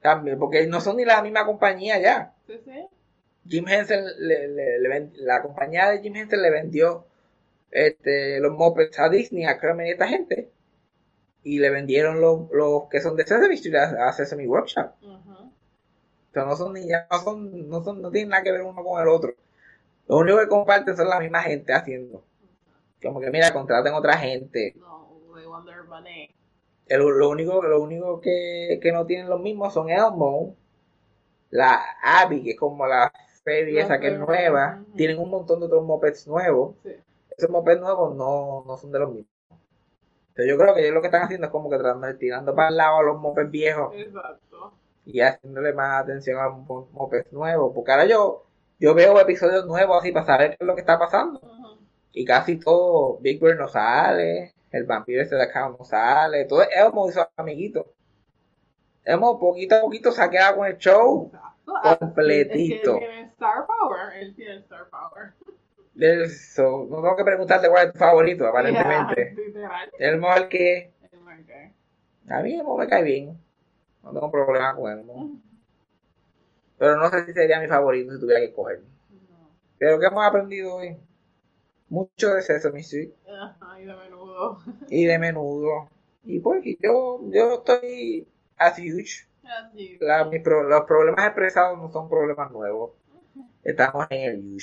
También, 0.00 0.38
porque 0.38 0.66
no 0.66 0.80
son 0.80 0.96
ni 0.96 1.04
la 1.04 1.22
misma 1.22 1.44
compañía 1.44 1.98
ya. 2.00 2.34
Sí, 2.46 2.58
sí. 2.64 2.86
Jim 3.46 3.66
Henson, 3.68 4.04
le, 4.18 4.48
le- 4.48 4.78
le 4.80 4.88
ven- 4.88 5.12
la 5.16 5.42
compañía 5.42 5.90
de 5.90 6.00
Jim 6.02 6.14
Henson 6.16 6.42
le 6.42 6.50
vendió 6.50 7.06
este, 7.70 8.40
los 8.40 8.52
Muppets 8.52 8.98
a 9.00 9.08
Disney, 9.08 9.44
a 9.46 9.58
Kramer 9.58 9.86
y 9.88 9.90
esta 9.92 10.08
gente. 10.08 10.50
Y 11.44 11.58
le 11.60 11.70
vendieron 11.70 12.20
los, 12.20 12.50
los 12.52 12.84
que 12.90 13.00
son 13.00 13.16
de 13.16 13.24
Sesame 13.26 13.54
Street 13.54 13.76
a, 13.76 14.08
a 14.08 14.12
Sesame 14.12 14.46
Workshop. 14.48 14.92
O 16.30 16.32
sea, 16.32 16.44
no 16.44 16.56
son 16.56 16.72
ni 16.74 16.86
ya 16.88 17.06
no 17.10 17.18
son, 17.20 17.68
no 17.68 17.82
son, 17.82 18.00
no 18.02 18.10
tienen 18.10 18.30
nada 18.30 18.42
que 18.42 18.52
ver 18.52 18.62
uno 18.62 18.82
con 18.84 19.00
el 19.00 19.08
otro. 19.08 19.34
Lo 20.08 20.18
único 20.18 20.38
que 20.38 20.48
comparten 20.48 20.96
son 20.96 21.08
la 21.08 21.20
misma 21.20 21.42
gente 21.42 21.72
haciendo. 21.74 22.24
Como 23.02 23.20
que 23.20 23.30
mira, 23.30 23.52
contraten 23.52 23.94
otra 23.94 24.16
gente. 24.18 24.74
No, 24.78 25.20
they 25.36 25.46
want 25.46 25.66
their 25.66 25.84
money. 25.84 26.30
El- 26.86 27.00
lo 27.02 27.30
único, 27.30 27.62
lo 27.62 27.82
único 27.82 28.20
que, 28.20 28.78
que 28.82 28.92
no 28.92 29.06
tienen 29.06 29.28
los 29.30 29.40
mismos 29.40 29.74
son 29.74 29.90
Elmo, 29.90 30.56
la 31.50 31.80
Abby, 32.02 32.42
que 32.44 32.50
es 32.52 32.58
como 32.58 32.86
la 32.86 33.12
La 33.48 33.82
esa 33.82 33.98
que 34.00 34.08
es 34.08 34.18
nueva. 34.18 34.82
Tienen 34.96 35.18
un 35.18 35.30
montón 35.30 35.60
de 35.60 35.66
otros 35.66 35.84
mopeds 35.84 36.26
nuevos. 36.26 36.76
Sí. 36.82 36.94
Esos 37.36 37.50
mopeds 37.50 37.80
nuevos 37.80 38.14
no, 38.16 38.64
no 38.66 38.76
son 38.76 38.90
de 38.92 38.98
los 38.98 39.10
mismos. 39.10 39.32
Entonces 40.30 40.50
yo 40.54 40.58
creo 40.58 40.74
que 40.74 40.82
ellos 40.82 40.94
lo 40.94 41.00
que 41.00 41.08
están 41.08 41.22
haciendo 41.22 41.46
es 41.46 41.52
como 41.52 41.68
que 41.68 41.78
tirando 42.18 42.54
para 42.54 42.68
el 42.68 42.76
lado 42.76 42.98
a 42.98 43.02
los 43.02 43.18
mopeds 43.18 43.50
viejos 43.50 43.92
Exacto. 43.94 44.72
y 45.04 45.20
haciéndole 45.20 45.72
más 45.72 46.02
atención 46.02 46.38
a 46.38 46.46
los 46.46 46.58
mo- 46.58 46.88
mopeds 46.92 47.32
nuevos. 47.32 47.72
Porque 47.74 47.90
ahora 47.90 48.06
yo, 48.06 48.44
yo 48.78 48.94
veo 48.94 49.18
episodios 49.20 49.66
nuevos 49.66 49.98
así 49.98 50.12
para 50.12 50.26
saber 50.26 50.50
qué 50.50 50.56
es 50.60 50.66
lo 50.66 50.74
que 50.74 50.80
está 50.82 50.98
pasando. 50.98 51.40
Y 52.12 52.24
casi 52.24 52.58
todo, 52.58 53.18
Big 53.20 53.40
Bird 53.40 53.58
no 53.58 53.68
sale, 53.68 54.54
el 54.70 54.84
vampiro 54.84 55.22
ese 55.22 55.34
de 55.36 55.42
acá 55.42 55.68
no 55.68 55.84
sale, 55.84 56.44
todo 56.44 56.62
Elmo 56.62 57.08
y 57.08 57.12
sus 57.12 57.24
amiguitos. 57.36 57.86
Elmo 59.04 59.38
poquito 59.38 59.76
a 59.76 59.80
poquito 59.80 60.12
se 60.12 60.22
ha 60.22 60.30
quedado 60.30 60.56
con 60.58 60.66
el 60.66 60.76
show. 60.78 61.26
Exacto. 61.32 61.48
Completito. 61.98 62.94
Él 62.94 62.98
tiene 62.98 63.22
Star 63.22 63.66
Power. 63.66 64.16
Él 64.16 64.34
tiene 64.34 64.56
Star 64.58 64.88
Power. 64.90 65.32
Eso, 65.98 66.86
no 66.88 66.96
tengo 67.02 67.16
que 67.16 67.24
preguntarte 67.24 67.68
cuál 67.68 67.88
es 67.88 67.92
tu 67.92 67.98
favorito, 67.98 68.46
aparentemente. 68.48 69.34
Yeah, 69.52 69.84
el 69.84 70.48
que, 70.48 70.92
El 71.10 72.32
a 72.32 72.42
mí 72.42 72.60
me 72.62 72.86
cae 72.88 73.02
bien. 73.02 73.38
No 74.02 74.12
tengo 74.12 74.30
problema 74.30 74.74
con 74.76 74.92
Elmo. 74.92 75.40
Pero 76.78 76.96
no 76.96 77.10
sé 77.10 77.26
si 77.26 77.32
sería 77.32 77.58
mi 77.60 77.66
favorito 77.66 78.12
si 78.12 78.20
tuviera 78.20 78.40
que 78.40 78.46
escoger. 78.46 78.80
No. 79.30 79.50
Pero 79.78 79.98
¿qué 79.98 80.06
hemos 80.06 80.24
aprendido 80.24 80.76
hoy? 80.76 80.96
Mucho 81.88 82.34
de 82.34 82.42
Sesame 82.42 82.80
Street 82.80 83.10
Ajá, 83.26 83.80
y 83.80 83.86
de 83.86 83.96
menudo. 83.96 84.58
y 84.88 85.06
de 85.06 85.18
menudo. 85.18 85.88
Y 86.24 86.40
pues 86.40 86.62
yo, 86.80 87.20
yo 87.30 87.54
estoy 87.54 88.28
as 88.58 88.78
huge. 88.78 89.26
La- 90.00 90.24
mis 90.26 90.42
pro- 90.42 90.62
los 90.64 90.82
problemas 90.84 91.26
expresados 91.26 91.78
no 91.78 91.90
son 91.90 92.08
problemas 92.08 92.50
nuevos. 92.50 92.92
Estamos 93.64 94.06
en 94.10 94.20
el. 94.22 94.58